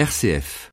RCF. 0.00 0.70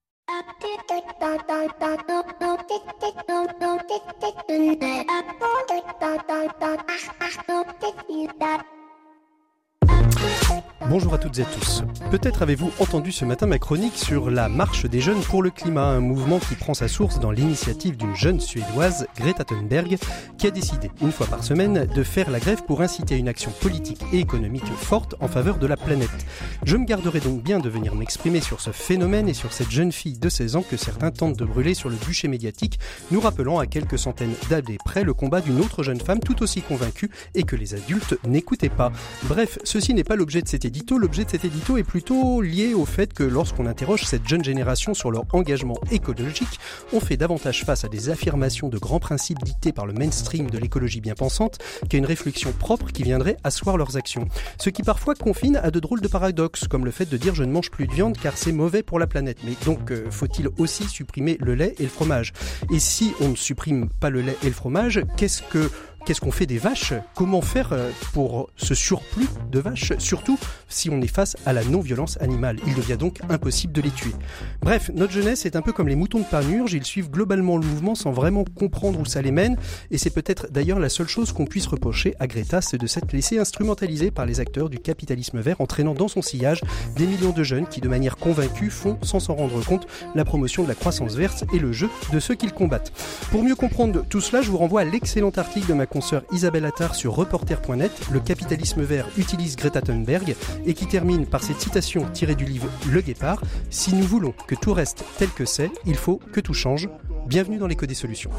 Bonjour 10.90 11.14
à 11.14 11.18
toutes 11.18 11.38
et 11.40 11.42
à 11.42 11.46
tous. 11.46 11.84
Peut-être 12.12 12.44
avez-vous 12.44 12.72
entendu 12.80 13.12
ce 13.12 13.26
matin 13.26 13.46
ma 13.46 13.60
chronique 13.60 13.98
sur 13.98 14.30
la 14.30 14.48
marche 14.48 14.86
des 14.86 15.02
jeunes 15.02 15.20
pour 15.20 15.44
le 15.44 15.50
climat, 15.50 15.84
un 15.84 16.00
mouvement 16.00 16.40
qui 16.40 16.56
prend 16.56 16.74
sa 16.74 16.88
source 16.88 17.20
dans 17.20 17.32
l'initiative 17.32 17.98
d'une 17.98 18.16
jeune 18.16 18.40
suédoise, 18.40 19.06
Greta 19.18 19.44
Thunberg, 19.44 19.98
qui 20.38 20.48
a 20.48 20.52
décidé, 20.52 20.90
une 21.02 21.12
fois 21.12 21.28
par 21.28 21.44
semaine, 21.44 21.88
de 21.94 22.04
faire 22.04 22.30
la 22.30 22.40
grève 22.40 22.64
pour 22.64 22.82
inciter 22.82 23.18
une 23.18 23.28
action 23.28 23.52
politique 23.60 24.02
et 24.14 24.20
économique 24.20 24.66
forte 24.66 25.16
en 25.20 25.28
faveur 25.28 25.58
de 25.58 25.68
la 25.68 25.76
planète. 25.76 26.26
Je 26.64 26.78
me 26.78 26.86
garderai 26.86 27.20
donc 27.20 27.44
bien 27.44 27.60
de 27.60 27.68
venir 27.68 27.94
m'exprimer 27.94 28.40
sur 28.40 28.62
ce 28.62 28.72
phénomène 28.72 29.28
et 29.28 29.34
sur 29.34 29.52
cette 29.52 29.72
jeune 29.72 29.92
fille 29.92 30.18
de 30.18 30.30
16 30.30 30.56
ans 30.56 30.64
que 30.64 30.78
certains 30.78 31.12
tentent 31.12 31.38
de 31.38 31.46
brûler 31.46 31.74
sur 31.74 31.90
le 31.90 31.98
bûcher 31.98 32.30
médiatique, 32.30 32.80
nous 33.12 33.20
rappelant 33.20 33.60
à 33.60 33.66
quelques 33.66 34.00
centaines 34.00 34.36
d'années 34.50 34.78
près 34.86 35.04
le 35.04 35.14
combat 35.14 35.42
d'une 35.42 35.60
autre 35.60 35.84
jeune 35.84 36.00
femme 36.00 36.22
tout 36.22 36.42
aussi 36.44 36.62
convaincue 36.62 37.10
et 37.36 37.44
que 37.44 37.58
les 37.58 37.74
adultes 37.74 38.18
n'écoutaient 38.26 38.70
pas. 38.70 38.94
Bref, 39.24 39.60
ceci 39.66 39.94
n'est 39.94 40.06
pas 40.06 40.16
l'objet 40.16 40.42
de 40.42 40.48
cet 40.48 40.64
l'objet 40.98 41.26
de 41.26 41.30
cet 41.30 41.46
édito 41.46 41.78
est 41.78 41.84
plutôt 41.84 42.42
lié 42.42 42.74
au 42.74 42.86
fait 42.86 43.14
que 43.14 43.24
lorsqu'on 43.24 43.66
interroge 43.66 44.04
cette 44.04 44.28
jeune 44.28 44.44
génération 44.44 44.94
sur 44.94 45.12
leur 45.12 45.24
engagement 45.34 45.78
écologique, 45.92 46.60
on 46.94 47.00
fait 47.00 47.18
davantage 47.18 47.64
face 47.64 47.84
à 47.84 47.88
des 47.88 48.10
affirmations 48.10 48.70
de 48.70 48.78
grands 48.78 49.00
principes 49.00 49.44
dictés 49.44 49.72
par 49.72 49.86
le 49.86 49.94
mainstream 49.94 50.50
de 50.50 50.58
l'écologie 50.58 51.02
bien 51.02 51.16
pensante 51.16 51.60
qu'à 51.90 51.98
une 51.98 52.06
réflexion 52.06 52.52
propre 52.52 52.92
qui 52.92 53.04
viendrait 53.04 53.38
asseoir 53.44 53.78
leurs 53.78 53.98
actions. 53.98 54.28
Ce 54.58 54.70
qui 54.70 54.84
parfois 54.84 55.16
confine 55.16 55.58
à 55.58 55.72
de 55.72 55.80
drôles 55.80 56.02
de 56.02 56.08
paradoxes, 56.08 56.68
comme 56.68 56.86
le 56.86 56.92
fait 56.92 57.06
de 57.06 57.18
dire 57.18 57.36
je 57.36 57.44
ne 57.44 57.52
mange 57.52 57.70
plus 57.70 57.88
de 57.88 57.94
viande 57.94 58.18
car 58.18 58.38
c'est 58.38 58.52
mauvais 58.52 58.84
pour 58.84 59.00
la 59.00 59.08
planète. 59.08 59.40
Mais 59.44 59.54
donc 59.66 59.92
euh, 59.92 60.10
faut-il 60.10 60.50
aussi 60.58 60.86
supprimer 60.86 61.38
le 61.40 61.56
lait 61.56 61.76
et 61.80 61.84
le 61.84 61.90
fromage? 61.90 62.34
Et 62.72 62.80
si 62.80 63.14
on 63.22 63.30
ne 63.30 63.36
supprime 63.36 63.90
pas 63.90 64.10
le 64.10 64.22
lait 64.22 64.38
et 64.44 64.48
le 64.48 64.54
fromage, 64.54 65.02
qu'est-ce 65.18 65.42
que 65.44 65.70
Qu'est-ce 66.08 66.22
qu'on 66.22 66.32
fait 66.32 66.46
des 66.46 66.58
vaches? 66.58 66.94
Comment 67.16 67.42
faire 67.42 67.74
euh, 67.74 67.92
pour 68.14 68.50
ce 68.56 68.74
surplus 68.74 69.28
de 69.52 69.60
vaches? 69.60 69.92
Surtout 69.98 70.40
si 70.70 70.90
on 70.90 71.02
est 71.02 71.14
face 71.14 71.36
à 71.46 71.52
la 71.52 71.66
non-violence 71.66 72.18
animale. 72.22 72.60
Il 72.66 72.76
devient 72.76 72.96
donc 72.98 73.20
impossible 73.28 73.74
de 73.74 73.82
les 73.82 73.90
tuer. 73.90 74.14
Bref, 74.62 74.90
notre 74.94 75.12
jeunesse 75.12 75.46
est 75.46 75.58
un 75.58 75.62
peu 75.62 75.74
comme 75.74 75.90
les 75.90 75.98
moutons 75.98 76.20
de 76.20 76.24
Panurge, 76.24 76.72
ils 76.72 76.86
suivent 76.86 77.12
globalement 77.12 77.58
le 77.58 77.66
mouvement 77.66 77.94
sans 77.94 78.14
vraiment 78.14 78.46
comprendre 78.46 79.02
où 79.02 79.06
ça 79.06 79.22
les 79.22 79.32
mène, 79.32 79.58
et 79.92 79.98
c'est 79.98 80.10
peut-être 80.10 80.50
d'ailleurs 80.50 80.80
la 80.80 80.88
seule 80.88 81.10
chose 81.10 81.34
qu'on 81.34 81.44
puisse 81.44 81.68
reprocher 81.68 82.16
à 82.22 82.28
Greta, 82.28 82.62
c'est 82.62 82.78
de 82.78 82.88
s'être 82.88 83.12
laissé 83.12 83.38
instrumentaliser 83.38 84.10
par 84.10 84.26
les 84.26 84.40
acteurs 84.40 84.70
du 84.70 84.80
capitalisme 84.80 85.42
vert, 85.42 85.60
entraînant 85.60 85.94
dans 85.94 86.08
son 86.08 86.22
sillage 86.22 86.62
des 86.96 87.06
millions 87.06 87.32
de 87.32 87.44
jeunes 87.44 87.68
qui, 87.68 87.82
de 87.82 87.90
manière 87.90 88.16
convaincue, 88.16 88.70
font, 88.70 88.98
sans 89.02 89.20
s'en 89.20 89.36
rendre 89.36 89.62
compte, 89.66 89.88
la 90.16 90.24
promotion 90.24 90.64
de 90.64 90.70
la 90.70 90.76
croissance 90.76 91.16
verte 91.16 91.44
et 91.54 91.60
le 91.60 91.74
jeu 91.74 91.90
de 92.14 92.20
ceux 92.22 92.36
qu'ils 92.36 92.54
combattent. 92.54 92.94
Pour 93.30 93.44
mieux 93.44 93.56
comprendre 93.56 94.06
tout 94.10 94.22
cela, 94.22 94.42
je 94.42 94.50
vous 94.50 94.58
renvoie 94.58 94.82
à 94.82 94.86
l'excellent 94.86 95.32
article 95.36 95.68
de 95.68 95.74
ma 95.74 95.86
consoeur 95.98 96.22
Isabelle 96.32 96.66
Attard 96.66 96.94
sur 96.94 97.16
reporter.net, 97.16 97.92
Le 98.12 98.20
capitalisme 98.20 98.84
vert 98.84 99.08
utilise 99.18 99.56
Greta 99.56 99.82
Thunberg, 99.82 100.36
et 100.64 100.76
qui 100.76 100.86
termine 100.86 101.26
par 101.26 101.42
cette 101.42 101.60
citation 101.60 102.08
tirée 102.14 102.36
du 102.36 102.46
livre 102.46 102.68
Le 102.88 103.02
Guépard 103.02 103.42
Si 103.72 103.96
nous 103.96 104.06
voulons 104.06 104.32
que 104.46 104.54
tout 104.54 104.74
reste 104.74 105.04
tel 105.18 105.30
que 105.32 105.46
c'est, 105.46 105.72
il 105.88 105.96
faut 105.96 106.22
que 106.32 106.40
tout 106.40 106.54
change. 106.54 106.88
Bienvenue 107.26 107.58
dans 107.58 107.66
l'écho 107.66 107.88
des 107.88 107.96
solutions. 107.96 108.30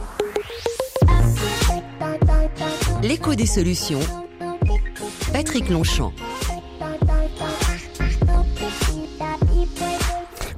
L'écho 3.03 3.35
des 3.35 3.47
solutions. 3.47 4.01
Patrick 5.33 5.69
Longchamp. 5.69 6.13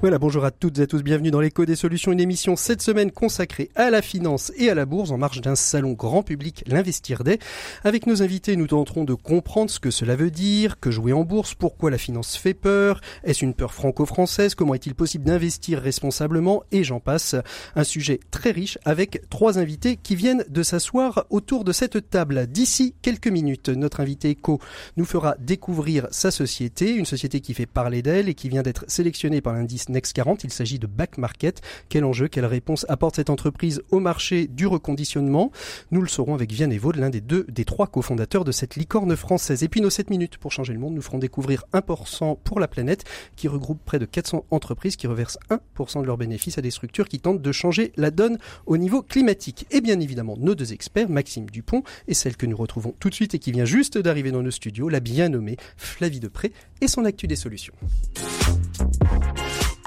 Voilà, 0.02 0.18
bonjour 0.18 0.46
à 0.46 0.50
toutes 0.50 0.78
et 0.78 0.82
à 0.84 0.86
tous, 0.86 1.02
bienvenue 1.02 1.30
dans 1.30 1.42
l'écho 1.42 1.66
des 1.66 1.76
solutions, 1.76 2.10
une 2.10 2.20
émission 2.20 2.56
cette 2.56 2.80
semaine 2.80 3.10
consacrée 3.10 3.68
à 3.74 3.90
la 3.90 4.00
finance 4.00 4.50
et 4.56 4.70
à 4.70 4.74
la 4.74 4.86
bourse 4.86 5.10
en 5.10 5.18
marge 5.18 5.42
d'un 5.42 5.56
salon 5.56 5.92
grand 5.92 6.22
public, 6.22 6.64
l'Investir 6.66 7.22
Day. 7.22 7.38
Avec 7.84 8.06
nos 8.06 8.22
invités, 8.22 8.56
nous 8.56 8.68
tenterons 8.68 9.04
de 9.04 9.12
comprendre 9.12 9.70
ce 9.70 9.78
que 9.78 9.90
cela 9.90 10.16
veut 10.16 10.30
dire, 10.30 10.80
que 10.80 10.90
jouer 10.90 11.12
en 11.12 11.24
bourse, 11.24 11.52
pourquoi 11.52 11.90
la 11.90 11.98
finance 11.98 12.34
fait 12.38 12.54
peur, 12.54 13.02
est-ce 13.24 13.44
une 13.44 13.52
peur 13.52 13.74
franco-française, 13.74 14.54
comment 14.54 14.72
est-il 14.72 14.94
possible 14.94 15.26
d'investir 15.26 15.82
responsablement, 15.82 16.62
et 16.72 16.82
j'en 16.82 16.98
passe. 16.98 17.34
Un 17.76 17.84
sujet 17.84 18.20
très 18.30 18.52
riche 18.52 18.78
avec 18.86 19.28
trois 19.28 19.58
invités 19.58 19.98
qui 20.02 20.16
viennent 20.16 20.46
de 20.48 20.62
s'asseoir 20.62 21.26
autour 21.28 21.62
de 21.62 21.72
cette 21.72 22.08
table. 22.08 22.46
D'ici 22.46 22.94
quelques 23.02 23.28
minutes, 23.28 23.68
notre 23.68 24.00
invité 24.00 24.30
éco 24.30 24.60
nous 24.96 25.04
fera 25.04 25.34
découvrir 25.38 26.08
sa 26.10 26.30
société, 26.30 26.90
une 26.90 27.04
société 27.04 27.42
qui 27.42 27.52
fait 27.52 27.66
parler 27.66 28.00
d'elle 28.00 28.30
et 28.30 28.34
qui 28.34 28.48
vient 28.48 28.62
d'être 28.62 28.86
sélectionnée 28.88 29.42
par 29.42 29.52
l'indice 29.52 29.89
Next 29.90 30.12
40. 30.12 30.44
Il 30.44 30.52
s'agit 30.52 30.78
de 30.78 30.86
Back 30.86 31.18
Market. 31.18 31.60
Quel 31.88 32.04
enjeu, 32.04 32.28
quelle 32.28 32.46
réponse 32.46 32.86
apporte 32.88 33.16
cette 33.16 33.30
entreprise 33.30 33.82
au 33.90 34.00
marché 34.00 34.46
du 34.46 34.66
reconditionnement? 34.66 35.50
Nous 35.90 36.00
le 36.00 36.08
saurons 36.08 36.34
avec 36.34 36.52
Vianney 36.52 36.78
Vaud, 36.78 36.92
l'un 36.92 37.10
des 37.10 37.20
deux, 37.20 37.44
des 37.48 37.64
trois 37.64 37.86
cofondateurs 37.86 38.44
de 38.44 38.52
cette 38.52 38.76
licorne 38.76 39.16
française. 39.16 39.62
Et 39.62 39.68
puis 39.68 39.80
nos 39.80 39.90
7 39.90 40.10
minutes 40.10 40.38
pour 40.38 40.52
changer 40.52 40.72
le 40.72 40.78
monde 40.78 40.94
nous 40.94 41.02
ferons 41.02 41.18
découvrir 41.18 41.64
1% 41.72 42.38
pour 42.42 42.60
la 42.60 42.68
planète 42.68 43.04
qui 43.36 43.48
regroupe 43.48 43.80
près 43.84 43.98
de 43.98 44.04
400 44.04 44.44
entreprises 44.50 44.96
qui 44.96 45.06
reversent 45.06 45.38
1% 45.50 46.02
de 46.02 46.06
leurs 46.06 46.16
bénéfices 46.16 46.58
à 46.58 46.62
des 46.62 46.70
structures 46.70 47.08
qui 47.08 47.20
tentent 47.20 47.42
de 47.42 47.52
changer 47.52 47.92
la 47.96 48.10
donne 48.10 48.38
au 48.66 48.76
niveau 48.76 49.02
climatique. 49.02 49.66
Et 49.70 49.80
bien 49.80 50.00
évidemment, 50.00 50.36
nos 50.38 50.54
deux 50.54 50.72
experts, 50.72 51.08
Maxime 51.08 51.48
Dupont 51.48 51.82
et 52.08 52.14
celle 52.14 52.36
que 52.36 52.46
nous 52.46 52.56
retrouvons 52.56 52.94
tout 52.98 53.10
de 53.10 53.14
suite 53.14 53.34
et 53.34 53.38
qui 53.38 53.52
vient 53.52 53.64
juste 53.64 53.98
d'arriver 53.98 54.30
dans 54.30 54.42
nos 54.42 54.50
studios, 54.50 54.88
la 54.88 55.00
bien 55.00 55.28
nommée 55.28 55.56
Flavie 55.76 56.20
Depré 56.20 56.52
et 56.80 56.88
son 56.88 57.04
actu 57.04 57.26
des 57.26 57.36
solutions 57.36 57.74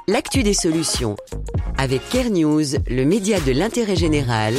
l'actu 0.08 0.44
des 0.44 0.54
solutions. 0.54 1.16
Avec 1.78 2.08
Care 2.10 2.30
News, 2.30 2.64
le 2.88 3.06
média 3.06 3.40
de 3.40 3.52
l'intérêt 3.52 3.96
général, 3.96 4.54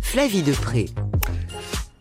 Flavie 0.00 0.42
Depré. 0.42 0.86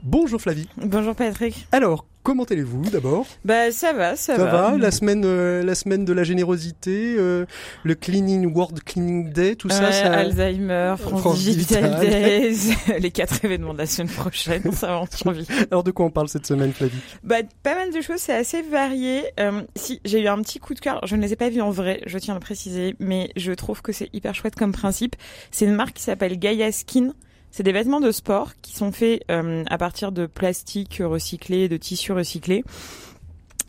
Bonjour 0.04 0.42
Flavie. 0.42 0.68
Bonjour 0.78 1.16
Patrick. 1.16 1.68
Alors, 1.72 2.06
Comment 2.30 2.44
allez-vous 2.44 2.92
d'abord? 2.92 3.26
Bah 3.44 3.72
ça 3.72 3.92
va, 3.92 4.16
ça, 4.16 4.36
ça 4.36 4.46
va. 4.46 4.78
La 4.78 4.92
semaine, 4.92 5.24
euh, 5.26 5.64
la 5.64 5.74
semaine 5.74 6.06
de 6.06 6.14
la 6.14 6.24
générosité, 6.24 7.16
euh, 7.18 7.48
le 7.84 7.96
Cleaning 7.96 8.54
World 8.54 8.84
Cleaning 8.84 9.34
Day, 9.34 9.56
tout 9.56 9.68
ça, 9.68 9.92
ça. 9.92 10.14
Alzheimer, 10.14 10.94
France, 11.00 11.40
Digital, 11.40 12.00
Days, 12.00 12.76
les 13.00 13.10
quatre 13.10 13.44
événements 13.44 13.74
de 13.74 13.80
la 13.80 13.88
semaine 13.88 14.14
prochaine, 14.14 14.72
ça 14.74 15.00
va 15.00 15.08
trop 15.08 15.32
vite. 15.32 15.50
Alors 15.72 15.84
de 15.84 15.90
quoi 15.90 16.06
on 16.06 16.12
parle 16.12 16.30
cette 16.30 16.46
semaine, 16.46 16.72
Flavie? 16.72 17.00
Bah 17.24 17.38
pas 17.64 17.74
mal 17.74 17.92
de 17.92 18.00
choses, 18.00 18.20
c'est 18.20 18.36
assez 18.36 18.62
varié. 18.62 19.24
Euh, 19.40 19.64
si 19.76 20.00
j'ai 20.06 20.22
eu 20.22 20.28
un 20.28 20.40
petit 20.44 20.60
coup 20.60 20.76
de 20.76 20.80
cœur, 20.80 21.02
je 21.08 21.16
ne 21.16 21.24
les 21.24 21.34
ai 21.34 21.36
pas 21.36 21.50
vus 21.50 21.62
en 21.62 21.72
vrai, 21.72 22.04
je 22.06 22.20
tiens 22.20 22.36
à 22.36 22.38
le 22.38 22.42
préciser, 22.42 22.96
mais 23.00 23.32
je 23.38 23.54
trouve 23.54 23.82
que 23.82 23.92
c'est 23.92 24.10
hyper 24.14 24.36
chouette 24.36 24.54
comme 24.54 24.72
principe. 24.72 25.16
C'est 25.50 25.66
une 25.66 25.74
marque 25.74 25.94
qui 25.94 26.04
s'appelle 26.04 26.38
Gaia 26.38 26.72
Skin. 26.72 27.14
C'est 27.52 27.64
des 27.64 27.72
vêtements 27.72 28.00
de 28.00 28.12
sport 28.12 28.54
qui 28.62 28.76
sont 28.76 28.92
faits 28.92 29.24
euh, 29.32 29.64
à 29.68 29.78
partir 29.78 30.12
de 30.12 30.26
plastique 30.26 31.02
recyclé, 31.04 31.68
de 31.68 31.78
tissus 31.78 32.12
recyclés. 32.12 32.64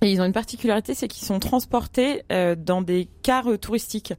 Et 0.03 0.11
ils 0.11 0.21
ont 0.21 0.25
une 0.25 0.33
particularité, 0.33 0.95
c'est 0.95 1.09
qu'ils 1.09 1.27
sont 1.27 1.41
transportés 1.41 2.23
euh, 2.33 2.55
dans 2.57 2.83
des 2.83 3.09
cars 3.23 3.59
touristiques. 3.61 4.15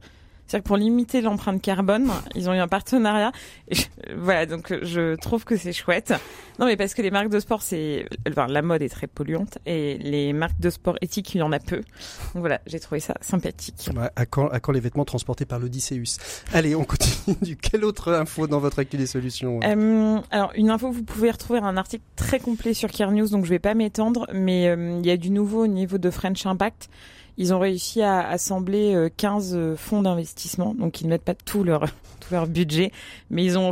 C'est-à-dire 0.52 0.64
que 0.64 0.68
pour 0.68 0.76
limiter 0.76 1.22
l'empreinte 1.22 1.62
carbone, 1.62 2.10
ils 2.34 2.50
ont 2.50 2.52
eu 2.52 2.58
un 2.58 2.68
partenariat. 2.68 3.32
Et 3.68 3.76
voilà, 4.14 4.44
donc 4.44 4.70
je 4.82 5.14
trouve 5.16 5.46
que 5.46 5.56
c'est 5.56 5.72
chouette. 5.72 6.12
Non, 6.58 6.66
mais 6.66 6.76
parce 6.76 6.92
que 6.92 7.00
les 7.00 7.10
marques 7.10 7.30
de 7.30 7.40
sport, 7.40 7.62
c'est, 7.62 8.04
enfin, 8.28 8.48
la 8.48 8.60
mode 8.60 8.82
est 8.82 8.90
très 8.90 9.06
polluante 9.06 9.56
et 9.64 9.96
les 9.96 10.34
marques 10.34 10.60
de 10.60 10.68
sport 10.68 10.96
éthiques, 11.00 11.34
il 11.34 11.38
y 11.38 11.42
en 11.42 11.52
a 11.52 11.58
peu. 11.58 11.78
Donc 11.78 12.40
voilà, 12.40 12.60
j'ai 12.66 12.80
trouvé 12.80 13.00
ça 13.00 13.14
sympathique. 13.22 13.88
à, 14.14 14.26
quand, 14.26 14.48
à 14.48 14.60
quand 14.60 14.72
les 14.72 14.80
vêtements 14.80 15.06
transportés 15.06 15.46
par 15.46 15.58
l'Odysseus? 15.58 16.18
Allez, 16.52 16.74
on 16.74 16.84
continue. 16.84 17.56
Quelle 17.62 17.86
autre 17.86 18.12
info 18.12 18.46
dans 18.46 18.58
votre 18.58 18.78
actu 18.78 18.98
des 18.98 19.06
solutions 19.06 19.58
euh, 19.64 20.20
Alors, 20.30 20.52
une 20.54 20.68
info, 20.68 20.90
vous 20.90 21.02
pouvez 21.02 21.30
retrouver 21.30 21.60
un 21.60 21.78
article 21.78 22.04
très 22.14 22.40
complet 22.40 22.74
sur 22.74 22.90
Care 22.90 23.10
News, 23.10 23.30
donc 23.30 23.46
je 23.46 23.50
vais 23.50 23.58
pas 23.58 23.72
m'étendre, 23.72 24.26
mais 24.34 24.68
euh, 24.68 24.98
il 25.00 25.06
y 25.06 25.10
a 25.10 25.16
du 25.16 25.30
nouveau 25.30 25.64
au 25.64 25.66
niveau 25.66 25.96
de 25.96 26.10
French 26.10 26.44
Impact. 26.44 26.90
Ils 27.38 27.54
ont 27.54 27.58
réussi 27.58 28.02
à 28.02 28.28
assembler 28.28 29.08
15 29.16 29.54
euh, 29.54 29.76
fonds 29.76 30.02
d'investissement, 30.02 30.74
donc 30.74 31.00
ils 31.00 31.04
ne 31.04 31.10
mettent 31.10 31.24
pas 31.24 31.34
tout 31.34 31.64
leur 31.64 31.86
tout 32.20 32.32
leur 32.32 32.46
budget, 32.46 32.92
mais 33.30 33.44
ils 33.44 33.58
ont 33.58 33.70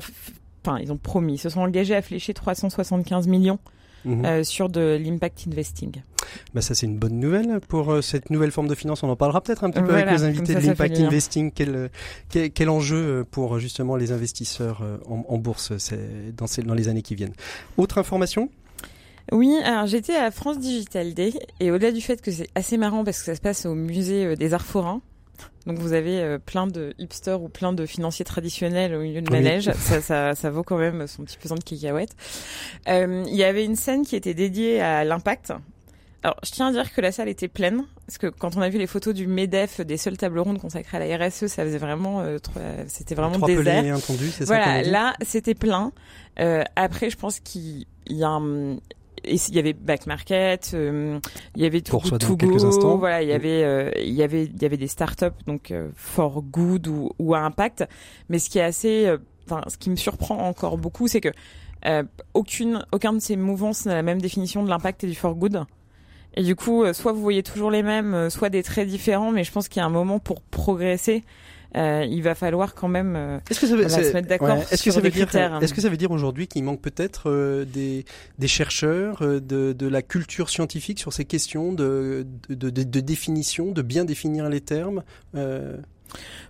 enfin 0.64 0.78
ils 0.78 0.92
ont 0.92 0.96
promis, 0.96 1.34
ils 1.34 1.38
se 1.38 1.50
sont 1.50 1.60
engagés 1.60 1.94
à 1.94 2.02
flécher 2.02 2.34
375 2.34 3.26
millions 3.28 3.58
mhm. 4.04 4.24
euh, 4.24 4.44
sur 4.44 4.68
de 4.68 4.98
l'impact 5.02 5.44
investing. 5.46 6.02
Bah 6.54 6.60
ça 6.60 6.74
c'est 6.74 6.86
une 6.86 6.96
bonne 6.96 7.18
nouvelle 7.18 7.60
pour 7.68 7.90
euh, 7.92 8.02
cette 8.02 8.30
nouvelle 8.30 8.50
forme 8.50 8.68
de 8.68 8.74
finance. 8.74 9.02
On 9.02 9.08
en 9.08 9.16
parlera 9.16 9.40
peut-être 9.40 9.64
un 9.64 9.70
petit 9.70 9.82
peu 9.82 9.94
avec 9.94 10.10
les 10.10 10.24
invités 10.24 10.54
de 10.54 10.60
l'impact 10.60 10.98
investing. 10.98 11.50
Quel, 11.52 11.90
quel, 12.30 12.50
quel, 12.50 12.70
enjeu 12.70 13.26
pour 13.30 13.58
justement 13.58 13.96
les 13.96 14.12
investisseurs 14.12 14.82
en, 15.06 15.24
en 15.28 15.38
bourse 15.38 15.72
dans, 16.36 16.46
ces, 16.46 16.62
dans 16.62 16.74
les 16.74 16.88
années 16.88 17.02
qui 17.02 17.14
viennent. 17.14 17.34
Autre 17.76 17.98
information? 17.98 18.48
Oui, 19.32 19.56
alors 19.64 19.86
j'étais 19.86 20.16
à 20.16 20.30
France 20.30 20.58
Digital 20.58 21.14
Day 21.14 21.32
et 21.60 21.70
au-delà 21.70 21.92
du 21.92 22.00
fait 22.00 22.20
que 22.20 22.30
c'est 22.30 22.48
assez 22.54 22.76
marrant 22.76 23.04
parce 23.04 23.18
que 23.18 23.24
ça 23.24 23.34
se 23.34 23.40
passe 23.40 23.66
au 23.66 23.74
musée 23.74 24.26
euh, 24.26 24.36
des 24.36 24.54
Arts 24.54 24.64
Forains, 24.64 25.02
donc 25.66 25.78
vous 25.78 25.92
avez 25.92 26.20
euh, 26.20 26.38
plein 26.38 26.66
de 26.66 26.94
hipsters 26.98 27.42
ou 27.42 27.48
plein 27.48 27.72
de 27.72 27.86
financiers 27.86 28.24
traditionnels 28.24 28.94
au 28.94 29.00
milieu 29.00 29.20
de 29.20 29.30
manège. 29.30 29.70
Ça, 29.72 30.00
ça, 30.00 30.34
ça, 30.34 30.50
vaut 30.50 30.62
quand 30.62 30.78
même 30.78 31.06
son 31.06 31.24
petit 31.24 31.36
pesant 31.36 31.54
de 31.54 31.62
cacahuètes. 31.62 32.16
Euh, 32.88 33.24
il 33.26 33.36
y 33.36 33.44
avait 33.44 33.64
une 33.64 33.76
scène 33.76 34.04
qui 34.04 34.16
était 34.16 34.34
dédiée 34.34 34.80
à 34.80 35.04
l'impact. 35.04 35.52
Alors, 36.22 36.36
je 36.44 36.50
tiens 36.50 36.66
à 36.66 36.72
dire 36.72 36.92
que 36.92 37.00
la 37.00 37.12
salle 37.12 37.28
était 37.28 37.48
pleine, 37.48 37.84
parce 38.06 38.18
que 38.18 38.26
quand 38.26 38.56
on 38.56 38.60
a 38.60 38.68
vu 38.68 38.78
les 38.78 38.86
photos 38.86 39.14
du 39.14 39.26
MEDEF, 39.26 39.80
des 39.80 39.96
seules 39.96 40.18
tables 40.18 40.38
rondes 40.38 40.58
consacrées 40.58 40.98
à 40.98 41.16
la 41.16 41.26
RSE, 41.26 41.46
ça 41.46 41.64
faisait 41.64 41.78
vraiment, 41.78 42.20
euh, 42.20 42.38
c'était 42.88 43.14
vraiment 43.14 43.36
Trois 43.36 43.48
désert. 43.48 43.96
c'est 44.32 44.44
voilà, 44.44 44.82
là, 44.82 45.14
c'était 45.22 45.54
plein. 45.54 45.92
Euh, 46.38 46.62
après, 46.76 47.08
je 47.08 47.16
pense 47.16 47.40
qu'il 47.40 47.86
y 48.06 48.22
a 48.22 48.28
un, 48.28 48.76
il 49.24 49.54
y 49.54 49.58
avait 49.58 49.72
Back 49.72 50.06
Market, 50.06 50.72
euh, 50.74 51.18
il 51.56 51.62
y 51.62 51.66
avait 51.66 51.80
tout 51.80 51.98
Go, 51.98 52.96
voilà, 52.96 53.22
il 53.22 53.28
y 53.28 53.32
avait 53.32 53.64
euh, 53.64 53.90
il 53.96 54.12
y 54.12 54.22
avait 54.22 54.44
il 54.44 54.60
y 54.60 54.64
avait 54.64 54.76
des 54.76 54.88
startups 54.88 55.26
donc 55.46 55.70
euh, 55.70 55.88
for 55.94 56.42
good 56.42 56.88
ou, 56.88 57.10
ou 57.18 57.34
à 57.34 57.40
impact, 57.40 57.84
mais 58.28 58.38
ce 58.38 58.50
qui 58.50 58.58
est 58.58 58.62
assez 58.62 59.12
enfin 59.46 59.62
ce 59.68 59.76
qui 59.76 59.90
me 59.90 59.96
surprend 59.96 60.38
encore 60.38 60.78
beaucoup, 60.78 61.08
c'est 61.08 61.20
que 61.20 61.30
aucune 62.34 62.84
aucun 62.92 63.12
de 63.12 63.20
ces 63.20 63.36
mouvances 63.36 63.86
n'a 63.86 63.94
la 63.94 64.02
même 64.02 64.20
définition 64.20 64.62
de 64.62 64.68
l'impact 64.68 65.04
et 65.04 65.06
du 65.06 65.14
for 65.14 65.34
good. 65.34 65.64
Et 66.34 66.44
du 66.44 66.54
coup, 66.54 66.84
soit 66.92 67.12
vous 67.12 67.20
voyez 67.20 67.42
toujours 67.42 67.72
les 67.72 67.82
mêmes, 67.82 68.30
soit 68.30 68.50
des 68.50 68.62
traits 68.62 68.86
différents, 68.86 69.32
mais 69.32 69.42
je 69.42 69.50
pense 69.50 69.68
qu'il 69.68 69.80
y 69.80 69.82
a 69.82 69.86
un 69.86 69.90
moment 69.90 70.20
pour 70.20 70.42
progresser 70.42 71.24
euh, 71.76 72.04
il 72.08 72.22
va 72.22 72.34
falloir 72.34 72.74
quand 72.74 72.88
même 72.88 73.14
euh, 73.16 73.38
est-ce 73.48 73.60
que 73.60 73.66
ça 73.66 73.76
veut, 73.76 73.88
se 73.88 74.12
mettre 74.12 74.28
d'accord 74.28 74.58
est-ce 74.70 74.82
que 74.82 74.90
ça 74.90 75.00
veut 75.00 75.10
dire, 75.10 75.26
critères. 75.26 75.62
Est-ce 75.62 75.72
que 75.72 75.80
ça 75.80 75.88
veut 75.88 75.96
dire 75.96 76.10
aujourd'hui 76.10 76.48
qu'il 76.48 76.64
manque 76.64 76.80
peut-être 76.80 77.30
euh, 77.30 77.64
des, 77.64 78.04
des 78.38 78.48
chercheurs, 78.48 79.22
euh, 79.22 79.40
de, 79.40 79.72
de 79.72 79.86
la 79.86 80.02
culture 80.02 80.50
scientifique 80.50 80.98
sur 80.98 81.12
ces 81.12 81.24
questions 81.24 81.72
de, 81.72 82.26
de, 82.48 82.70
de, 82.70 82.82
de 82.82 83.00
définition, 83.00 83.70
de 83.70 83.82
bien 83.82 84.04
définir 84.04 84.48
les 84.48 84.60
termes 84.60 85.02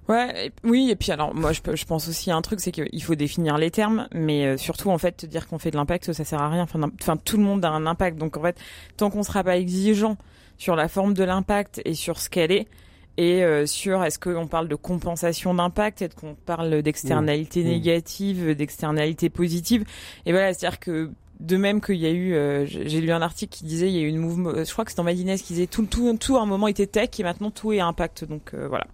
Ouais, 0.09 0.51
oui, 0.65 0.89
et 0.91 0.97
puis 0.97 1.13
alors 1.13 1.35
moi 1.35 1.53
je, 1.53 1.61
je 1.75 1.85
pense 1.85 2.09
aussi 2.09 2.31
à 2.31 2.37
un 2.37 2.41
truc, 2.41 2.61
c'est 2.61 2.73
qu'il 2.73 3.03
faut 3.03 3.15
définir 3.15 3.59
les 3.59 3.71
termes, 3.71 4.09
mais 4.15 4.57
surtout 4.57 4.89
en 4.89 4.97
fait 4.97 5.27
dire 5.27 5.47
qu'on 5.47 5.59
fait 5.59 5.71
de 5.71 5.77
l'impact, 5.77 6.15
ça 6.15 6.25
sert 6.25 6.41
à 6.41 6.49
rien. 6.49 6.63
Enfin, 6.63 6.81
enfin, 6.99 7.19
tout 7.19 7.37
le 7.37 7.43
monde 7.43 7.63
a 7.67 7.69
un 7.69 7.85
impact, 7.85 8.17
donc 8.17 8.39
en 8.39 8.43
fait 8.43 8.57
tant 8.97 9.11
qu'on 9.11 9.23
sera 9.23 9.45
pas 9.45 9.59
exigeant 9.59 10.17
sur 10.57 10.77
la 10.77 10.89
forme 10.89 11.13
de 11.13 11.25
l'impact 11.25 11.83
et 11.85 11.95
sur 11.95 12.21
ce 12.21 12.31
qu'elle 12.31 12.53
est, 12.53 12.69
et 13.17 13.45
euh, 13.45 13.67
sur 13.67 14.03
est-ce 14.05 14.19
qu'on 14.19 14.47
parle 14.47 14.69
de 14.69 14.75
compensation 14.75 15.55
d'impact, 15.55 16.03
est-ce 16.03 16.15
qu'on 16.15 16.35
parle 16.35 16.83
d'externalité 16.83 17.63
mmh. 17.63 17.69
négative, 17.69 18.55
d'externalité 18.55 19.29
positive 19.29 19.85
Et 20.27 20.33
voilà, 20.33 20.55
c'est-à-dire 20.55 20.81
que 20.81 21.11
de 21.41 21.57
même 21.57 21.81
qu'il 21.81 21.97
y 21.97 22.07
a 22.07 22.11
eu, 22.11 22.35
euh, 22.35 22.67
j'ai 22.67 23.01
lu 23.01 23.13
un 23.13 23.23
article 23.23 23.57
qui 23.57 23.65
disait 23.65 23.89
il 23.89 23.95
y 23.95 23.99
a 23.99 24.03
eu 24.03 24.09
une 24.09 24.19
mouvement, 24.19 24.53
je 24.65 24.71
crois 24.73 24.85
que 24.85 24.91
c'est 24.91 24.97
dans 24.97 25.05
Madinès 25.05 25.43
qui 25.43 25.55
disait 25.55 25.67
tout, 25.67 25.87
tout, 25.87 26.17
tout 26.19 26.37
à 26.37 26.43
un 26.43 26.47
moment 26.47 26.69
était 26.69 26.87
tech 26.87 27.09
et 27.19 27.23
maintenant 27.23 27.51
tout 27.51 27.73
est 27.73 27.81
impact. 27.81 28.25
Donc 28.25 28.53
euh, 28.55 28.69
voilà. 28.69 28.87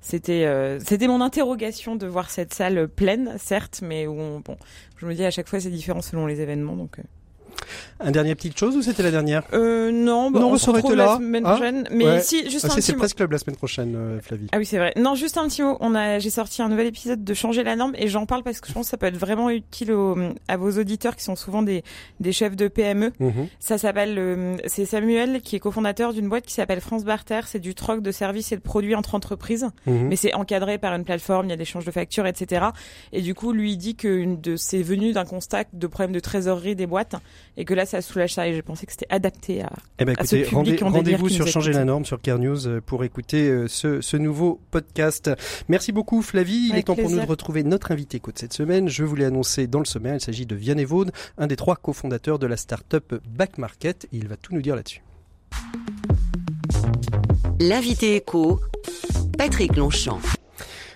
C'était 0.00 0.78
c'était 0.84 1.06
mon 1.06 1.20
interrogation 1.20 1.94
de 1.94 2.08
voir 2.08 2.28
cette 2.28 2.52
salle 2.52 2.88
pleine, 2.88 3.36
certes, 3.38 3.82
mais 3.84 4.08
où 4.08 4.16
bon, 4.44 4.56
je 4.96 5.06
me 5.06 5.14
dis 5.14 5.24
à 5.24 5.30
chaque 5.30 5.48
fois 5.48 5.60
c'est 5.60 5.70
différent 5.70 6.02
selon 6.02 6.26
les 6.26 6.40
événements, 6.40 6.74
donc. 6.74 6.98
Un 8.00 8.10
dernier 8.10 8.34
petite 8.34 8.58
chose 8.58 8.76
ou 8.76 8.82
c'était 8.82 9.02
la 9.02 9.10
dernière? 9.10 9.42
Euh, 9.52 9.90
Non, 9.92 10.30
bah, 10.30 10.40
on, 10.42 10.56
se 10.56 10.70
retrouve 10.70 10.94
là. 10.94 11.06
la 11.06 11.16
semaine 11.16 11.44
ah, 11.46 11.54
prochaine. 11.54 11.88
Mais 11.90 12.20
si, 12.20 12.50
juste 12.50 12.66
ah, 12.68 12.74
un 12.74 12.80
C'est 12.80 12.94
presque 12.94 13.16
club 13.16 13.32
la 13.32 13.38
semaine 13.38 13.56
prochaine, 13.56 13.94
euh, 13.96 14.20
Flavie. 14.20 14.48
Ah 14.52 14.58
oui, 14.58 14.66
c'est 14.66 14.78
vrai. 14.78 14.92
Non, 14.96 15.14
juste 15.14 15.38
un 15.38 15.48
petit 15.48 15.62
mot. 15.62 15.76
On 15.80 15.94
a, 15.94 16.18
j'ai 16.18 16.30
sorti 16.30 16.62
un 16.62 16.68
nouvel 16.68 16.86
épisode 16.86 17.22
de 17.24 17.34
Changer 17.34 17.62
la 17.62 17.76
norme 17.76 17.92
et 17.96 18.08
j'en 18.08 18.26
parle 18.26 18.42
parce 18.42 18.60
que 18.60 18.68
je 18.68 18.72
pense 18.72 18.86
que 18.86 18.90
ça 18.90 18.96
peut 18.96 19.06
être 19.06 19.16
vraiment 19.16 19.50
utile 19.50 19.94
à 20.48 20.56
vos 20.56 20.70
auditeurs 20.72 21.16
qui 21.16 21.24
sont 21.24 21.36
souvent 21.36 21.62
des, 21.62 21.82
des 22.20 22.32
chefs 22.32 22.56
de 22.56 22.68
PME. 22.68 23.12
Mhm. 23.18 23.48
Ça 23.58 23.78
s'appelle, 23.78 24.16
euh, 24.18 24.56
c'est 24.66 24.86
Samuel 24.86 25.40
qui 25.42 25.56
est 25.56 25.60
cofondateur 25.60 26.12
d'une 26.12 26.28
boîte 26.28 26.44
qui 26.44 26.54
s'appelle 26.54 26.80
France 26.80 27.04
Barter. 27.04 27.40
C'est 27.46 27.60
du 27.60 27.74
troc 27.74 28.02
de 28.02 28.12
services 28.12 28.52
et 28.52 28.56
de 28.56 28.62
produits 28.62 28.94
entre 28.94 29.14
entreprises, 29.14 29.68
mhm. 29.86 30.08
mais 30.08 30.16
c'est 30.16 30.34
encadré 30.34 30.78
par 30.78 30.94
une 30.94 31.04
plateforme. 31.04 31.46
Il 31.46 31.50
y 31.50 31.52
a 31.52 31.56
des 31.56 31.62
échanges 31.62 31.84
de 31.84 31.90
factures, 31.90 32.26
etc. 32.26 32.66
Et 33.12 33.22
du 33.22 33.34
coup, 33.34 33.52
lui 33.52 33.72
il 33.72 33.76
dit 33.76 33.94
que 33.94 34.36
de, 34.36 34.56
c'est 34.56 34.82
venu 34.82 35.12
d'un 35.12 35.24
constat 35.24 35.64
de 35.72 35.86
problème 35.86 36.12
de 36.12 36.20
trésorerie 36.20 36.76
des 36.76 36.86
boîtes 36.86 37.16
et 37.56 37.64
que 37.64 37.74
là, 37.74 37.84
ça 37.84 38.00
soulage 38.00 38.36
et 38.38 38.54
j'ai 38.54 38.62
pensé 38.62 38.86
que 38.86 38.92
c'était 38.92 39.06
adapté 39.10 39.62
à, 39.62 39.70
eh 39.98 40.04
ben, 40.04 40.12
écoutez, 40.12 40.46
Rendez-vous 40.82 41.28
sur 41.28 41.46
Changer 41.46 41.72
la 41.72 41.84
norme 41.84 42.04
sur 42.04 42.20
Care 42.20 42.38
News 42.38 42.66
euh, 42.66 42.80
pour 42.80 43.04
écouter 43.04 43.48
euh, 43.48 43.68
ce, 43.68 44.00
ce 44.00 44.16
nouveau 44.16 44.60
podcast. 44.70 45.30
Merci 45.68 45.92
beaucoup 45.92 46.22
Flavie. 46.22 46.70
Il 46.70 46.76
est 46.76 46.84
temps 46.84 46.96
pour 46.96 47.10
nous 47.10 47.20
de 47.20 47.26
retrouver 47.26 47.62
notre 47.62 47.92
invité 47.92 48.18
de 48.18 48.38
cette 48.38 48.54
semaine. 48.54 48.88
Je 48.88 49.04
vous 49.04 49.16
l'ai 49.16 49.26
annoncé 49.26 49.66
dans 49.66 49.80
le 49.80 49.84
sommaire. 49.84 50.14
Il 50.14 50.20
s'agit 50.20 50.46
de 50.46 50.54
Vianney 50.54 50.84
Vaud, 50.84 51.06
un 51.36 51.46
des 51.46 51.56
trois 51.56 51.76
cofondateurs 51.76 52.38
de 52.38 52.46
la 52.46 52.56
start-up 52.56 53.14
Back 53.28 53.58
Market. 53.58 54.08
Il 54.12 54.28
va 54.28 54.36
tout 54.36 54.54
nous 54.54 54.62
dire 54.62 54.76
là-dessus. 54.76 55.02
L'invité 57.60 58.16
éco, 58.16 58.60
Patrick 59.36 59.76
Longchamp. 59.76 60.20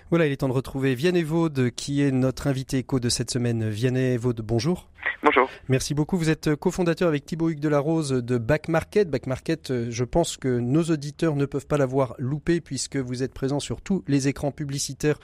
Voilà, 0.09 0.25
il 0.25 0.31
est 0.31 0.37
temps 0.37 0.47
de 0.47 0.53
retrouver 0.53 0.95
Vianney 0.95 1.23
Vaud, 1.23 1.49
qui 1.75 2.01
est 2.01 2.11
notre 2.11 2.47
invité 2.47 2.77
éco 2.79 2.99
de 2.99 3.09
cette 3.09 3.29
semaine. 3.29 3.69
Vianney 3.69 4.17
Vaud, 4.17 4.33
bonjour. 4.33 4.89
Bonjour. 5.23 5.49
Merci 5.67 5.93
beaucoup. 5.95 6.17
Vous 6.17 6.29
êtes 6.29 6.55
cofondateur 6.55 7.07
avec 7.07 7.25
Thibaut 7.25 7.49
Hugues 7.49 7.59
de 7.59 7.69
la 7.69 7.79
Rose 7.79 8.09
de 8.11 8.37
Back 8.37 8.67
Market. 8.67 9.09
Back 9.09 9.25
Market, 9.25 9.71
euh, 9.71 9.87
je 9.89 10.03
pense 10.03 10.37
que 10.37 10.59
nos 10.59 10.83
auditeurs 10.83 11.35
ne 11.35 11.45
peuvent 11.45 11.65
pas 11.65 11.77
l'avoir 11.77 12.13
loupé 12.19 12.61
puisque 12.61 12.97
vous 12.97 13.23
êtes 13.23 13.33
présent 13.33 13.59
sur 13.59 13.81
tous 13.81 14.03
les 14.07 14.27
écrans 14.27 14.51
publicitaires 14.51 15.19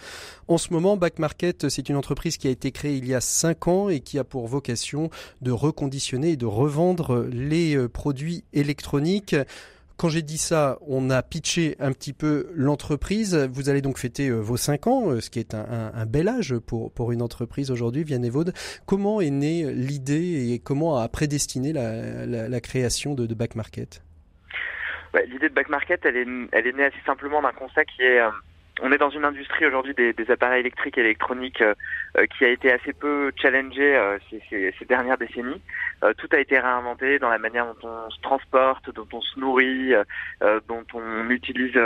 en 0.48 0.58
ce 0.58 0.74
moment. 0.74 0.98
Back 0.98 1.20
Market, 1.20 1.70
c'est 1.70 1.90
une 1.90 1.96
entreprise 1.96 2.38
qui 2.38 2.48
a 2.48 2.52
été 2.52 2.72
créée 2.72 2.98
il 2.98 3.08
y 3.08 3.14
a 3.14 3.22
cinq 3.22 3.68
ans 3.68 3.90
et 3.90 4.00
qui 4.00 4.18
a 4.18 4.24
pour 4.24 4.48
vocation 4.48 5.12
de 5.42 5.52
reconditionner 5.52 6.32
et 6.32 6.38
de 6.38 6.48
revendre 6.48 7.28
les 7.32 7.76
euh, 7.76 7.88
produits 7.88 8.44
électroniques. 8.52 9.36
Quand 9.98 10.10
j'ai 10.10 10.22
dit 10.22 10.38
ça, 10.38 10.80
on 10.88 11.10
a 11.10 11.22
pitché 11.22 11.76
un 11.80 11.92
petit 11.92 12.14
peu 12.14 12.50
l'entreprise. 12.54 13.36
Vous 13.52 13.70
allez 13.70 13.82
donc 13.82 13.98
fêter 13.98 14.30
euh, 14.30 14.40
vos 14.40 14.58
5 14.58 14.88
ans, 14.88 15.10
euh, 15.12 15.22
ce 15.22 15.30
qui 15.30 15.40
est 15.40 15.54
un, 15.54 16.06
bel 16.06 16.28
âge 16.28 16.58
pour, 16.58 16.92
pour 16.92 17.12
une 17.12 17.22
entreprise 17.22 17.72
aujourd'hui, 17.72 18.04
Vianney 18.04 18.30
Vaud. 18.30 18.52
Comment 18.86 19.22
est 19.22 19.30
née 19.30 19.72
l'idée 19.72 20.52
et 20.52 20.60
comment 20.60 20.98
a 20.98 21.08
prédestiné 21.08 21.74
la, 21.74 22.26
la, 22.26 22.62
création 22.62 23.14
de, 23.14 23.26
de 23.26 23.34
Back 23.36 23.56
Market? 23.56 24.04
L'idée 25.28 25.50
de 25.50 25.54
Back 25.54 25.70
Market, 25.70 26.02
elle 26.06 26.18
est, 26.18 26.28
elle 26.52 26.68
est 26.68 26.74
née 26.74 26.86
assez 26.86 27.02
simplement 27.06 27.42
d'un 27.42 27.52
constat 27.52 27.86
qui 27.86 28.02
est... 28.02 28.20
Euh, 28.80 28.84
on 28.84 28.92
est 28.92 28.98
dans 28.98 29.10
une 29.10 29.26
industrie 29.26 29.66
aujourd'hui 29.66 29.94
des, 29.94 30.14
des, 30.14 30.32
appareils 30.32 30.62
électriques 30.62 30.98
et 30.98 31.02
électroniques 31.02 31.62
euh, 31.62 31.74
euh, 32.18 32.26
qui 32.26 32.46
a 32.46 32.50
été 32.50 32.72
assez 32.72 32.94
peu 32.94 33.32
challengée 33.36 33.96
euh, 33.96 34.18
ces, 34.30 34.42
ces, 34.50 34.74
ces, 34.78 34.86
dernières 34.86 35.18
décennies. 35.18 35.62
tout 36.18 36.28
a 36.32 36.40
été 36.40 36.60
réinventé 36.60 37.20
dans 37.20 37.30
la 37.30 37.38
manière 37.38 37.66
dont 37.66 37.88
on 37.88 38.10
se 38.10 38.20
transporte, 38.22 38.90
dont 38.94 39.08
on 39.14 39.22
se 39.22 39.40
nourrit, 39.40 39.94
dont 40.68 40.84
on 40.94 41.30
utilise 41.30 41.80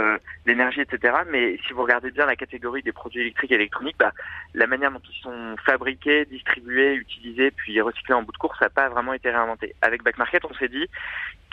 l'énergie, 0.45 0.81
etc. 0.81 1.17
Mais 1.29 1.57
si 1.65 1.73
vous 1.73 1.83
regardez 1.83 2.09
bien 2.09 2.25
la 2.25 2.35
catégorie 2.35 2.81
des 2.81 2.91
produits 2.91 3.21
électriques 3.21 3.51
et 3.51 3.55
électroniques, 3.55 3.97
bah, 3.99 4.11
la 4.55 4.65
manière 4.65 4.91
dont 4.91 5.01
ils 5.07 5.21
sont 5.21 5.55
fabriqués, 5.63 6.25
distribués, 6.25 6.95
utilisés, 6.95 7.51
puis 7.51 7.79
recyclés 7.79 8.15
en 8.15 8.23
bout 8.23 8.31
de 8.31 8.37
course, 8.37 8.57
ça 8.57 8.65
n'a 8.65 8.69
pas 8.69 8.89
vraiment 8.89 9.13
été 9.13 9.29
réinventé. 9.29 9.75
Avec 9.83 10.01
Back 10.03 10.17
Market, 10.17 10.43
on 10.45 10.53
s'est 10.55 10.69
dit 10.69 10.87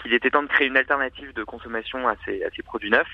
qu'il 0.05 0.15
était 0.15 0.31
temps 0.31 0.43
de 0.43 0.49
créer 0.49 0.69
une 0.69 0.77
alternative 0.77 1.33
de 1.33 1.45
consommation 1.45 2.07
à 2.07 2.15
ces, 2.25 2.45
à 2.45 2.49
ces 2.55 2.63
produits 2.63 2.91
neufs. 2.91 3.07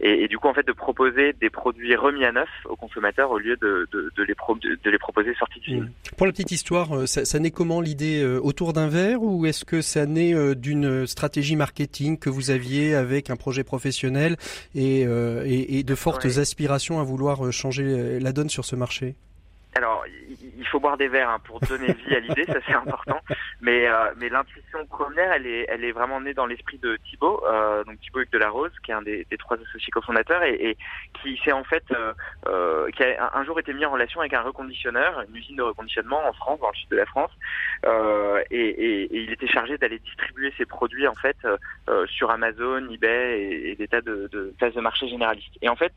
Et, 0.00 0.24
et, 0.24 0.28
du 0.28 0.38
coup 0.38 0.48
en 0.48 0.54
fait 0.54 0.66
de 0.66 0.72
proposer 0.72 1.34
des 1.34 1.50
produits 1.50 1.94
remis 1.94 2.24
à 2.24 2.32
neuf 2.32 2.48
aux 2.64 2.76
consommateurs 2.76 3.30
au 3.30 3.38
lieu 3.38 3.56
de, 3.56 3.86
de, 3.92 4.10
de 4.16 4.22
les, 4.22 4.34
pro, 4.34 4.56
de, 4.56 4.90
les 4.90 4.98
proposer 4.98 5.34
sortis 5.34 5.60
du 5.60 5.76
mmh. 5.76 5.90
Pour 6.16 6.26
la 6.26 6.32
petite 6.32 6.50
histoire, 6.50 6.96
euh, 6.96 7.06
ça, 7.06 7.24
ça 7.24 7.38
naît 7.38 7.50
comment 7.50 7.80
l'idée 7.80 8.22
euh, 8.22 8.40
autour 8.40 8.72
d'un 8.72 8.88
verre 8.88 9.22
ou 9.22 9.44
est-ce 9.46 9.64
que 9.64 9.82
ça 9.82 10.06
naît 10.06 10.34
euh, 10.34 10.54
d'une 10.54 11.06
stratégie 11.06 11.56
marketing 11.56 12.18
que 12.18 12.30
vous 12.30 12.50
aviez 12.50 12.94
avec 12.94 13.30
un 13.30 13.36
projet 13.36 13.62
professionnel 13.62 14.36
et, 14.74 15.02
et, 15.02 15.78
et 15.78 15.82
de 15.82 15.94
fortes 15.94 16.24
aspirations 16.24 17.00
à 17.00 17.04
vouloir 17.04 17.52
changer 17.52 18.18
la 18.18 18.32
donne 18.32 18.48
sur 18.48 18.64
ce 18.64 18.76
marché? 18.76 19.14
Alors, 19.74 20.04
il 20.60 20.66
faut 20.66 20.78
boire 20.78 20.98
des 20.98 21.08
verres 21.08 21.30
hein, 21.30 21.38
pour 21.42 21.58
donner 21.60 21.92
vie 21.92 22.14
à 22.14 22.20
l'idée, 22.20 22.44
ça 22.44 22.58
c'est 22.66 22.74
important. 22.74 23.20
Mais 23.60 23.88
euh, 23.88 24.12
mais 24.18 24.28
l'intuition 24.28 24.86
première, 24.86 25.32
elle 25.32 25.46
est 25.46 25.66
elle 25.68 25.84
est 25.84 25.92
vraiment 25.92 26.20
née 26.20 26.34
dans 26.34 26.46
l'esprit 26.46 26.78
de 26.78 26.96
Thibaut, 27.08 27.42
euh, 27.46 27.82
donc 27.84 27.98
Thibaut 28.00 28.20
de 28.30 28.38
la 28.38 28.50
Rose, 28.50 28.72
qui 28.84 28.90
est 28.90 28.94
un 28.94 29.02
des, 29.02 29.26
des 29.30 29.38
trois 29.38 29.56
associés 29.56 29.90
cofondateurs 29.90 30.42
et, 30.42 30.54
et 30.54 30.76
qui 31.20 31.40
s'est 31.42 31.52
en 31.52 31.64
fait 31.64 31.84
euh, 31.92 32.12
euh, 32.46 32.90
qui 32.90 33.02
a 33.02 33.30
un 33.34 33.44
jour 33.44 33.58
été 33.58 33.72
mis 33.72 33.86
en 33.86 33.90
relation 33.90 34.20
avec 34.20 34.34
un 34.34 34.42
reconditionneur, 34.42 35.24
une 35.28 35.36
usine 35.36 35.56
de 35.56 35.62
reconditionnement 35.62 36.20
en 36.28 36.32
France, 36.34 36.60
dans 36.60 36.68
le 36.68 36.76
sud 36.76 36.90
de 36.90 36.96
la 36.96 37.06
France, 37.06 37.32
euh, 37.86 38.42
et, 38.50 38.60
et, 38.60 39.02
et, 39.04 39.22
il 39.22 39.32
était 39.32 39.48
chargé 39.48 39.78
d'aller 39.78 39.98
distribuer 39.98 40.52
ses 40.58 40.66
produits 40.66 41.08
en 41.08 41.14
fait 41.14 41.38
euh, 41.44 42.06
sur 42.06 42.30
Amazon, 42.30 42.86
eBay 42.90 43.40
et, 43.40 43.70
et 43.70 43.76
des 43.76 43.88
tas 43.88 44.02
de, 44.02 44.28
de 44.30 44.54
places 44.58 44.74
de 44.74 44.80
marché 44.80 45.08
généralistes. 45.08 45.56
Et 45.62 45.70
en 45.70 45.76
fait 45.76 45.92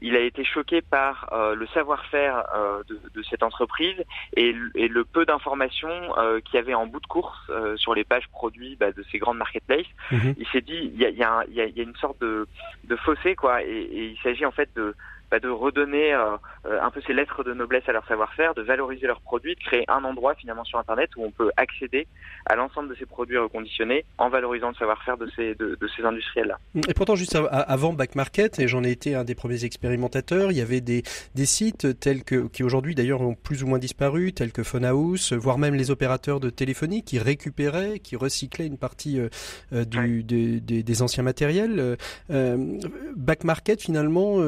il 0.00 0.16
a 0.16 0.20
été 0.20 0.44
choqué 0.44 0.82
par 0.82 1.28
euh, 1.32 1.54
le 1.54 1.66
savoir-faire 1.68 2.44
euh, 2.54 2.82
de, 2.88 3.00
de, 3.14 3.22
cette 3.22 3.42
entreprise 3.42 3.96
et, 4.36 4.54
et 4.74 4.88
le 4.88 5.04
peu 5.04 5.24
d'informations 5.24 6.16
euh, 6.18 6.40
qu'il 6.40 6.56
y 6.56 6.58
avait 6.58 6.74
en 6.74 6.86
bout 6.86 7.00
de 7.00 7.06
course 7.06 7.38
euh, 7.50 7.76
sur 7.76 7.94
les 7.94 8.04
pages 8.04 8.28
produits 8.28 8.76
bah, 8.76 8.92
de 8.92 9.04
ces 9.10 9.18
grandes 9.18 9.38
marketplaces. 9.38 9.86
Mhm. 10.12 10.34
Il 10.38 10.46
s'est 10.48 10.60
dit 10.60 10.90
il 10.92 11.00
y 11.00 11.04
a, 11.04 11.10
y, 11.10 11.22
a 11.22 11.44
y 11.48 11.60
a, 11.80 11.82
une 11.82 11.96
sorte 11.96 12.20
de, 12.20 12.46
de 12.84 12.96
fossé 12.96 13.34
quoi 13.34 13.62
et, 13.62 13.66
et 13.68 14.06
il 14.08 14.18
s'agit 14.22 14.44
en 14.44 14.52
fait 14.52 14.68
de 14.76 14.94
bah, 15.30 15.38
de 15.38 15.48
redonner 15.48 16.12
un 16.12 16.90
peu 16.90 17.00
ces 17.06 17.12
lettres 17.12 17.44
de 17.44 17.52
noblesse 17.52 17.88
à 17.88 17.92
leur 17.92 18.06
savoir-faire, 18.06 18.54
de 18.54 18.62
valoriser 18.62 19.06
leurs 19.06 19.20
produits, 19.20 19.54
de 19.54 19.60
créer 19.60 19.84
un 19.88 20.04
endroit 20.04 20.34
finalement 20.34 20.64
sur 20.64 20.78
Internet 20.78 21.10
où 21.16 21.24
on 21.24 21.30
peut 21.30 21.50
accéder 21.56 22.06
à 22.46 22.56
l'ensemble 22.56 22.88
de 22.88 22.94
ces 22.94 23.06
produits 23.06 23.38
reconditionnés 23.38 24.04
en 24.18 24.28
valorisant 24.28 24.68
le 24.68 24.74
savoir-faire 24.74 25.16
de 25.16 25.28
ces, 25.36 25.54
de, 25.54 25.78
ces 25.96 26.04
industriels-là. 26.04 26.58
Et 26.88 26.94
pourtant, 26.94 27.14
juste 27.14 27.36
avant 27.36 27.92
Back 27.92 28.14
Market, 28.14 28.58
et 28.58 28.68
j'en 28.68 28.84
ai 28.84 28.90
été 28.90 29.14
un 29.14 29.24
des 29.24 29.34
premiers 29.34 29.64
expérimentateurs, 29.64 30.50
il 30.50 30.56
y 30.56 30.60
avait 30.60 30.80
des, 30.80 31.02
des 31.34 31.46
sites 31.46 31.98
tels 32.00 32.24
que, 32.24 32.48
qui 32.48 32.62
aujourd'hui 32.62 32.94
d'ailleurs 32.94 33.20
ont 33.20 33.34
plus 33.34 33.62
ou 33.62 33.66
moins 33.66 33.78
disparu, 33.78 34.32
tels 34.32 34.52
que 34.52 34.62
Phonehouse, 34.62 35.32
voire 35.32 35.58
même 35.58 35.74
les 35.74 35.90
opérateurs 35.90 36.40
de 36.40 36.50
téléphonie 36.50 37.02
qui 37.02 37.18
récupéraient, 37.18 37.98
qui 37.98 38.16
recyclaient 38.16 38.66
une 38.66 38.78
partie 38.78 39.18
euh, 39.18 39.28
euh, 39.72 39.84
des 39.84 41.02
anciens 41.02 41.22
matériels. 41.22 41.96
Euh, 42.30 42.78
Back 43.16 43.44
Market 43.44 43.80
finalement 43.80 44.38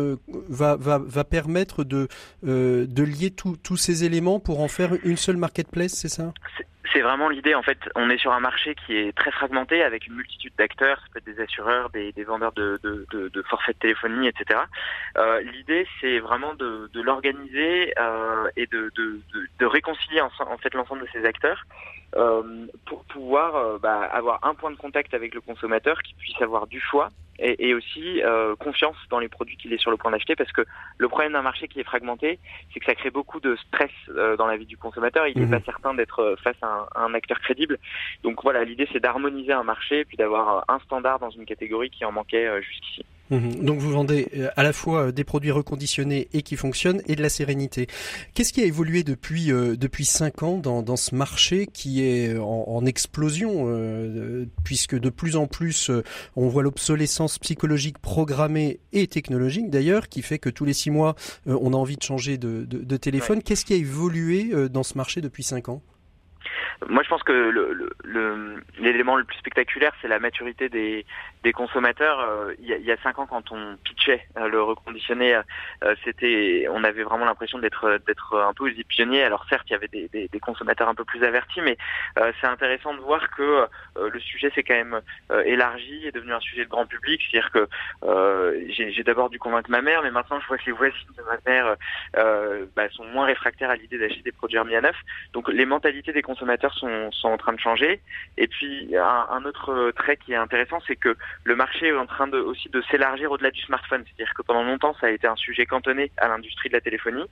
va, 0.48 0.67
va, 0.76 1.24
permettre 1.24 1.84
de, 1.84 2.08
de 2.42 3.02
lier 3.02 3.30
tous 3.30 3.76
ces 3.76 4.04
éléments 4.04 4.40
pour 4.40 4.60
en 4.60 4.68
faire 4.68 4.92
une 5.04 5.16
seule 5.16 5.36
marketplace, 5.36 5.92
c'est 5.92 6.08
ça? 6.08 6.32
C'est 6.92 7.00
vraiment 7.00 7.28
l'idée. 7.28 7.54
En 7.54 7.62
fait, 7.62 7.78
on 7.94 8.08
est 8.08 8.18
sur 8.18 8.32
un 8.32 8.40
marché 8.40 8.74
qui 8.74 8.96
est 8.96 9.16
très 9.16 9.30
fragmenté 9.30 9.82
avec 9.82 10.06
une 10.06 10.14
multitude 10.14 10.52
d'acteurs, 10.56 10.98
ça 10.98 11.06
peut 11.12 11.18
être 11.18 11.36
des 11.36 11.42
assureurs, 11.42 11.90
des, 11.90 12.12
vendeurs 12.24 12.52
de, 12.52 12.80
de, 12.82 13.42
forfaits 13.42 13.76
de 13.76 13.80
téléphonie, 13.80 14.28
etc. 14.28 14.60
Euh, 15.16 15.40
l'idée, 15.42 15.86
c'est 16.00 16.18
vraiment 16.18 16.54
de, 16.54 16.88
l'organiser 16.94 17.92
euh, 17.98 18.48
et 18.56 18.66
de, 18.66 18.90
réconcilier 19.60 20.20
en, 20.20 20.58
fait 20.58 20.72
l'ensemble 20.74 21.02
de 21.02 21.08
ces 21.12 21.24
acteurs 21.26 21.64
euh, 22.16 22.66
pour 22.86 23.04
pouvoir 23.04 23.56
euh, 23.56 23.78
bah, 23.78 24.00
avoir 24.00 24.40
un 24.44 24.54
point 24.54 24.70
de 24.70 24.76
contact 24.76 25.12
avec 25.12 25.34
le 25.34 25.40
consommateur 25.40 26.02
qui 26.02 26.14
puisse 26.14 26.40
avoir 26.40 26.66
du 26.66 26.80
choix 26.80 27.10
et, 27.38 27.68
et 27.68 27.74
aussi 27.74 28.22
euh, 28.22 28.56
confiance 28.56 28.96
dans 29.10 29.18
les 29.18 29.28
produits 29.28 29.56
qu'il 29.56 29.72
est 29.72 29.78
sur 29.78 29.90
le 29.90 29.96
point 29.96 30.10
d'acheter 30.10 30.36
parce 30.36 30.52
que 30.52 30.64
le 30.96 31.08
problème 31.08 31.32
d'un 31.32 31.42
marché 31.42 31.68
qui 31.68 31.80
est 31.80 31.84
fragmenté, 31.84 32.38
c'est 32.72 32.80
que 32.80 32.86
ça 32.86 32.94
crée 32.94 33.10
beaucoup 33.10 33.40
de 33.40 33.56
stress 33.56 33.90
euh, 34.10 34.36
dans 34.36 34.46
la 34.46 34.56
vie 34.56 34.66
du 34.66 34.76
consommateur. 34.76 35.26
Il 35.26 35.38
n'est 35.38 35.46
mhm. 35.46 35.52
pas 35.52 35.60
certain 35.64 35.94
d'être 35.94 36.36
face 36.42 36.56
à 36.62 36.88
un, 36.94 37.06
un, 37.06 37.14
acteur 37.14 37.40
crédible. 37.40 37.78
Donc 38.22 38.42
voilà, 38.42 38.64
l'idée 38.64 38.88
c'est 38.92 39.00
d'harmoniser 39.00 39.52
un 39.52 39.64
marché 39.64 40.04
puis 40.04 40.16
d'avoir 40.16 40.64
un 40.68 40.78
standard 40.80 41.18
dans 41.18 41.30
une 41.30 41.46
catégorie 41.46 41.90
qui 41.90 42.04
en 42.04 42.12
manquait 42.12 42.62
jusqu'ici. 42.62 43.04
Mhm. 43.30 43.64
Donc 43.64 43.78
vous 43.78 43.90
vendez 43.90 44.28
euh, 44.36 44.48
à 44.56 44.62
la 44.62 44.72
fois 44.72 45.06
euh, 45.06 45.12
des 45.12 45.24
produits 45.24 45.50
reconditionnés 45.50 46.28
et 46.32 46.42
qui 46.42 46.56
fonctionnent 46.56 47.02
et 47.06 47.14
de 47.14 47.22
la 47.22 47.28
sérénité. 47.28 47.86
Qu'est-ce 48.34 48.52
qui 48.52 48.62
a 48.62 48.64
évolué 48.64 49.02
depuis 49.02 49.52
euh, 49.52 49.76
depuis 49.76 50.04
cinq 50.04 50.42
ans 50.42 50.56
dans, 50.56 50.82
dans 50.82 50.96
ce 50.96 51.14
marché 51.14 51.66
qui 51.66 52.02
est 52.02 52.36
en, 52.38 52.64
en 52.66 52.86
explosion 52.86 53.68
puisque 54.64 54.98
de 54.98 55.10
plus 55.10 55.36
en 55.36 55.46
plus 55.46 55.90
on 56.36 56.48
voit 56.48 56.62
l'obsolescence 56.62 57.38
psychologique 57.38 57.98
programmée 57.98 58.80
et 58.92 59.06
technologique 59.06 59.70
d'ailleurs 59.70 60.08
qui 60.08 60.22
fait 60.22 60.38
que 60.38 60.48
tous 60.50 60.64
les 60.64 60.72
six 60.72 60.90
mois 60.90 61.14
on 61.46 61.72
a 61.72 61.76
envie 61.76 61.96
de 61.96 62.02
changer 62.02 62.38
de, 62.38 62.64
de, 62.64 62.78
de 62.78 62.96
téléphone. 62.96 63.42
Qu'est-ce 63.42 63.64
qui 63.64 63.74
a 63.74 63.76
évolué 63.76 64.52
dans 64.70 64.82
ce 64.82 64.96
marché 64.96 65.20
depuis 65.20 65.42
cinq 65.42 65.68
ans? 65.68 65.82
Moi, 66.88 67.02
je 67.02 67.08
pense 67.08 67.22
que 67.22 67.32
l'élément 68.78 69.16
le, 69.16 69.22
le, 69.22 69.26
plus 69.26 69.38
spectaculaire, 69.38 69.92
c'est 70.00 70.08
la 70.08 70.18
maturité 70.18 70.68
des, 70.68 71.04
des 71.42 71.52
consommateurs. 71.52 72.20
Euh, 72.20 72.54
il, 72.60 72.66
y 72.66 72.82
y 72.82 72.92
a, 72.92 72.96
cinq 73.02 73.18
ans, 73.18 73.26
quand 73.26 73.52
on 73.52 73.76
pitchait 73.84 74.26
euh, 74.36 74.48
le 74.48 74.62
reconditionné, 74.62 75.34
euh, 75.34 75.94
c'était, 76.04 76.66
on 76.70 76.84
avait 76.84 77.02
vraiment 77.02 77.24
l'impression 77.24 77.58
d'être 77.58 77.98
d'être 78.06 78.38
un 78.38 78.52
peu 78.54 78.68
les 78.68 78.84
pionniers. 78.84 79.22
Alors 79.22 79.44
certes, 79.48 79.66
il 79.68 79.72
y 79.72 79.76
avait 79.76 79.88
des, 79.88 80.08
des, 80.08 80.28
des 80.28 80.40
consommateurs 80.40 80.88
un 80.88 80.94
peu 80.94 81.04
plus 81.04 81.22
avertis, 81.24 81.60
mais 81.60 81.76
c'est 82.40 82.46
intéressant 82.46 82.94
de 82.94 83.00
voir 83.00 83.30
que 83.30 83.66
le 84.00 84.20
sujet 84.20 84.50
s'est 84.54 84.62
quand 84.62 84.74
même 84.74 85.00
élargi, 85.44 86.06
est 86.06 86.12
devenu 86.12 86.32
un 86.32 86.40
sujet 86.40 86.64
de 86.64 86.70
grand 86.70 86.86
public. 86.86 87.20
C'est-à-dire 87.30 87.50
que 87.50 87.68
j'ai 88.68 89.02
d'abord 89.02 89.30
dû 89.30 89.38
convaincre 89.38 89.70
ma 89.70 89.82
mère, 89.82 90.02
mais 90.02 90.10
maintenant 90.10 90.40
je 90.40 90.46
vois 90.46 90.58
que 90.58 90.66
les 90.66 90.72
voisines 90.72 90.98
de 91.16 91.22
ma 91.22 91.38
mère 91.46 91.76
bah, 92.76 92.88
sont 92.90 93.04
moins 93.04 93.26
réfractaires 93.26 93.70
à 93.70 93.76
l'idée 93.76 93.98
d'acheter 93.98 94.22
des 94.22 94.32
produits 94.32 94.58
remis 94.58 94.74
à 94.74 94.80
neuf. 94.80 94.96
Donc 95.32 95.48
les 95.48 95.66
mentalités 95.66 96.12
des 96.12 96.22
consommateurs 96.22 96.47
sont, 96.74 97.10
sont 97.12 97.28
en 97.28 97.36
train 97.36 97.52
de 97.52 97.60
changer. 97.60 98.00
Et 98.36 98.46
puis 98.46 98.96
un, 98.96 99.44
autre 99.44 99.92
trait 99.96 100.16
qui 100.16 100.32
est 100.32 100.36
intéressant, 100.36 100.78
c'est 100.86 100.96
que 100.96 101.16
le 101.44 101.56
marché 101.56 101.88
est 101.88 101.96
en 101.96 102.06
train 102.06 102.26
de, 102.26 102.38
aussi 102.38 102.68
de 102.68 102.82
s'élargir 102.90 103.30
au-delà 103.30 103.50
du 103.50 103.60
smartphone. 103.62 104.04
C'est-à-dire 104.06 104.34
que 104.34 104.42
pendant 104.42 104.62
longtemps, 104.62 104.94
ça 105.00 105.06
a 105.06 105.10
été 105.10 105.26
un 105.26 105.36
sujet 105.36 105.66
cantonné 105.66 106.10
à 106.16 106.28
l'industrie 106.28 106.68
de 106.68 106.74
la 106.74 106.80
téléphonie. 106.80 107.24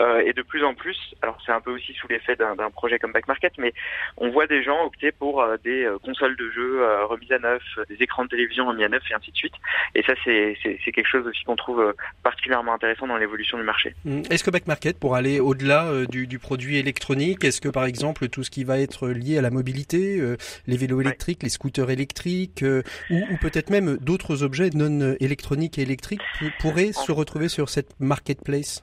Euh, 0.00 0.20
et 0.24 0.32
de 0.32 0.42
plus 0.42 0.64
en 0.64 0.74
plus, 0.74 0.96
alors 1.22 1.38
c'est 1.44 1.52
un 1.52 1.60
peu 1.60 1.72
aussi 1.72 1.92
sous 1.94 2.08
l'effet 2.08 2.36
d'un 2.36 2.70
projet 2.70 2.98
comme 2.98 3.12
Back 3.12 3.28
Market, 3.28 3.52
mais 3.58 3.72
on 4.16 4.30
voit 4.30 4.46
des 4.46 4.62
gens 4.62 4.84
opter 4.84 5.12
pour 5.12 5.42
euh, 5.42 5.56
des 5.64 5.84
euh, 5.84 5.98
consoles 5.98 6.36
de 6.36 6.50
jeux 6.50 6.84
remises 7.04 7.32
à 7.32 7.38
neuf, 7.38 7.62
des 7.88 7.96
écrans 7.96 8.24
de 8.24 8.28
télévision 8.28 8.66
remis 8.66 8.84
à 8.84 8.88
neuf 8.88 9.02
et 9.10 9.14
ainsi 9.14 9.30
de 9.30 9.36
suite. 9.36 9.54
Et 9.94 10.02
ça, 10.02 10.14
c'est 10.24 10.56
quelque 10.92 11.08
chose 11.08 11.26
aussi 11.26 11.44
qu'on 11.44 11.56
trouve 11.56 11.94
particulièrement 12.22 12.74
intéressant 12.74 13.06
dans 13.06 13.16
l'évolution 13.16 13.58
du 13.58 13.64
marché. 13.64 13.94
Mmh. 14.04 14.22
Est-ce 14.30 14.44
que 14.44 14.50
Back 14.50 14.66
Market, 14.66 14.98
pour 14.98 15.14
aller 15.16 15.40
au-delà 15.40 16.06
du, 16.08 16.26
du, 16.26 16.38
produit 16.38 16.78
électronique, 16.78 17.44
est-ce 17.44 17.60
que 17.60 17.68
par 17.68 17.84
exemple 17.84 18.28
tout 18.28 18.42
ce 18.48 18.50
qui 18.50 18.64
va 18.64 18.78
être 18.78 19.08
lié 19.08 19.36
à 19.36 19.42
la 19.42 19.50
mobilité, 19.50 20.20
les 20.66 20.76
vélos 20.76 21.02
électriques, 21.02 21.42
les 21.42 21.50
scooters 21.50 21.90
électriques, 21.90 22.64
ou, 23.10 23.16
ou 23.30 23.36
peut-être 23.36 23.68
même 23.68 23.98
d'autres 23.98 24.42
objets 24.42 24.70
non 24.74 25.14
électroniques 25.20 25.78
et 25.78 25.82
électriques 25.82 26.22
pourraient 26.58 26.92
se 26.92 27.12
retrouver 27.12 27.48
sur 27.48 27.68
cette 27.68 27.94
marketplace? 28.00 28.82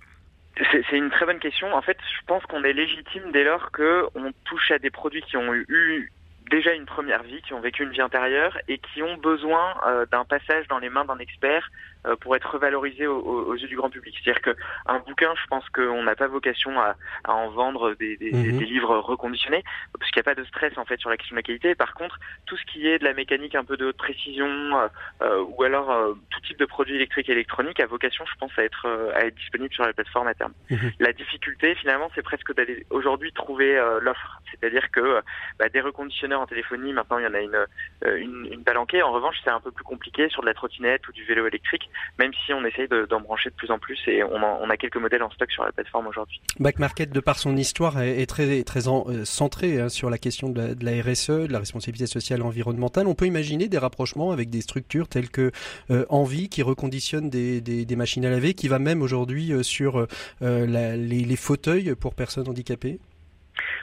C'est 0.89 0.97
une 0.97 1.09
très 1.09 1.25
bonne 1.25 1.39
question. 1.39 1.73
En 1.73 1.81
fait, 1.81 1.97
je 1.99 2.25
pense 2.27 2.43
qu'on 2.43 2.63
est 2.63 2.73
légitime 2.73 3.31
dès 3.33 3.43
lors 3.43 3.71
que 3.71 4.05
on 4.15 4.31
touche 4.45 4.71
à 4.71 4.79
des 4.79 4.89
produits 4.89 5.21
qui 5.23 5.35
ont 5.35 5.53
eu 5.53 6.11
déjà 6.49 6.73
une 6.73 6.85
première 6.85 7.23
vie, 7.23 7.41
qui 7.41 7.53
ont 7.53 7.59
vécu 7.59 7.83
une 7.83 7.89
vie 7.89 8.01
intérieure 8.01 8.57
et 8.67 8.77
qui 8.77 9.01
ont 9.01 9.17
besoin 9.17 9.75
euh, 9.87 10.05
d'un 10.11 10.25
passage 10.25 10.67
dans 10.67 10.79
les 10.79 10.89
mains 10.89 11.05
d'un 11.05 11.17
expert 11.17 11.69
euh, 11.69 11.94
pour 12.21 12.35
être 12.35 12.49
revalorisé 12.51 13.07
aux, 13.07 13.55
yeux 13.55 13.67
du 13.67 13.75
grand 13.75 13.89
public. 13.89 14.15
C'est-à-dire 14.23 14.41
qu'un 14.41 14.99
bouquin, 14.99 15.33
je 15.41 15.47
pense 15.47 15.67
qu'on 15.69 16.03
n'a 16.03 16.15
pas 16.15 16.27
vocation 16.27 16.79
à, 16.79 16.95
à, 17.23 17.33
en 17.33 17.49
vendre 17.49 17.95
des, 17.95 18.17
des, 18.17 18.31
mhm. 18.31 18.57
des 18.57 18.65
livres 18.65 18.97
reconditionnés, 18.97 19.63
parce 19.97 20.11
qu'il 20.11 20.21
n'y 20.21 20.27
a 20.29 20.35
pas 20.35 20.39
de 20.39 20.45
stress 20.45 20.77
en 20.77 20.85
fait 20.85 20.99
sur 20.99 21.09
la 21.09 21.17
question 21.17 21.35
de 21.35 21.39
la 21.39 21.43
qualité. 21.43 21.75
Par 21.75 21.93
contre, 21.93 22.19
tout 22.45 22.57
ce 22.57 22.65
qui 22.65 22.87
est 22.87 22.99
de 22.99 23.03
la 23.03 23.13
mécanique 23.13 23.55
un 23.55 23.63
peu 23.63 23.77
de 23.77 23.85
haute 23.85 23.97
précision, 23.97 24.47
euh, 24.47 24.87
euh 25.21 25.45
ou 25.45 25.63
alors 25.63 26.15
tout 26.29 26.39
type 26.41 26.57
de 26.57 26.65
produit 26.65 26.95
électrique 26.95 27.29
et 27.29 27.33
électronique 27.33 27.79
a 27.79 27.85
vocation, 27.85 28.25
je 28.25 28.37
pense, 28.39 28.51
à 28.57 28.63
être 28.63 28.87
à 29.15 29.25
être 29.25 29.35
disponible 29.35 29.73
sur 29.73 29.85
la 29.85 29.93
plateforme 29.93 30.27
à 30.27 30.33
terme. 30.33 30.53
Mhm. 30.69 30.91
La 30.99 31.13
difficulté, 31.13 31.75
finalement, 31.75 32.09
c'est 32.15 32.23
presque 32.23 32.53
d'aller 32.55 32.85
aujourd'hui 32.89 33.31
trouver 33.31 33.75
l'offre. 34.01 34.41
C'est-à-dire 34.51 34.89
que 34.91 35.21
bah, 35.59 35.69
des 35.69 35.81
reconditionneurs 35.81 36.41
en 36.41 36.47
téléphonie, 36.47 36.93
maintenant 36.93 37.17
il 37.17 37.23
y 37.23 37.27
en 37.27 37.33
a 37.33 37.41
une, 37.41 37.65
une, 38.05 38.49
une 38.51 38.63
palanquée. 38.63 39.01
En 39.01 39.11
revanche, 39.11 39.37
c'est 39.43 39.49
un 39.49 39.59
peu 39.59 39.71
plus 39.71 39.83
compliqué 39.83 40.29
sur 40.29 40.41
de 40.41 40.47
la 40.47 40.53
trottinette 40.53 41.07
ou 41.07 41.11
du 41.11 41.23
vélo 41.23 41.47
électrique 41.47 41.89
même 42.19 42.31
si 42.45 42.53
on 42.53 42.63
essaye 42.65 42.87
d'en 42.87 43.19
brancher 43.19 43.49
de 43.49 43.55
plus 43.55 43.71
en 43.71 43.79
plus 43.79 43.99
et 44.07 44.23
on, 44.23 44.69
a 44.69 44.77
quelques 44.77 44.97
modèles 44.97 45.23
en 45.23 45.29
stock 45.31 45.51
sur 45.51 45.63
la 45.63 45.71
plateforme 45.71 46.07
aujourd'hui. 46.07 46.41
Back 46.59 46.79
Market, 46.79 47.11
de 47.11 47.19
par 47.19 47.39
son 47.39 47.55
histoire, 47.55 48.01
est, 48.01 48.25
très, 48.25 48.45
euh, 48.47 49.25
centré 49.25 49.79
hein, 49.79 49.89
sur 49.89 50.09
la 50.09 50.17
question 50.17 50.49
de 50.49 50.59
la, 50.59 50.75
de 50.75 51.01
RSE, 51.01 51.47
de 51.47 51.51
la 51.51 51.59
responsabilité 51.59 52.07
sociale 52.07 52.39
et 52.39 52.43
environnementale. 52.43 53.07
On 53.07 53.15
peut 53.15 53.25
imaginer 53.25 53.67
des 53.67 53.77
rapprochements 53.77 54.31
avec 54.31 54.49
des 54.49 54.61
structures 54.61 55.07
telles 55.07 55.29
que 55.29 55.51
euh, 55.91 56.05
Envie, 56.09 56.49
qui 56.49 56.61
reconditionne 56.61 57.29
des, 57.29 57.95
machines 57.95 58.25
à 58.25 58.29
laver, 58.29 58.53
qui 58.53 58.67
va 58.67 58.79
même 58.79 59.01
aujourd'hui 59.01 59.53
euh, 59.53 59.63
sur 59.63 60.07
les 60.41 61.35
fauteuils 61.35 61.95
pour 61.95 62.13
personnes 62.13 62.47
handicapées 62.49 62.99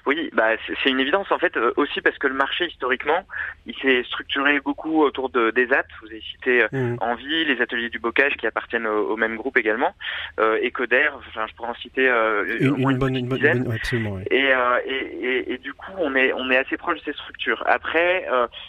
oui, 0.07 0.31
bah 0.33 0.51
c'est 0.67 0.91
une 0.91 0.99
évidence 0.99 1.31
en 1.31 1.39
fait 1.39 1.57
euh, 1.57 1.73
aussi 1.77 2.01
parce 2.01 2.19
que 2.19 2.27
le 2.27 2.35
marché 2.35 2.67
historiquement, 2.67 3.25
il 3.67 3.75
s'est 3.77 4.03
structuré 4.05 4.59
beaucoup 4.61 5.03
autour 5.03 5.31
de 5.31 5.51
des 5.51 5.73
apps. 5.73 5.93
Vous 6.01 6.09
avez 6.09 6.21
cité 6.23 6.65
euh, 6.65 6.69
mmh. 6.73 6.97
Envie, 7.01 7.45
les 7.45 7.61
ateliers 7.61 7.89
du 7.89 8.01
bocage 8.01 8.37
qui 8.37 8.47
appartiennent 8.47 8.87
au, 8.87 9.17
même 9.17 9.37
groupe 9.37 9.57
également, 9.57 9.95
euh, 10.41 10.59
Ecoder. 10.65 11.11
Enfin, 11.29 11.47
je 11.47 11.55
pourrais 11.55 11.69
en 11.69 11.75
citer 11.75 12.09
euh, 12.09 12.45
une, 12.59 12.99
bonne, 12.99 13.17
une 13.17 13.29
bonne, 13.29 13.73
absolument. 13.73 14.19
Et, 14.31 14.53
et, 14.87 15.53
et, 15.53 15.59
du 15.59 15.73
coup, 15.73 15.93
on 15.99 16.17
est 16.17 16.33
on 16.33 16.51
est 16.51 16.57
assez 16.57 16.77
proche 16.77 16.99
de 16.99 17.05
ces 17.05 17.13
structures. 17.13 17.63
Après, 17.67 18.27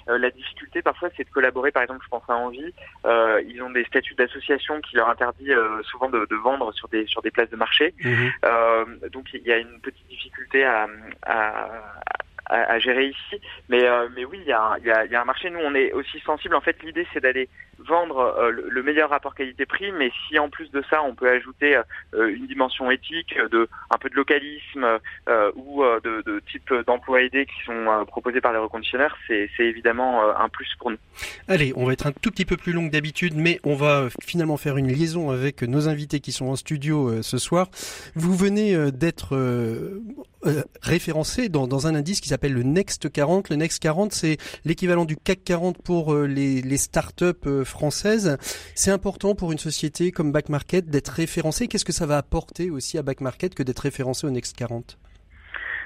la 0.07 0.29
difficulté 0.29 0.81
parfois, 0.83 1.09
c'est 1.17 1.23
de 1.23 1.29
collaborer. 1.29 1.71
Par 1.71 1.81
exemple, 1.81 2.01
je 2.03 2.09
pense 2.09 2.23
à 2.27 2.35
Envie. 2.35 2.73
ils 3.05 3.61
ont 3.63 3.71
des 3.71 3.85
statuts 3.85 4.15
d'association 4.15 4.81
qui 4.81 4.95
leur 4.95 5.09
interdit 5.09 5.51
souvent 5.83 6.09
de, 6.09 6.27
de, 6.29 6.35
vendre 6.35 6.71
sur 6.73 6.87
des 6.89 7.07
sur 7.07 7.21
des 7.23 7.31
places 7.31 7.49
de 7.49 7.55
marché. 7.55 7.95
Mmh. 8.03 9.09
donc, 9.11 9.33
il 9.33 9.41
y 9.41 9.51
a 9.51 9.57
une 9.57 9.79
petite 9.81 10.07
difficulté 10.07 10.63
à 10.63 10.87
à, 11.25 12.79
gérer 12.79 13.07
ici. 13.07 13.41
Mais, 13.69 13.83
euh, 13.83 14.09
mais 14.15 14.25
oui, 14.25 14.39
il 14.41 14.47
y, 14.47 14.51
a, 14.51 14.73
a, 14.73 15.05
y 15.05 15.15
a 15.15 15.21
un 15.21 15.25
marché. 15.25 15.49
Nous, 15.49 15.59
on 15.59 15.73
est 15.75 15.91
aussi 15.93 16.19
sensible. 16.19 16.55
En 16.55 16.61
fait, 16.61 16.81
l'idée, 16.83 17.07
c'est 17.13 17.21
d'aller 17.21 17.49
vendre 17.79 18.35
euh, 18.37 18.51
le, 18.51 18.83
meilleur 18.83 19.09
rapport 19.09 19.35
qualité-prix, 19.35 19.91
mais 19.91 20.11
si 20.27 20.37
en 20.39 20.49
plus 20.49 20.69
de 20.71 20.83
ça, 20.89 21.03
on 21.03 21.15
peut 21.15 21.29
ajouter 21.29 21.75
euh, 22.13 22.27
une 22.27 22.47
dimension 22.47 22.91
éthique, 22.91 23.35
de 23.51 23.67
un 23.89 23.97
peu 23.97 24.09
de 24.09 24.15
localisme 24.15 24.85
ou 25.55 25.83
de, 25.83 26.21
de, 26.23 26.41
type 26.51 26.73
d'emploi 26.85 27.21
aidé 27.21 27.45
qui 27.45 27.65
sont 27.65 28.05
proposés 28.07 28.41
par 28.41 28.51
les 28.51 28.59
reconditionneurs, 28.59 29.15
c'est 29.27 29.49
évidemment 29.59 30.35
un 30.35 30.49
plus 30.49 30.67
pour 30.79 30.91
nous. 30.91 30.97
Allez, 31.47 31.73
on 31.75 31.85
va 31.85 31.93
être 31.93 32.07
un 32.07 32.11
tout 32.11 32.31
petit 32.31 32.45
peu 32.45 32.57
plus 32.57 32.73
long 32.73 32.87
que 32.87 32.91
d'habitude, 32.91 33.33
mais 33.35 33.59
on 33.63 33.75
va 33.75 34.07
finalement 34.21 34.57
faire 34.57 34.77
une 34.77 34.87
liaison 34.87 35.29
avec 35.29 35.61
nos 35.61 35.87
invités 35.87 36.19
qui 36.19 36.31
sont 36.31 36.47
en 36.47 36.55
studio 36.55 37.21
ce 37.21 37.37
soir. 37.37 37.67
Vous 38.15 38.35
venez 38.35 38.91
d'être 38.91 39.35
référencé 40.81 41.49
dans, 41.49 41.67
dans 41.67 41.87
un 41.87 41.95
indice 41.95 42.19
qui 42.19 42.29
s'appelle 42.29 42.53
le 42.53 42.63
Next 42.63 43.11
40. 43.11 43.49
Le 43.49 43.55
Next 43.55 43.79
40, 43.79 44.13
c'est 44.13 44.37
l'équivalent 44.65 45.05
du 45.05 45.15
CAC 45.15 45.43
40 45.43 45.81
pour 45.81 46.15
les, 46.15 46.61
les 46.61 46.77
startups 46.77 47.63
française. 47.73 48.37
C'est 48.75 48.91
important 48.91 49.35
pour 49.35 49.51
une 49.51 49.57
société 49.57 50.11
comme 50.11 50.31
Back 50.31 50.47
Market 50.49 50.85
d'être 50.89 51.09
référencée. 51.09 51.67
Qu'est-ce 51.67 51.85
que 51.85 51.91
ça 51.91 52.05
va 52.05 52.17
apporter 52.17 52.69
aussi 52.69 52.97
à 52.97 53.01
Back 53.01 53.19
Market 53.19 53.53
que 53.55 53.63
d'être 53.63 53.79
référencé 53.79 54.25
au 54.25 54.29
Next 54.29 54.55
40 54.55 54.97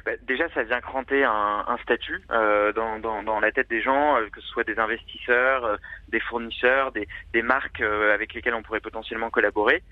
bah, 0.07 0.13
déjà, 0.25 0.47
ça 0.53 0.63
vient 0.63 0.79
cranter 0.79 1.25
un, 1.25 1.77
statut 1.83 2.21
euh, 2.31 2.71
dans, 2.71 3.39
la 3.41 3.51
tête 3.51 3.69
des 3.69 3.81
gens, 3.81 4.15
euh, 4.15 4.29
que 4.31 4.39
ce 4.39 4.47
soit 4.47 4.63
des 4.63 4.79
investisseurs, 4.79 5.65
euh, 5.65 5.75
des 6.07 6.21
fournisseurs, 6.21 6.93
des, 6.93 7.41
marques 7.41 7.81
avec 7.81 8.33
lesquelles 8.33 8.53
on 8.53 8.63
pourrait 8.63 8.79
potentiellement 8.79 9.29
collaborer. 9.29 9.83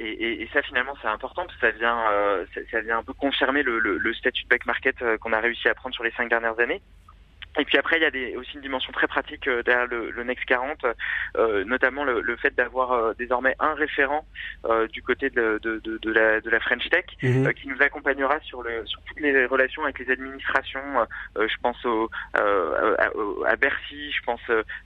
Et, 0.00 0.48
ça, 0.52 0.62
finalement, 0.62 0.94
c'est 1.00 1.06
important 1.06 1.46
parce 1.46 1.56
que 1.60 1.66
ça 1.68 1.78
vient, 1.78 2.02
ça, 2.72 2.80
vient 2.80 2.98
un 2.98 3.04
peu 3.04 3.12
confirmer 3.12 3.62
le, 3.62 3.78
le, 3.78 3.98
le 3.98 4.14
statut 4.14 4.42
de 4.44 4.48
back 4.48 4.66
market 4.66 4.96
qu'on 5.20 5.32
a 5.32 5.40
réussi 5.40 5.68
à 5.68 5.74
prendre 5.74 5.94
sur 5.94 6.02
les 6.02 6.12
cinq 6.16 6.28
dernières 6.28 6.58
années. 6.58 6.82
Et 7.58 7.64
puis 7.64 7.78
après, 7.78 7.98
il 7.98 8.02
y 8.02 8.06
a 8.06 8.10
des, 8.10 8.36
aussi 8.36 8.54
une 8.56 8.62
dimension 8.62 8.92
très 8.92 9.06
pratique 9.06 9.46
euh, 9.46 9.62
derrière 9.62 9.86
le, 9.86 10.10
le, 10.10 10.24
Next 10.24 10.44
40, 10.46 10.86
euh, 11.36 11.64
notamment 11.64 12.04
le, 12.04 12.20
le 12.20 12.36
fait 12.36 12.54
d'avoir 12.54 12.92
euh, 12.92 13.12
désormais 13.18 13.54
un 13.60 13.74
référent 13.74 14.26
euh, 14.64 14.88
du 14.88 15.02
côté 15.02 15.30
de, 15.30 15.60
de, 15.62 15.80
de, 15.84 15.98
de, 15.98 16.12
la, 16.12 16.40
de 16.40 16.50
la 16.50 16.60
French 16.60 16.88
Tech 16.90 17.04
mhm. 17.22 17.52
qui 17.54 17.68
nous 17.68 17.80
accompagnera 17.80 18.40
sur, 18.40 18.62
le, 18.62 18.84
sur 18.86 19.00
toutes 19.02 19.20
les 19.20 19.46
relations 19.46 19.84
avec 19.84 19.98
les 20.00 20.10
administrations. 20.10 20.80
je 21.36 21.54
pense 21.62 21.84
au, 21.84 22.10
à, 22.34 23.10
à, 23.46 23.56
Bercy, 23.56 24.10
je 24.10 24.22
pense 24.24 24.40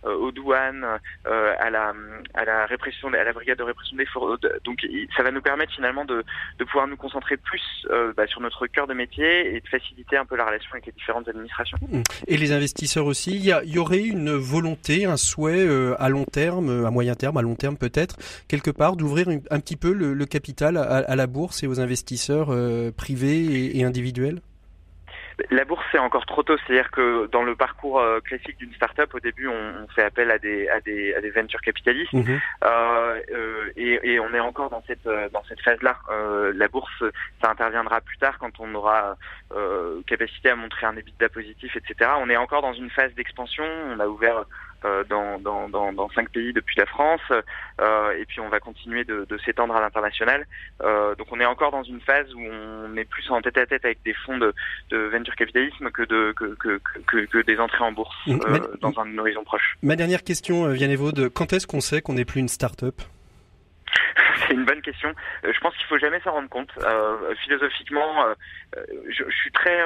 aux 0.04 0.32
douanes, 0.32 0.86
à 1.24 1.70
la, 1.70 1.94
à 2.34 2.44
la 2.44 2.66
répression, 2.66 3.08
à 3.08 3.24
la 3.24 3.32
brigade 3.32 3.58
de 3.58 3.62
répression 3.62 3.96
des 3.96 4.06
fraudes. 4.06 4.60
Donc, 4.64 4.86
ça 5.16 5.22
va 5.22 5.30
nous 5.30 5.42
permettre 5.42 5.72
finalement 5.72 6.04
de, 6.04 6.24
de 6.58 6.64
pouvoir 6.64 6.86
nous 6.86 6.96
concentrer 6.96 7.36
plus 7.36 7.86
bah, 8.16 8.26
sur 8.26 8.40
notre 8.40 8.66
cœur 8.66 8.86
de 8.86 8.94
métier 8.94 9.54
et 9.54 9.60
de 9.60 9.68
faciliter 9.68 10.16
un 10.16 10.26
peu 10.26 10.36
la 10.36 10.44
relation 10.44 10.70
avec 10.72 10.86
les 10.86 10.92
différentes 10.92 11.28
administrations. 11.28 11.78
Et 12.26 12.36
les 12.36 12.52
investisseurs 12.58 13.06
aussi. 13.06 13.36
Il 13.36 13.44
y, 13.44 13.78
aurait 13.78 14.02
une 14.02 14.32
volonté, 14.32 15.04
un 15.04 15.16
souhait 15.16 15.66
euh, 15.66 15.94
à 15.98 16.08
long 16.08 16.24
terme, 16.24 16.84
à 16.84 16.90
moyen 16.90 17.14
terme, 17.14 17.36
à 17.36 17.42
long 17.42 17.54
terme 17.54 17.76
peut-être, 17.76 18.16
quelque 18.48 18.70
part, 18.70 18.96
d'ouvrir 18.96 19.28
un 19.28 19.60
petit 19.60 19.76
peu 19.76 19.92
le, 19.92 20.26
capital 20.26 20.76
à, 20.76 21.16
la 21.16 21.26
bourse 21.26 21.62
et 21.62 21.66
aux 21.66 21.80
investisseurs 21.80 22.48
euh, 22.50 22.90
privés 22.90 23.78
et 23.78 23.84
individuels? 23.84 24.40
La 25.50 25.64
bourse, 25.64 25.84
c'est 25.92 25.98
encore 25.98 26.26
trop 26.26 26.42
tôt. 26.42 26.56
C'est-à-dire 26.58 26.90
que 26.90 27.28
dans 27.30 27.42
le 27.42 27.54
parcours 27.54 28.00
euh, 28.00 28.20
classique 28.20 28.58
d'une 28.58 28.72
start-up, 28.74 29.14
au 29.14 29.20
début, 29.20 29.48
on, 29.48 29.86
fait 29.94 30.02
appel 30.02 30.30
à 30.30 30.38
des, 30.38 30.68
à 30.68 30.80
des, 30.80 31.14
à 31.14 31.20
des 31.20 31.30
venture 31.30 31.60
capitalistes. 31.60 32.12
Mhm. 32.12 32.40
Euh, 32.64 33.20
euh, 33.32 33.70
et, 33.76 34.00
et, 34.02 34.20
on 34.20 34.34
est 34.34 34.40
encore 34.40 34.70
dans 34.70 34.82
cette, 34.86 35.06
euh, 35.06 35.28
dans 35.30 35.42
cette 35.48 35.60
phase-là. 35.60 35.96
Euh, 36.10 36.52
la 36.54 36.68
bourse, 36.68 37.04
ça 37.42 37.50
interviendra 37.50 38.00
plus 38.00 38.18
tard 38.18 38.38
quand 38.38 38.60
on 38.60 38.74
aura 38.74 39.16
capacité 40.06 40.50
à 40.50 40.56
montrer 40.56 40.86
un 40.86 40.96
EBITDA 40.96 41.28
positif, 41.28 41.74
etc. 41.76 42.10
On 42.18 42.28
est 42.28 42.36
encore 42.36 42.62
dans 42.62 42.72
une 42.72 42.90
phase 42.90 43.12
d'expansion. 43.14 43.64
On 43.64 43.98
a 44.00 44.06
ouvert 44.06 44.38
euh, 44.38 44.44
dans, 45.08 45.38
dans, 45.38 45.68
dans, 45.68 45.92
dans, 45.92 46.08
cinq 46.10 46.30
pays 46.30 46.52
depuis 46.52 46.76
la 46.78 46.86
France, 46.86 47.20
euh, 47.30 48.18
et 48.18 48.24
puis 48.26 48.40
on 48.40 48.48
va 48.48 48.60
continuer 48.60 49.04
de, 49.04 49.26
de 49.28 49.38
s'étendre 49.38 49.74
à 49.74 49.80
l'international. 49.80 50.46
Euh, 50.82 51.14
donc 51.16 51.26
on 51.30 51.40
est 51.40 51.44
encore 51.44 51.72
dans 51.72 51.82
une 51.82 52.00
phase 52.00 52.32
où 52.34 52.40
on 52.40 52.96
est 52.96 53.04
plus 53.04 53.28
en 53.30 53.40
tête 53.40 53.58
à 53.58 53.66
tête 53.66 53.84
avec 53.84 54.02
des 54.04 54.14
fonds 54.14 54.38
de, 54.38 54.54
de 54.90 54.98
venture 55.08 55.34
capitalisme 55.34 55.90
que, 55.90 56.02
de, 56.02 56.32
que, 56.36 56.54
que, 56.54 56.80
que, 57.06 57.26
que 57.26 57.38
des 57.42 57.58
entrées 57.58 57.84
en 57.84 57.92
bourse 57.92 58.16
mmh. 58.26 58.40
euh, 58.48 58.58
dans 58.80 58.98
un 59.00 59.18
horizon 59.18 59.44
proche. 59.44 59.76
Ma 59.82 59.96
dernière 59.96 60.22
question, 60.22 60.68
Vianney 60.68 60.96
de 60.96 61.28
quand 61.28 61.52
est-ce 61.52 61.66
qu'on 61.66 61.80
sait 61.80 62.00
qu'on 62.00 62.14
n'est 62.14 62.24
plus 62.24 62.40
une 62.40 62.48
start-up? 62.48 63.00
c'est 64.46 64.54
une 64.54 64.64
bonne 64.64 64.82
question. 64.82 65.14
Euh, 65.44 65.52
je 65.52 65.60
pense 65.60 65.76
qu'il 65.76 65.86
faut 65.86 65.98
jamais 65.98 66.20
s'en 66.20 66.32
rendre 66.32 66.48
compte. 66.48 66.70
Euh, 66.78 67.34
philosophiquement, 67.42 68.24
euh, 68.24 68.34
je, 69.08 69.24
je, 69.28 69.36
suis 69.36 69.52
très 69.52 69.78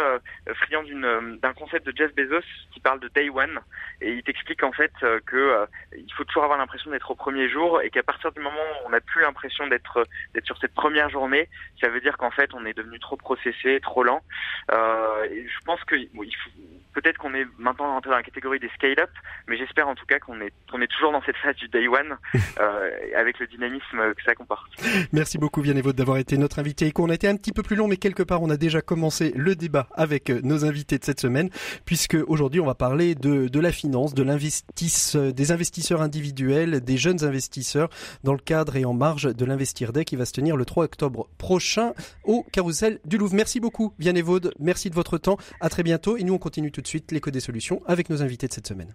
friand 0.54 0.82
d'une 0.82 1.38
d'un 1.40 1.52
concept 1.52 1.86
de 1.86 1.96
Jeff 1.96 2.14
Bezos 2.14 2.44
qui 2.72 2.80
parle 2.80 3.00
de 3.00 3.08
day 3.08 3.28
one 3.28 3.60
et 4.00 4.12
il 4.12 4.22
t'explique 4.22 4.62
en 4.62 4.72
fait 4.72 4.92
que 5.26 5.66
il 5.96 6.12
faut 6.14 6.24
toujours 6.24 6.44
avoir 6.44 6.58
l'impression 6.58 6.90
d'être 6.90 7.10
au 7.10 7.14
premier 7.14 7.48
jour 7.48 7.80
et 7.82 7.90
qu'à 7.90 8.02
partir 8.02 8.32
du 8.32 8.40
moment 8.40 8.56
où 8.56 8.86
on 8.86 8.90
n'a 8.90 9.00
plus 9.00 9.22
l'impression 9.22 9.66
d'être 9.68 10.04
d'être 10.34 10.46
sur 10.46 10.58
cette 10.58 10.74
première 10.74 11.10
journée, 11.10 11.48
ça 11.80 11.88
veut 11.88 12.00
dire 12.00 12.16
qu'en 12.16 12.30
fait 12.30 12.52
on 12.54 12.64
est 12.64 12.76
devenu 12.76 12.98
trop 12.98 13.16
processé, 13.16 13.80
trop 13.80 14.02
lent. 14.02 14.22
et 14.70 15.46
je 15.48 15.64
pense 15.64 15.82
que 15.84 15.96
bon, 16.14 16.22
il 16.22 16.36
faut 16.36 16.50
peut-être 16.92 17.18
qu'on 17.18 17.34
est 17.34 17.46
maintenant 17.58 17.92
rentré 17.94 18.10
dans 18.10 18.16
la 18.16 18.22
catégorie 18.22 18.58
des 18.58 18.68
scale-up, 18.76 19.10
mais 19.48 19.56
j'espère 19.56 19.88
en 19.88 19.94
tout 19.94 20.06
cas 20.06 20.18
qu'on 20.18 20.40
est, 20.40 20.52
qu'on 20.70 20.80
est 20.80 20.86
toujours 20.86 21.12
dans 21.12 21.22
cette 21.22 21.36
phase 21.36 21.56
du 21.56 21.68
day 21.68 21.88
one, 21.88 22.16
euh, 22.60 22.90
avec 23.16 23.38
le 23.38 23.46
dynamisme 23.46 24.14
que 24.14 24.22
ça 24.24 24.34
comporte. 24.34 24.70
Merci 25.12 25.38
beaucoup 25.38 25.60
Vianney 25.60 25.82
d'avoir 25.82 26.18
été 26.18 26.38
notre 26.38 26.58
invité 26.58 26.86
et 26.86 26.92
qu'on 26.92 27.10
a 27.10 27.14
été 27.14 27.28
un 27.28 27.36
petit 27.36 27.52
peu 27.52 27.62
plus 27.62 27.76
long, 27.76 27.88
mais 27.88 27.96
quelque 27.96 28.22
part 28.22 28.42
on 28.42 28.50
a 28.50 28.56
déjà 28.56 28.80
commencé 28.80 29.32
le 29.36 29.54
débat 29.56 29.88
avec 29.94 30.30
euh, 30.30 30.40
nos 30.42 30.64
invités 30.64 30.98
de 30.98 31.04
cette 31.04 31.20
semaine, 31.20 31.50
puisque 31.84 32.16
aujourd'hui 32.26 32.60
on 32.60 32.66
va 32.66 32.74
parler 32.74 33.14
de, 33.14 33.48
de 33.48 33.60
la 33.60 33.72
finance, 33.72 34.14
de 34.14 34.22
l'investisse, 34.22 35.16
des 35.16 35.52
investisseurs 35.52 36.02
individuels, 36.02 36.80
des 36.80 36.96
jeunes 36.96 37.24
investisseurs, 37.24 37.88
dans 38.24 38.32
le 38.32 38.38
cadre 38.38 38.76
et 38.76 38.84
en 38.84 38.94
marge 38.94 39.34
de 39.34 39.44
l'Investir 39.44 39.92
Day 39.92 40.04
qui 40.04 40.16
va 40.16 40.24
se 40.24 40.32
tenir 40.32 40.56
le 40.56 40.64
3 40.64 40.84
octobre 40.84 41.28
prochain 41.38 41.92
au 42.24 42.44
Carousel 42.52 43.00
du 43.04 43.18
Louvre. 43.18 43.34
Merci 43.34 43.60
beaucoup 43.60 43.94
Vianney 43.98 44.22
Vaud, 44.22 44.40
merci 44.58 44.90
de 44.90 44.94
votre 44.94 45.18
temps, 45.18 45.36
à 45.60 45.68
très 45.68 45.82
bientôt 45.82 46.16
et 46.16 46.24
nous 46.24 46.34
on 46.34 46.38
continue 46.38 46.70
tout 46.70 46.81
de 46.82 46.86
suite 46.86 47.12
l'écho 47.12 47.30
des 47.30 47.40
solutions 47.40 47.80
avec 47.86 48.10
nos 48.10 48.22
invités 48.22 48.48
de 48.48 48.52
cette 48.52 48.66
semaine. 48.66 48.94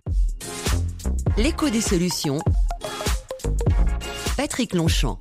L'écho 1.38 1.70
des 1.70 1.82
solutions. 1.82 2.40
Patrick 4.38 4.74
Longchamp. 4.74 5.18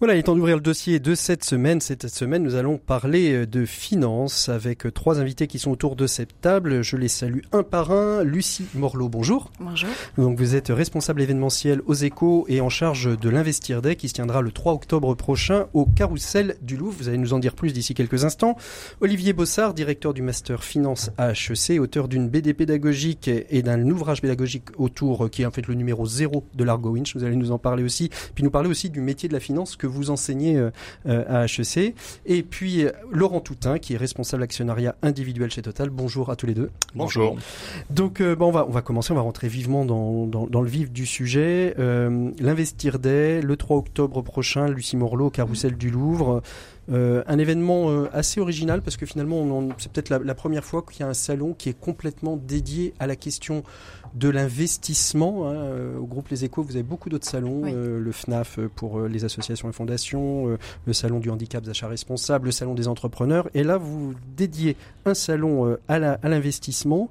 Voilà, 0.00 0.14
il 0.14 0.20
est 0.20 0.22
temps 0.22 0.36
d'ouvrir 0.36 0.54
le 0.54 0.62
dossier 0.62 1.00
de 1.00 1.16
cette 1.16 1.42
semaine. 1.42 1.80
Cette 1.80 2.06
semaine, 2.06 2.44
nous 2.44 2.54
allons 2.54 2.78
parler 2.78 3.32
euh, 3.32 3.46
de 3.48 3.64
finances 3.64 4.48
avec 4.48 4.86
euh, 4.86 4.92
trois 4.92 5.18
invités 5.18 5.48
qui 5.48 5.58
sont 5.58 5.72
autour 5.72 5.96
de 5.96 6.06
cette 6.06 6.40
table. 6.40 6.82
Je 6.82 6.96
les 6.96 7.08
salue 7.08 7.40
un 7.50 7.64
par 7.64 7.90
un. 7.90 8.22
Lucie 8.22 8.66
Morlot, 8.76 9.08
bonjour. 9.08 9.50
Bonjour. 9.58 9.88
Donc 10.16 10.38
vous 10.38 10.54
êtes 10.54 10.68
responsable 10.68 11.20
événementiel 11.20 11.82
aux 11.86 11.94
échos 11.94 12.44
et 12.46 12.60
en 12.60 12.68
charge 12.68 13.18
de 13.18 13.28
l'Investir 13.28 13.82
Day 13.82 13.96
qui 13.96 14.08
se 14.08 14.14
tiendra 14.14 14.40
le 14.40 14.52
3 14.52 14.74
octobre 14.74 15.16
prochain 15.16 15.66
au 15.72 15.84
Carrousel 15.84 16.54
du 16.62 16.76
Louvre. 16.76 16.94
Vous 16.96 17.08
allez 17.08 17.18
nous 17.18 17.32
en 17.32 17.40
dire 17.40 17.56
plus 17.56 17.72
d'ici 17.72 17.94
quelques 17.94 18.24
instants. 18.24 18.56
Olivier 19.00 19.32
Bossard, 19.32 19.74
directeur 19.74 20.14
du 20.14 20.22
Master 20.22 20.62
Finance 20.62 21.10
à 21.18 21.32
HEC, 21.32 21.80
auteur 21.80 22.06
d'une 22.06 22.28
BD 22.28 22.54
pédagogique 22.54 23.26
et 23.26 23.62
d'un 23.62 23.84
ouvrage 23.90 24.22
pédagogique 24.22 24.66
autour 24.76 25.24
euh, 25.24 25.28
qui 25.28 25.42
est 25.42 25.46
en 25.46 25.50
fait 25.50 25.66
le 25.66 25.74
numéro 25.74 26.06
0 26.06 26.44
de 26.54 26.62
l'Argo 26.62 26.90
Winch. 26.90 27.16
Vous 27.16 27.24
allez 27.24 27.34
nous 27.34 27.50
en 27.50 27.58
parler 27.58 27.82
aussi. 27.82 28.10
Puis 28.36 28.44
nous 28.44 28.52
parler 28.52 28.70
aussi 28.70 28.90
du 28.90 29.00
métier 29.00 29.28
de 29.28 29.34
la 29.34 29.40
finance 29.40 29.74
que 29.74 29.87
vous 29.88 30.10
enseignez 30.10 30.56
euh, 30.56 30.70
euh, 31.06 31.24
à 31.28 31.46
HEC. 31.46 31.94
Et 32.26 32.42
puis 32.42 32.84
euh, 32.84 32.92
Laurent 33.10 33.40
Toutin, 33.40 33.78
qui 33.78 33.94
est 33.94 33.96
responsable 33.96 34.42
actionnariat 34.42 34.94
individuel 35.02 35.50
chez 35.50 35.62
Total. 35.62 35.90
Bonjour 35.90 36.30
à 36.30 36.36
tous 36.36 36.46
les 36.46 36.54
deux. 36.54 36.70
Bonjour. 36.94 37.36
Donc 37.90 38.22
bon, 38.22 38.48
on, 38.48 38.52
va, 38.52 38.66
on 38.66 38.70
va 38.70 38.82
commencer, 38.82 39.12
on 39.12 39.16
va 39.16 39.22
rentrer 39.22 39.48
vivement 39.48 39.84
dans, 39.84 40.26
dans, 40.26 40.60
le 40.60 40.68
vif 40.68 40.90
du 40.90 41.06
sujet. 41.06 41.74
L'Investir 41.78 42.98
Day, 42.98 43.40
le 43.40 43.56
3 43.56 43.76
octobre 43.76 44.22
prochain, 44.22 44.68
Lucie 44.68 44.96
Morlot, 44.96 45.30
Carousel 45.30 45.76
du 45.76 45.90
Louvre. 45.90 46.42
un 46.90 47.38
événement 47.38 48.04
assez 48.12 48.40
original 48.40 48.82
parce 48.82 48.96
que 48.96 49.06
finalement 49.06 49.68
c'est 49.78 49.92
peut-être 49.92 50.08
la, 50.08 50.18
la, 50.18 50.34
première 50.34 50.64
fois 50.64 50.82
qu'il 50.82 51.00
y 51.00 51.02
a 51.02 51.08
un 51.08 51.14
salon 51.14 51.54
qui 51.54 51.68
est 51.68 51.78
complètement 51.78 52.36
dédié 52.36 52.94
à 52.98 53.06
la 53.06 53.16
question 53.16 53.62
de 54.14 54.28
l'investissement. 54.28 55.48
Hein, 55.48 55.54
euh, 55.54 55.98
au 55.98 56.06
groupe 56.06 56.28
Les 56.28 56.44
Échos, 56.44 56.62
vous 56.62 56.76
avez 56.76 56.82
beaucoup 56.82 57.08
d'autres 57.08 57.28
salons, 57.28 57.62
euh, 57.64 58.00
le 58.00 58.12
FNAF 58.12 58.58
euh, 58.58 58.68
pour 58.74 59.00
les 59.02 59.24
associations 59.24 59.68
et 59.68 59.72
fondations, 59.72 60.58
le 60.86 60.92
salon 60.92 61.18
du 61.18 61.30
handicap 61.30 61.64
d'achat 61.64 61.88
responsable, 61.88 62.46
le 62.46 62.52
salon 62.52 62.74
des 62.74 62.88
entrepreneurs. 62.88 63.48
Et 63.54 63.64
là, 63.64 63.78
vous 63.78 64.14
dédiez 64.36 64.76
un 65.04 65.14
salon 65.14 65.76
à 65.88 65.98
l'investissement 65.98 67.10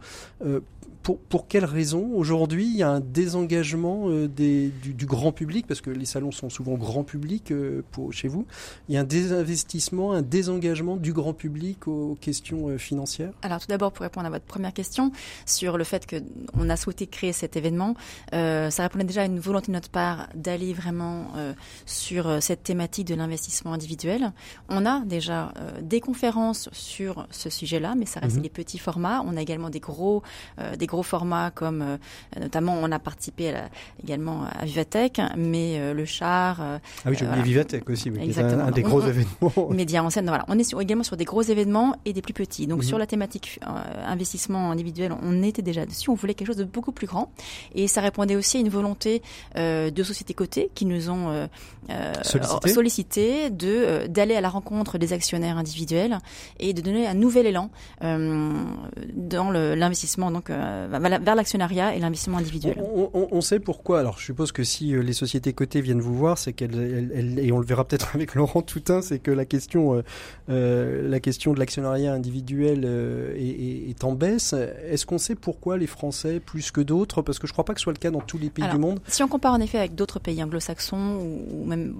pour, 1.08 1.20
pour 1.20 1.48
quelles 1.48 1.64
raisons 1.64 2.12
aujourd'hui 2.16 2.66
il 2.66 2.76
y 2.76 2.84
a 2.84 2.90
un 2.90 3.00
désengagement 3.00 4.10
euh, 4.10 4.28
des, 4.28 4.68
du, 4.68 4.94
du, 4.94 5.06
grand 5.06 5.32
public 5.32 5.66
parce 5.66 5.80
que 5.80 5.90
les 5.90 6.04
salons 6.04 6.34
sont 6.34 6.50
souvent 6.50 6.74
grand 6.74 7.06
public 7.06 7.52
euh, 7.52 7.82
pour, 7.92 8.12
chez 8.12 8.28
vous. 8.28 8.46
Il 8.90 8.96
y 8.96 8.98
a 8.98 9.02
un 9.02 9.06
désinvestissement, 9.06 10.12
un 10.12 10.22
désengagement 10.22 10.98
du 10.98 11.14
grand 11.14 11.32
public 11.32 11.88
aux, 11.88 12.18
questions 12.20 12.68
euh, 12.68 12.78
financières? 12.78 13.32
Alors 13.42 13.62
tout 13.62 13.68
d'abord 13.68 13.94
pour 13.94 14.04
répondre 14.04 14.28
à 14.28 14.30
votre 14.30 14.44
première 14.44 14.74
question 14.74 15.14
sur 15.46 15.78
le 15.78 15.86
fait 15.86 16.06
que 16.06 16.18
on 16.56 16.70
a 16.70 16.76
souhaité 16.76 17.08
créer 17.08 17.32
cet 17.32 17.56
événement, 17.56 17.96
ça 18.34 18.84
répondait 18.84 19.06
déjà 19.06 19.22
à 19.22 19.26
une 19.28 19.40
volonté 19.40 19.68
de 19.68 19.72
notre 19.78 19.90
part 19.90 20.28
d'aller 20.36 20.74
vraiment 20.74 21.28
sur 21.86 22.44
cette 22.44 22.64
thématique 22.64 23.08
de 23.08 23.16
l'investissement 23.16 23.72
individuel. 23.72 24.34
On 24.68 24.86
a 24.86 25.02
déjà 25.06 25.54
des 25.82 26.02
conférences 26.02 26.68
sur 26.74 27.28
ce 27.32 27.50
sujet-là, 27.50 27.96
mais 27.96 28.06
ça 28.06 28.20
reste 28.20 28.38
mhm. 28.38 28.42
des 28.42 28.50
petits 28.50 28.80
formats. 28.80 29.24
On 29.26 29.38
a 29.38 29.42
également 29.42 29.70
des 29.70 29.80
gros 29.80 30.24
des 30.78 30.88
gros 30.88 30.97
formats 31.04 31.52
comme 31.52 31.82
euh, 31.82 31.98
notamment 32.40 32.76
on 32.82 32.92
a 32.92 33.00
participé 33.00 33.54
également 34.04 34.44
à 34.44 34.66
Vivatech, 34.66 35.20
mais 35.36 35.78
euh, 35.80 35.94
le 35.94 36.06
char. 36.06 36.62
Euh, 36.62 36.78
ah 37.06 37.10
oui, 37.10 37.16
j'ai 37.18 37.26
oublié 37.26 37.44
Vivatech 37.44 37.90
aussi, 37.90 38.10
oui, 38.10 38.20
Exactement. 38.22 38.64
Un, 38.64 38.68
un, 38.68 38.72
des 38.72 38.82
gros 38.82 39.02
événements. 39.08 39.70
Média 39.72 40.04
en 40.04 40.10
scène. 40.10 40.28
Voilà, 40.28 40.46
on 40.48 40.58
est 40.58 40.74
également 40.80 41.04
sur 41.04 41.18
des 41.18 41.26
gros 41.26 41.42
événements 41.42 41.96
et 42.06 42.14
des 42.14 42.22
plus 42.22 42.34
petits. 42.34 42.68
Donc 42.68 42.80
mhm. 42.80 42.84
sur 42.86 42.98
la 42.98 43.08
thématique 43.08 43.60
investissement 44.06 44.72
individuel, 44.72 45.14
on 45.22 45.44
était 45.44 45.62
déjà 45.62 45.86
dessus. 45.86 46.10
On 46.10 46.16
voulait 46.16 46.34
quelque 46.34 46.48
chose 46.48 46.58
de 46.58 46.64
beaucoup 46.64 46.92
plus 46.92 47.08
grand 47.08 47.32
et 47.76 47.88
ça 47.88 48.02
répondait 48.02 48.36
aussi 48.36 48.58
à 48.58 48.60
une 48.60 48.70
volonté 48.70 49.22
de 49.56 50.04
sociétés 50.04 50.34
cotées 50.34 50.70
qui 50.76 50.86
nous 50.86 51.10
ont 51.10 51.48
sollicité. 52.22 52.70
sollicité, 52.70 53.50
de 53.50 54.08
d'aller 54.08 54.36
à 54.36 54.42
la 54.42 54.50
rencontre 54.50 54.98
des 54.98 55.14
actionnaires 55.14 55.58
individuels 55.58 56.20
et 56.60 56.74
de 56.74 56.82
donner 56.82 57.08
un 57.08 57.14
nouvel 57.14 57.46
élan 57.48 57.70
dans 58.02 59.52
l'investissement 59.52 60.32
donc 60.32 60.50
vers 60.88 61.36
l'actionnariat 61.36 61.96
et 61.96 62.00
l'investissement 62.00 62.38
individuel. 62.38 62.78
On, 62.82 63.42
sait 63.42 63.60
pourquoi. 63.60 64.00
Alors, 64.00 64.18
je 64.20 64.26
suppose 64.26 64.52
que 64.52 64.64
si 64.64 64.92
les 64.92 65.14
sociétés 65.14 65.54
cotées 65.54 65.82
viennent 65.82 66.02
vous 66.02 66.16
voir, 66.16 66.38
c'est 66.38 66.54
qu'elles, 66.54 67.12
et 67.40 67.52
on 67.52 67.60
le 67.60 67.66
verra 67.66 67.86
peut-être 67.86 68.12
avec 68.16 68.36
Laurent 68.36 68.62
Toutain, 68.62 69.02
c'est 69.02 69.20
que 69.20 69.32
la 69.32 69.46
question, 69.46 70.04
la 70.48 71.20
question 71.20 71.54
de 71.54 71.60
l'actionnariat 71.60 72.14
individuel 72.14 72.86
est, 73.38 73.90
est, 73.90 74.04
en 74.04 74.14
baisse. 74.14 74.54
Est-ce 74.54 75.06
qu'on 75.06 75.18
sait 75.18 75.36
pourquoi 75.36 75.78
les 75.78 75.88
Français 75.88 76.40
plus 76.40 76.72
que 76.72 76.82
d'autres? 76.82 77.22
Parce 77.22 77.40
que 77.40 77.48
je 77.48 77.52
ne 77.52 77.56
crois 77.56 77.66
pas 77.66 77.74
que 77.74 77.80
ce 77.80 77.84
soit 77.84 77.94
le 77.94 78.00
cas 78.00 78.12
dans 78.12 78.22
tous 78.22 78.38
les 78.38 78.50
pays 78.50 78.68
du 78.70 78.78
monde. 78.78 79.00
Si 79.08 79.24
on 79.24 79.28
compare 79.28 79.54
en 79.54 79.60
effet 79.60 79.78
avec 79.78 79.96
d'autres 79.96 80.20
pays 80.20 80.44
anglo-saxons 80.44 81.20
ou 81.52 81.66
même 81.66 81.96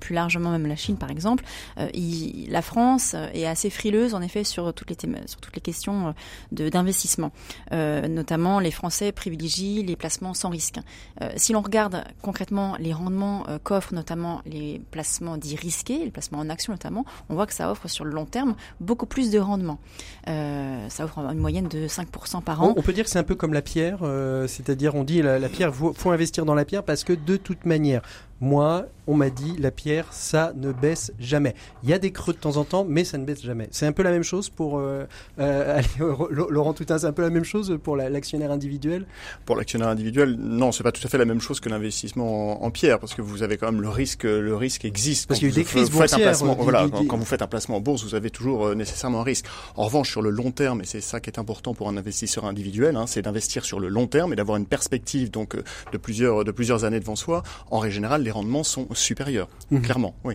plus 0.00 0.14
largement 0.14 0.50
même 0.50 0.66
la 0.66 0.76
Chine 0.76 0.96
par 0.96 1.10
exemple, 1.10 1.44
la 1.76 2.62
France 2.62 3.14
est 3.34 3.46
assez 3.46 3.70
frileuse 3.70 4.14
en 4.14 4.22
effet 4.22 4.44
sur 4.44 4.72
toutes 4.74 4.90
les, 4.90 4.96
sur 5.26 5.40
toutes 5.40 5.54
les 5.54 5.60
questions 5.60 6.14
d'investissement. 6.52 7.32
Euh, 7.72 7.95
notamment, 8.08 8.60
les 8.60 8.70
Français 8.70 9.12
privilégient 9.12 9.82
les 9.82 9.96
placements 9.96 10.34
sans 10.34 10.48
risque. 10.48 10.78
Euh, 11.22 11.30
si 11.36 11.52
l'on 11.52 11.60
regarde 11.60 12.04
concrètement 12.22 12.76
les 12.78 12.92
rendements 12.92 13.44
euh, 13.48 13.58
qu'offrent 13.62 13.94
notamment 13.94 14.42
les 14.46 14.80
placements 14.90 15.36
dits 15.36 15.56
risqués, 15.56 16.04
les 16.04 16.10
placements 16.10 16.38
en 16.38 16.50
action 16.50 16.72
notamment, 16.72 17.04
on 17.28 17.34
voit 17.34 17.46
que 17.46 17.54
ça 17.54 17.70
offre 17.70 17.88
sur 17.88 18.04
le 18.04 18.10
long 18.10 18.24
terme 18.26 18.56
beaucoup 18.80 19.06
plus 19.06 19.30
de 19.30 19.38
rendement. 19.38 19.78
ça 20.26 21.04
offre 21.04 21.18
une 21.18 21.38
moyenne 21.38 21.68
de 21.68 21.86
5% 21.86 22.42
par 22.42 22.62
an. 22.62 22.74
On, 22.76 22.82
peut 22.82 22.92
dire 22.92 23.04
que 23.04 23.10
c'est 23.10 23.18
un 23.18 23.24
peu 23.24 23.34
comme 23.34 23.52
la 23.52 23.62
pierre, 23.62 23.98
c'est-à-dire 24.46 24.94
on 24.94 25.04
dit 25.04 25.22
la 25.22 25.48
pierre, 25.48 25.74
faut 25.74 26.10
investir 26.10 26.44
dans 26.44 26.54
la 26.54 26.64
pierre 26.64 26.82
parce 26.82 27.04
que 27.04 27.12
de 27.12 27.36
toute 27.36 27.64
manière, 27.64 28.02
moi, 28.40 28.86
on 29.06 29.14
m'a 29.14 29.30
dit 29.30 29.54
la 29.58 29.70
pierre, 29.70 30.06
ça 30.10 30.52
ne 30.56 30.72
baisse 30.72 31.12
jamais. 31.18 31.54
Il 31.82 31.88
y 31.88 31.92
a 31.92 31.98
des 31.98 32.10
creux 32.10 32.32
de 32.32 32.38
temps 32.38 32.56
en 32.56 32.64
temps, 32.64 32.84
mais 32.86 33.04
ça 33.04 33.18
ne 33.18 33.24
baisse 33.24 33.42
jamais. 33.42 33.68
C'est 33.70 33.86
un 33.86 33.92
peu 33.92 34.02
la 34.02 34.10
même 34.10 34.22
chose 34.22 34.50
pour 34.50 34.78
euh, 34.78 35.06
euh 35.38 35.80
Laurent 36.30 36.74
Toutain, 36.74 36.98
c'est 36.98 37.06
un 37.06 37.12
peu 37.12 37.22
la 37.22 37.30
même 37.30 37.44
chose 37.44 37.78
pour 37.82 37.96
l'actionnaire 37.96 38.50
individuel? 38.50 39.06
Pour 39.44 39.56
l'actionnaire 39.56 39.88
individuel, 39.88 40.36
non, 40.38 40.72
c'est 40.72 40.82
pas 40.82 40.92
tout 40.92 41.02
à 41.04 41.08
fait 41.08 41.18
la 41.18 41.24
même 41.24 41.40
chose 41.40 41.60
que 41.60 41.68
l'investissement 41.68 42.64
en, 42.64 42.70
pierre, 42.70 42.98
parce 42.98 43.14
que 43.14 43.22
vous 43.22 43.42
avez 43.42 43.56
quand 43.56 43.70
même 43.70 43.80
le 43.80 43.88
risque, 43.88 44.24
le 44.24 44.54
risque 44.54 44.84
existe. 44.84 45.28
Parce 45.28 45.40
qu'il 45.40 45.48
y 45.48 45.50
a 45.50 45.54
eu 45.54 45.56
des 45.56 45.64
crises 45.64 45.90
boursières. 45.90 46.34
voilà, 46.58 46.86
quand, 47.08 47.16
vous 47.16 47.24
faites 47.24 47.42
un 47.42 47.46
placement 47.46 47.76
en 47.76 47.80
bourse, 47.80 48.04
vous 48.04 48.14
avez 48.14 48.30
toujours 48.30 48.66
euh, 48.66 48.74
nécessairement 48.74 49.20
un 49.20 49.24
risque. 49.24 49.46
En 49.76 49.84
revanche, 49.84 50.10
sur 50.10 50.22
le 50.22 50.30
long 50.30 50.50
terme, 50.50 50.80
et 50.80 50.84
c'est 50.84 51.00
ça 51.00 51.20
qui 51.20 51.30
est 51.30 51.38
important 51.38 51.74
pour 51.74 51.88
un 51.88 51.96
investisseur 51.96 52.44
individuel, 52.44 52.96
hein, 52.96 53.06
c'est 53.06 53.22
d'investir 53.22 53.64
sur 53.64 53.80
le 53.80 53.88
long 53.88 54.06
terme 54.06 54.32
et 54.32 54.36
d'avoir 54.36 54.58
une 54.58 54.66
perspective 54.66 55.30
donc 55.30 55.54
euh, 55.54 55.62
de 55.92 55.98
plusieurs 55.98 56.44
de 56.44 56.50
plusieurs 56.50 56.84
années 56.84 57.00
devant 57.00 57.16
soi. 57.16 57.42
En 57.70 57.78
règle 57.78 57.94
générale, 57.94 58.25
les 58.26 58.32
rendements 58.32 58.64
sont 58.64 58.88
supérieurs, 58.92 59.48
mhm. 59.70 59.82
clairement, 59.82 60.14
oui. 60.24 60.34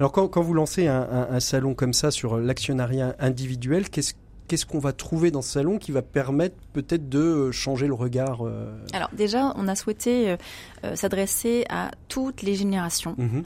Alors 0.00 0.12
quand, 0.12 0.28
quand 0.28 0.40
vous 0.40 0.54
lancez 0.54 0.86
un, 0.86 1.28
un, 1.30 1.40
salon 1.40 1.74
comme 1.74 1.92
ça 1.92 2.10
sur 2.10 2.38
l'actionnariat 2.38 3.14
individuel, 3.20 3.90
qu'est-ce 3.90 4.14
qu'est-ce 4.48 4.66
qu'on 4.66 4.78
va 4.78 4.92
trouver 4.92 5.30
dans 5.30 5.42
ce 5.42 5.52
salon 5.52 5.78
qui 5.78 5.92
va 5.92 6.02
permettre 6.02 6.56
peut-être 6.72 7.08
de 7.08 7.18
euh, 7.18 7.52
changer 7.52 7.86
le 7.86 7.92
regard 7.92 8.46
euh 8.46 8.74
Alors 8.94 9.10
déjà, 9.12 9.52
on 9.56 9.68
a 9.68 9.76
souhaité 9.76 10.36
euh, 10.84 10.96
s'adresser 10.96 11.66
à 11.68 11.90
toutes 12.08 12.42
les 12.42 12.54
générations. 12.54 13.14
Mhm. 13.18 13.44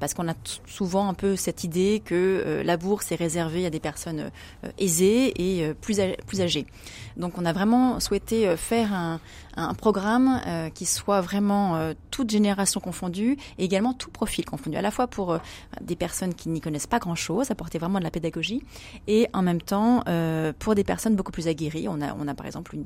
parce 0.00 0.12
qu'on 0.14 0.28
a 0.28 0.34
souvent 0.66 1.08
un 1.08 1.14
peu 1.14 1.36
cette 1.36 1.62
idée 1.62 2.02
que 2.04 2.62
la 2.64 2.76
bourse 2.76 3.12
est 3.12 3.16
réservée 3.16 3.64
à 3.64 3.70
des 3.70 3.78
personnes 3.78 4.30
aisées 4.76 5.32
et 5.36 5.72
plus, 5.74 6.00
plus 6.26 6.40
âgées. 6.40 6.66
Donc 7.16 7.38
on 7.38 7.44
a 7.44 7.52
vraiment 7.52 8.00
souhaité 8.00 8.56
faire 8.56 8.92
un, 8.92 9.20
un 9.56 9.74
programme 9.74 10.40
euh, 10.46 10.70
qui 10.70 10.84
soit 10.84 11.20
vraiment 11.20 11.76
euh, 11.76 11.94
toute 12.10 12.30
génération 12.30 12.80
confondue 12.80 13.36
et 13.58 13.64
également 13.64 13.94
tout 13.94 14.10
profil 14.10 14.44
confondu, 14.44 14.76
à 14.76 14.82
la 14.82 14.90
fois 14.90 15.06
pour 15.06 15.32
euh, 15.32 15.38
des 15.80 15.96
personnes 15.96 16.34
qui 16.34 16.48
n'y 16.48 16.60
connaissent 16.60 16.86
pas 16.86 16.98
grand-chose, 16.98 17.50
apporter 17.50 17.78
vraiment 17.78 17.98
de 17.98 18.04
la 18.04 18.10
pédagogie, 18.10 18.62
et 19.06 19.28
en 19.32 19.42
même 19.42 19.60
temps 19.60 20.04
pour 20.58 20.74
des 20.74 20.84
personnes 20.84 21.16
beaucoup 21.16 21.32
plus 21.32 21.48
aguerries. 21.48 21.88
On 21.88 22.00
a, 22.00 22.14
on 22.18 22.28
a 22.28 22.34
par 22.34 22.46
exemple 22.46 22.74
une, 22.74 22.84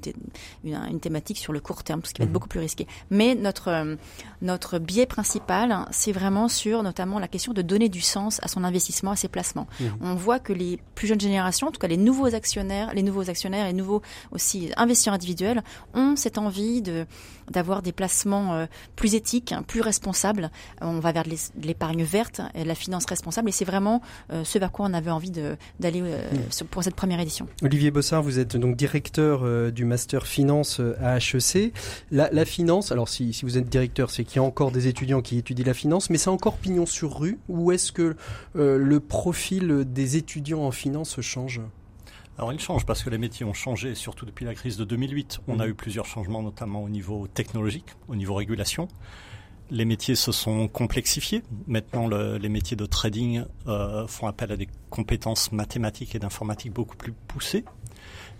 une, 0.64 1.00
thématique 1.00 1.38
sur 1.38 1.52
le 1.52 1.60
court 1.60 1.82
terme, 1.82 2.02
ce 2.04 2.12
qui 2.12 2.18
va 2.20 2.24
être 2.24 2.30
mmh. 2.30 2.32
beaucoup 2.32 2.48
plus 2.48 2.60
risqué. 2.60 2.86
Mais 3.10 3.34
notre, 3.34 3.96
notre 4.42 4.78
biais 4.78 5.06
principal, 5.06 5.86
c'est 5.90 6.12
vraiment 6.12 6.48
sur 6.48 6.82
notamment 6.82 7.18
la 7.18 7.28
question 7.28 7.52
de 7.52 7.62
donner 7.62 7.88
du 7.88 8.00
sens 8.00 8.40
à 8.42 8.48
son 8.48 8.64
investissement, 8.64 9.12
à 9.12 9.16
ses 9.16 9.28
placements. 9.28 9.66
Mmh. 9.80 9.84
On 10.02 10.14
voit 10.14 10.38
que 10.38 10.52
les 10.52 10.78
plus 10.94 11.06
jeunes 11.06 11.20
générations, 11.20 11.68
en 11.68 11.70
tout 11.70 11.80
cas 11.80 11.88
les 11.88 11.96
nouveaux 11.96 12.34
actionnaires, 12.34 12.92
les 12.94 13.02
nouveaux 13.02 13.28
actionnaires 13.28 13.66
et 13.66 13.72
nouveaux 13.72 14.02
aussi 14.30 14.70
investisseurs 14.76 15.14
individuels, 15.14 15.62
ont 15.94 16.16
cette 16.16 16.38
envie 16.38 16.59
de 16.82 17.06
d'avoir 17.50 17.82
des 17.82 17.92
placements 17.92 18.54
euh, 18.54 18.66
plus 18.96 19.14
éthiques, 19.14 19.54
plus 19.66 19.80
responsables. 19.80 20.50
On 20.80 21.00
va 21.00 21.12
vers 21.12 21.24
l'épargne 21.62 22.04
verte 22.04 22.40
et 22.54 22.64
la 22.64 22.74
finance 22.74 23.06
responsable, 23.06 23.48
et 23.48 23.52
c'est 23.52 23.64
vraiment 23.64 24.00
euh, 24.32 24.44
ce 24.44 24.58
vers 24.58 24.70
quoi 24.70 24.86
on 24.88 24.94
avait 24.94 25.10
envie 25.10 25.32
d'aller 25.80 26.02
euh, 26.04 26.30
pour 26.70 26.84
cette 26.84 26.94
première 26.94 27.18
édition. 27.20 27.48
Olivier 27.62 27.90
Bossard, 27.90 28.22
vous 28.22 28.38
êtes 28.38 28.56
donc 28.56 28.76
directeur 28.76 29.72
du 29.72 29.84
master 29.84 30.26
finance 30.26 30.80
à 31.02 31.18
HEC. 31.18 31.72
La, 32.10 32.44
finance, 32.44 32.92
alors 32.92 33.08
si, 33.08 33.32
si 33.32 33.44
vous 33.44 33.58
êtes 33.58 33.68
directeur, 33.68 34.10
c'est 34.10 34.24
qu'il 34.24 34.36
y 34.36 34.38
a 34.38 34.42
encore 34.42 34.70
des 34.70 34.86
étudiants 34.86 35.22
qui 35.22 35.38
étudient 35.38 35.66
la 35.66 35.74
finance, 35.74 36.10
mais 36.10 36.18
c'est 36.18 36.30
encore 36.30 36.56
pignon 36.56 36.86
sur 36.86 37.18
rue, 37.18 37.38
ou 37.48 37.72
est-ce 37.72 37.90
que 37.90 38.16
le 38.54 39.00
profil 39.00 39.84
des 39.86 40.16
étudiants 40.16 40.62
en 40.62 40.70
finance 40.70 41.20
change? 41.20 41.60
Alors 42.40 42.54
il 42.54 42.58
change 42.58 42.86
parce 42.86 43.02
que 43.02 43.10
les 43.10 43.18
métiers 43.18 43.44
ont 43.44 43.52
changé, 43.52 43.94
surtout 43.94 44.24
depuis 44.24 44.46
la 44.46 44.54
crise 44.54 44.78
de 44.78 44.84
2008. 44.84 45.40
On 45.46 45.60
a 45.60 45.64
mhm. 45.64 45.72
eu 45.72 45.74
plusieurs 45.74 46.06
changements, 46.06 46.42
notamment 46.42 46.82
au 46.82 46.88
niveau 46.88 47.26
technologique, 47.26 47.84
au 48.08 48.16
niveau 48.16 48.34
régulation. 48.34 48.88
Les 49.70 49.84
métiers 49.84 50.14
se 50.14 50.32
sont 50.32 50.66
complexifiés. 50.66 51.42
Maintenant, 51.66 52.08
les 52.08 52.48
métiers 52.48 52.78
de 52.78 52.86
trading 52.86 53.44
euh, 53.66 54.06
font 54.06 54.26
appel 54.26 54.50
à 54.52 54.56
des 54.56 54.68
compétences 54.88 55.52
mathématiques 55.52 56.14
et 56.14 56.18
d'informatique 56.18 56.72
beaucoup 56.72 56.96
plus 56.96 57.12
poussées. 57.12 57.66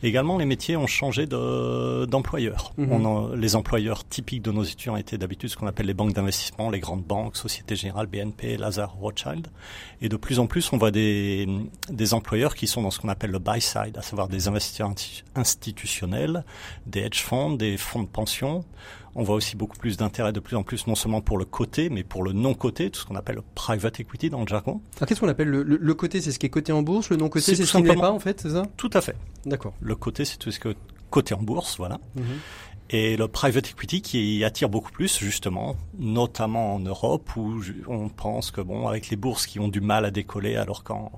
Également, 0.03 0.39
les 0.39 0.47
métiers 0.47 0.77
ont 0.77 0.87
changé 0.87 1.27
d'employeurs. 1.27 2.73
Mhm. 2.79 3.35
les 3.35 3.57
employeurs 3.57 4.07
typiques 4.07 4.43
de 4.43 4.51
nos 4.51 4.63
étudiants 4.63 4.97
étaient 4.97 5.19
d'habitude 5.19 5.51
ce 5.51 5.57
qu'on 5.57 5.67
appelle 5.67 5.87
les 5.87 5.95
banques 5.95 6.13
d'investissement, 6.13 6.71
les 6.71 6.81
grandes 6.81 7.05
banques, 7.05 7.37
Société 7.37 7.77
Générale, 7.77 8.07
BNP, 8.07 8.57
Lazare, 8.57 8.95
Rothschild. 8.95 9.49
Et 10.01 10.09
de 10.09 10.17
plus 10.17 10.39
en 10.39 10.47
plus, 10.47 10.73
on 10.73 10.79
voit 10.79 10.91
des, 10.91 11.47
des 11.91 12.15
employeurs 12.15 12.55
qui 12.55 12.67
sont 12.67 12.83
dans 12.83 12.91
ce 12.91 12.99
qu'on 12.99 13.09
appelle 13.09 13.31
le 13.31 13.39
buy 13.39 13.61
side, 13.61 13.97
à 13.97 14.03
savoir 14.03 14.29
des 14.29 14.49
investisseurs 14.49 14.93
institutionnels, 15.35 16.45
des 16.87 17.01
hedge 17.01 17.21
funds, 17.21 17.57
des 17.57 17.77
fonds 17.77 18.03
de 18.03 18.09
pension, 18.09 18.65
on 19.15 19.23
voit 19.23 19.35
aussi 19.35 19.57
beaucoup 19.57 19.77
plus 19.77 19.97
d'intérêt 19.97 20.33
de 20.33 20.41
plus 20.41 20.57
en 20.57 20.63
plus, 20.63 20.87
non 20.87 20.95
seulement 20.95 21.21
pour 21.21 21.39
le 21.39 21.45
côté, 21.45 21.91
mais 21.91 22.05
pour 22.05 22.23
le 22.23 22.33
non-côté, 22.33 22.91
tout 22.91 23.01
ce 23.01 23.07
qu'on 23.07 23.17
appelle 23.17 23.37
le 23.37 23.45
private 23.55 24.01
equity 24.01 24.31
dans 24.31 24.41
le 24.41 24.47
jargon. 24.47 24.81
qu'est-ce 25.07 25.21
qu'on 25.21 25.29
appelle 25.29 25.49
le, 25.49 25.95
côté 25.95 26.21
C'est 26.21 26.33
ce 26.33 26.39
qui 26.39 26.47
est 26.47 26.51
coté 26.51 26.73
en 26.73 26.83
bourse, 26.83 27.11
le 27.11 27.17
non-côté, 27.17 27.55
c'est 27.55 27.65
ce 27.65 27.77
qui 27.77 27.83
n'est 27.83 27.95
pas, 27.95 28.13
en 28.13 28.21
fait, 28.21 28.41
c'est 28.41 28.51
ça? 28.51 28.63
Tout 28.77 28.91
à 28.93 29.01
fait. 29.01 29.17
D'accord. 29.47 29.75
Le 29.81 29.95
côté, 29.97 30.25
c'est 30.25 30.37
tout 30.37 30.51
ce 30.51 30.61
qui 30.61 30.69
est 30.69 30.77
coté 31.11 31.35
en 31.35 31.43
bourse, 31.43 31.77
voilà. 31.77 31.99
Mhm. 32.15 32.25
Et 32.93 33.17
le 33.17 33.29
private 33.29 33.71
equity 33.71 34.03
qui 34.03 34.43
attire 34.43 34.69
beaucoup 34.69 34.91
plus, 34.91 35.19
justement, 35.19 35.77
notamment 35.99 36.75
en 36.75 36.81
Europe, 36.81 37.31
où 37.37 37.61
on 37.87 38.09
pense 38.09 38.51
que, 38.51 38.61
bon, 38.61 38.89
avec 38.89 39.11
les 39.11 39.17
bourses 39.17 39.47
qui 39.47 39.61
ont 39.61 39.69
du 39.69 39.81
mal 39.81 40.05
à 40.05 40.11
décoller, 40.11 40.57
alors 40.57 40.83
qu'en 40.83 41.13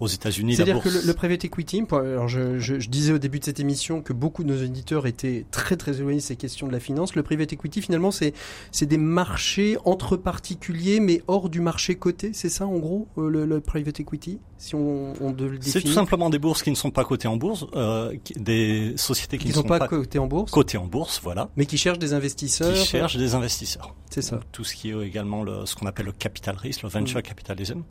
aux 0.00 0.06
États-Unis. 0.06 0.56
C'est-à-dire 0.56 0.80
que 0.80 0.88
le, 0.88 1.14
private 1.14 1.44
equity, 1.44 1.82
alors 1.90 2.28
je, 2.28 2.58
je, 2.58 2.78
je, 2.78 2.88
disais 2.88 3.12
au 3.12 3.18
début 3.18 3.38
de 3.38 3.44
cette 3.44 3.60
émission 3.60 4.02
que 4.02 4.12
beaucoup 4.12 4.44
de 4.44 4.48
nos 4.48 4.62
éditeurs 4.62 5.06
étaient 5.06 5.46
très 5.50 5.76
très 5.76 5.98
éloignés 5.98 6.18
de 6.18 6.22
ces 6.22 6.36
questions 6.36 6.66
de 6.66 6.72
la 6.72 6.80
finance. 6.80 7.14
Le 7.14 7.22
private 7.22 7.52
equity, 7.52 7.80
finalement, 7.82 8.10
c'est 8.10 8.34
c'est 8.72 8.86
des 8.86 8.98
marchés 8.98 9.78
entre 9.84 10.16
particuliers, 10.16 11.00
mais 11.00 11.22
hors 11.28 11.48
du 11.48 11.60
marché 11.60 11.94
coté. 11.94 12.30
C'est 12.34 12.48
ça, 12.48 12.66
en 12.66 12.78
gros, 12.78 13.08
euh, 13.18 13.28
le, 13.28 13.46
le, 13.46 13.60
private 13.60 14.00
equity, 14.00 14.38
si 14.58 14.74
on, 14.74 15.14
on 15.20 15.30
devait 15.30 15.56
le 15.56 15.62
C'est 15.62 15.80
tout 15.80 15.92
simplement 15.92 16.30
des 16.30 16.38
bourses 16.38 16.62
qui 16.62 16.70
ne 16.70 16.76
sont 16.76 16.90
pas 16.90 17.04
cotées 17.04 17.28
en 17.28 17.36
bourse, 17.36 17.66
euh, 17.74 18.14
des 18.36 18.94
sociétés 18.96 19.38
qui, 19.38 19.48
ne 19.48 19.52
sont, 19.54 19.62
pas, 19.62 19.86
cotées 19.88 20.18
en 20.18 20.26
bourse. 20.26 20.50
Cotées 20.50 20.78
en 20.78 20.86
bourse, 20.86 21.20
voilà. 21.22 21.48
Mais 21.56 21.66
qui 21.66 21.78
cherchent 21.78 21.98
des 21.98 22.12
investisseurs. 22.12 22.74
Qui 22.74 22.84
cherchent 22.84 23.16
des 23.16 23.34
investisseurs. 23.34 23.94
C'est 24.10 24.22
ça. 24.22 24.40
Tout 24.52 24.64
ce 24.64 24.74
qui 24.74 24.90
est 24.90 25.06
également 25.06 25.42
le, 25.42 25.66
ce 25.66 25.74
qu'on 25.74 25.86
appelle 25.86 26.06
le 26.06 26.12
capital 26.12 26.56
risk, 26.56 26.82
le 26.82 26.88
venture 26.88 27.18
mm. 27.18 27.22
capitalism, 27.22 27.82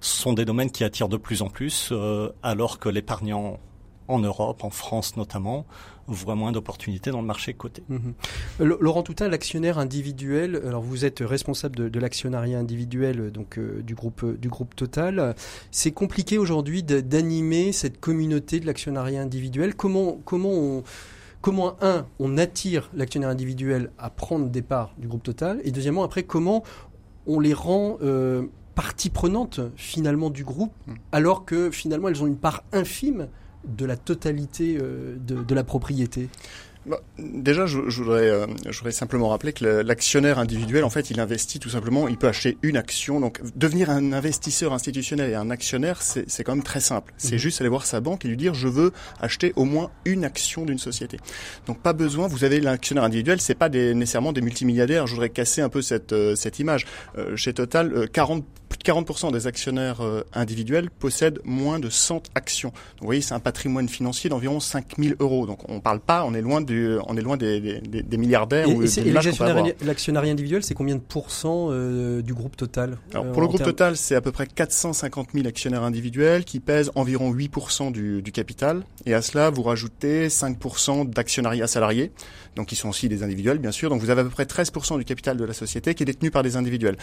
sont 0.00 0.32
des 0.32 0.44
domaines 0.44 0.70
qui 0.70 0.84
attirent 0.84 1.08
de 1.08 1.13
plus 1.18 1.42
en 1.42 1.48
plus 1.48 1.90
euh, 1.92 2.30
alors 2.42 2.78
que 2.78 2.88
l'épargnant 2.88 3.58
en 4.08 4.18
Europe, 4.18 4.64
en 4.64 4.70
France 4.70 5.16
notamment, 5.16 5.64
voit 6.06 6.34
moins 6.34 6.52
d'opportunités 6.52 7.10
dans 7.10 7.20
le 7.20 7.26
marché 7.26 7.54
coté. 7.54 7.82
Mhm. 7.88 8.14
Laurent 8.58 9.02
Toutain, 9.02 9.28
l'actionnaire 9.28 9.78
individuel, 9.78 10.60
alors 10.66 10.82
vous 10.82 11.04
êtes 11.04 11.20
responsable 11.20 11.90
de, 11.90 11.98
l'actionnariat 11.98 12.58
individuel 12.58 13.30
donc 13.30 13.58
euh, 13.58 13.82
du 13.82 13.94
groupe 13.94 14.38
du 14.38 14.48
groupe 14.48 14.76
Total. 14.76 15.34
C'est 15.70 15.92
compliqué 15.92 16.36
aujourd'hui 16.36 16.82
d'animer 16.82 17.72
cette 17.72 18.00
communauté 18.00 18.60
de 18.60 18.66
l'actionnariat 18.66 19.22
individuel. 19.22 19.74
Comment 19.74 20.18
comment 20.24 20.50
on 20.50 20.82
un 21.80 22.06
on 22.18 22.38
attire 22.38 22.90
l'actionnaire 22.94 23.28
individuel 23.28 23.90
à 23.98 24.10
prendre 24.10 24.48
des 24.48 24.62
parts 24.62 24.94
du 24.98 25.08
groupe 25.08 25.22
Total? 25.22 25.60
Et 25.64 25.70
deuxièmement 25.70 26.04
après 26.04 26.24
comment 26.24 26.62
on 27.26 27.40
les 27.40 27.54
rend 27.54 27.98
euh, 28.02 28.42
partie 28.74 29.10
prenante 29.10 29.60
finalement 29.76 30.30
du 30.30 30.44
groupe, 30.44 30.72
hmm. 30.86 30.94
alors 31.12 31.44
que 31.44 31.70
finalement 31.70 32.08
elles 32.08 32.22
ont 32.22 32.26
une 32.26 32.36
part 32.36 32.64
infime 32.72 33.28
de 33.66 33.84
la 33.84 33.96
totalité 33.96 34.78
euh, 34.80 35.16
de, 35.18 35.54
la 35.54 35.64
propriété 35.64 36.28
bah, 36.86 37.00
déjà, 37.18 37.64
je, 37.64 37.88
je, 37.88 38.02
voudrais, 38.02 38.28
euh, 38.28 38.46
je, 38.68 38.76
voudrais, 38.76 38.92
simplement 38.92 39.30
rappeler 39.30 39.54
que 39.54 39.64
l'actionnaire 39.64 40.38
individuel, 40.38 40.84
en 40.84 40.90
fait, 40.90 41.10
il 41.10 41.18
investit 41.18 41.58
tout 41.58 41.70
simplement, 41.70 42.08
il 42.08 42.18
peut 42.18 42.28
acheter 42.28 42.58
une 42.60 42.76
action. 42.76 43.20
Donc, 43.20 43.40
devenir 43.56 43.88
un 43.88 44.12
investisseur 44.12 44.74
institutionnel 44.74 45.30
et 45.30 45.34
un 45.34 45.48
actionnaire, 45.48 46.02
c'est 46.02 46.44
quand 46.44 46.54
même 46.54 46.62
très 46.62 46.80
simple. 46.80 47.14
C'est 47.16 47.32
mhm. 47.32 47.38
juste 47.38 47.60
aller 47.62 47.70
voir 47.70 47.86
sa 47.86 48.00
banque 48.00 48.26
et 48.26 48.28
lui 48.28 48.36
dire, 48.36 48.52
je 48.52 48.68
veux 48.68 48.92
acheter 49.18 49.54
au 49.56 49.64
moins 49.64 49.90
une 50.04 50.26
action 50.26 50.66
d'une 50.66 50.78
société. 50.78 51.16
Donc, 51.66 51.80
pas 51.80 51.94
besoin, 51.94 52.28
vous 52.28 52.44
avez 52.44 52.60
l'actionnaire 52.60 53.04
individuel, 53.04 53.40
c'est 53.40 53.54
pas 53.54 53.70
des, 53.70 53.94
nécessairement 53.94 54.34
des 54.34 54.42
multimilliardaires. 54.42 55.06
Je 55.06 55.14
voudrais 55.14 55.30
casser 55.30 55.62
un 55.62 55.70
peu 55.70 55.80
cette, 55.80 56.12
euh, 56.12 56.34
cette 56.34 56.58
image. 56.58 56.84
Chez 57.34 57.54
Total, 57.54 58.10
40 58.12 58.44
plus 58.44 58.44
de 58.44 58.63
40% 58.84 59.32
des 59.32 59.46
actionnaires 59.46 60.00
individuels 60.32 60.90
possèdent 60.90 61.40
moins 61.44 61.78
de 61.78 61.88
100 61.88 62.30
actions. 62.34 62.68
Donc, 62.68 63.00
vous 63.00 63.06
voyez, 63.06 63.20
c'est 63.20 63.34
un 63.34 63.40
patrimoine 63.40 63.88
financier 63.88 64.30
d'environ 64.30 64.60
5000 64.60 65.16
euros. 65.20 65.46
Donc, 65.46 65.68
on 65.68 65.80
parle 65.80 66.00
pas, 66.00 66.24
on 66.24 66.34
est 66.34 66.40
loin 66.40 66.60
du 66.60 66.98
on 67.06 67.16
est 67.16 67.22
loin 67.22 67.36
des, 67.36 67.80
milliardaires. 68.16 68.66
Et, 68.68 69.12
l'actionnariat 69.84 70.32
individuel, 70.32 70.62
c'est 70.62 70.74
combien 70.74 70.94
de 70.94 71.00
pourcents 71.00 71.68
euh, 71.70 72.22
du 72.22 72.34
groupe 72.34 72.56
total 72.56 72.98
Alors, 73.12 73.32
Pour 73.32 73.42
le 73.42 73.48
groupe 73.48 73.62
total, 73.62 73.96
c'est 73.96 74.14
à 74.14 74.20
peu 74.20 74.32
près 74.32 74.46
450 74.46 75.28
000 75.34 75.46
actionnaires 75.46 75.82
individuels 75.82 76.44
qui 76.44 76.60
pèsent 76.60 76.90
environ 76.94 77.32
8% 77.32 77.92
du, 77.92 78.22
du 78.22 78.32
capital. 78.32 78.84
Et 79.06 79.14
à 79.14 79.22
cela, 79.22 79.50
vous 79.50 79.62
rajoutez 79.62 80.28
5% 80.28 81.08
d'actionnariat 81.10 81.66
salarié 81.66 82.12
donc 82.56 82.68
qui 82.68 82.76
sont 82.76 82.88
aussi 82.88 83.08
des 83.08 83.22
individuels 83.22 83.58
bien 83.58 83.72
sûr. 83.72 83.90
Donc 83.90 84.00
vous 84.00 84.10
avez 84.10 84.20
à 84.20 84.24
peu 84.24 84.30
près 84.30 84.44
13% 84.44 84.98
du 84.98 85.04
capital 85.04 85.36
de 85.36 85.44
la 85.44 85.52
société 85.52 85.94
qui 85.94 86.02
est 86.02 86.06
détenu 86.06 86.30
par 86.30 86.42
des 86.42 86.56
individuels. 86.56 86.96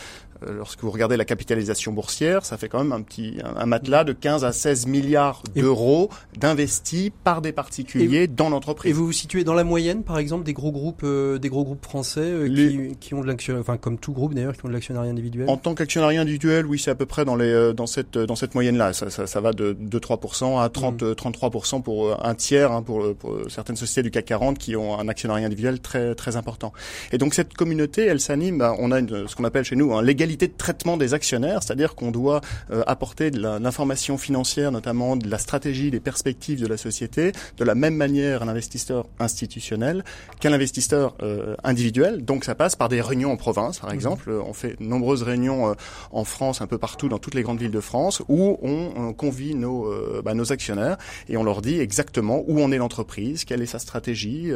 Euh, 0.44 0.54
lorsque 0.58 0.82
vous 0.82 0.91
regardez 0.91 1.17
la 1.17 1.26
capitalisation 1.26 1.71
boursière, 1.92 2.46
ça 2.46 2.58
fait 2.58 2.70
quand 2.70 2.80
même 2.80 2.92
un 2.92 3.02
petit 3.02 3.38
un, 3.44 3.66
matelas 3.66 4.04
de 4.04 4.14
15 4.14 4.46
à 4.46 4.52
16 4.52 4.88
milliards 4.88 5.44
d'euros 5.56 6.10
d'investis 6.38 7.12
par 7.24 7.42
des 7.42 7.52
particuliers 7.52 8.28
dans 8.28 8.50
l'entreprise. 8.50 8.92
Et 8.92 8.94
vous 8.94 9.06
vous 9.06 9.12
situez 9.12 9.44
dans 9.44 9.54
la 9.54 9.64
moyenne, 9.64 10.04
par 10.04 10.18
exemple, 10.18 10.44
des 10.44 10.54
gros 10.54 10.72
groupes, 10.72 11.02
euh, 11.04 11.38
des 11.38 11.50
gros 11.50 11.64
groupes 11.64 11.84
français 11.84 12.22
euh, 12.22 12.48
qui, 12.48 12.98
qui, 13.00 13.14
ont 13.14 13.22
de 13.22 13.28
l'actionnariat, 13.28 13.62
enfin 13.62 13.78
comme 13.78 13.98
tout 13.98 14.14
groupe 14.14 14.34
d'ailleurs, 14.34 14.54
qui 14.54 14.66
ont 14.66 14.70
de 14.70 14.74
l'actionnariat 14.74 15.12
individuel? 15.12 15.50
En 15.50 15.58
tant 15.58 15.74
qu'actionnariat 15.76 16.22
individuel, 16.22 16.66
oui, 16.66 16.80
c'est 16.80 16.92
à 16.92 16.96
peu 16.96 17.06
près 17.06 17.26
dans 17.26 17.36
les 17.36 17.74
dans 17.74 17.88
cette 17.88 18.18
dans 18.18 18.36
cette 18.36 18.56
moyenne 18.56 18.78
là. 18.78 18.94
Ça, 18.94 19.10
ça, 19.10 19.28
ça 19.28 19.42
va 19.42 19.54
de, 19.54 19.76
de 19.80 20.00
3% 20.00 20.62
à 20.62 20.70
30 20.70 21.04
33% 21.04 21.80
mmh. 21.80 21.84
pour 21.84 22.26
un 22.26 22.36
tiers 22.36 22.72
hein, 22.72 22.82
pour, 22.82 23.16
pour 23.16 23.38
certaines 23.50 23.76
sociétés 23.76 24.04
du 24.04 24.12
CAC 24.12 24.26
40 24.26 24.58
qui 24.58 24.76
ont 24.76 25.00
un 25.00 25.08
actionnariat 25.08 25.46
individuel 25.46 25.80
très 25.80 26.16
très 26.16 26.36
important. 26.36 26.74
Et 27.12 27.18
donc 27.18 27.34
cette 27.34 27.54
communauté, 27.54 28.06
elle 28.06 28.20
s'anime. 28.20 28.58
Bah, 28.58 28.76
on 28.80 28.92
a 28.92 29.00
une, 29.00 29.28
ce 29.28 29.36
qu'on 29.36 29.44
appelle 29.44 29.64
chez 29.64 29.76
nous 29.76 29.94
hein, 29.94 30.02
l'égalité 30.02 30.48
de 30.48 30.54
traitement 30.58 30.98
des 30.98 31.14
actionnaires, 31.14 31.61
c'est-à-dire 31.62 31.95
qu'on 31.95 32.12
doit 32.12 32.41
euh, 32.71 32.84
apporter 32.88 33.32
de 33.32 33.39
l'information 33.39 34.17
financière, 34.17 34.71
notamment 34.71 35.15
de 35.15 35.30
la 35.30 35.38
stratégie, 35.38 35.91
des 35.91 36.00
perspectives 36.00 36.62
de 36.62 36.67
la 36.67 36.78
société, 36.78 37.32
de 37.58 37.63
la 37.63 37.76
même 37.76 37.95
manière 37.95 38.43
à 38.43 38.45
l'investisseur 38.45 39.08
institutionnel 39.19 40.04
qu'à 40.39 40.50
l'investisseur 40.50 41.15
euh, 41.21 41.56
individuel. 41.63 42.24
Donc 42.24 42.45
ça 42.45 42.56
passe 42.56 42.76
par 42.76 42.89
des 42.89 43.02
réunions 43.02 43.32
en 43.32 43.38
province, 43.38 43.80
par 43.80 43.91
mmh. 43.91 43.95
exemple. 43.95 44.32
On 44.45 44.54
fait 44.54 44.80
de 44.80 44.86
nombreuses 44.86 45.24
réunions 45.24 45.69
euh, 45.69 45.74
en 46.12 46.24
France, 46.24 46.62
un 46.62 46.67
peu 46.67 46.78
partout, 46.78 47.10
dans 47.10 47.19
toutes 47.19 47.36
les 47.36 47.43
grandes 47.43 47.60
villes 47.60 47.71
de 47.71 47.80
France, 47.80 48.21
où 48.28 48.58
on, 48.62 48.91
on 48.95 49.13
convie 49.13 49.56
nos, 49.56 49.91
bah, 50.24 50.34
nos 50.34 50.52
actionnaires 50.52 50.97
et 51.30 51.38
on 51.38 51.43
leur 51.43 51.62
dit 51.62 51.80
exactement 51.80 52.43
où 52.47 52.62
en 52.62 52.71
est 52.71 52.78
l'entreprise, 52.78 53.45
quelle 53.45 53.62
est 53.62 53.65
sa 53.65 53.80
stratégie, 53.80 54.52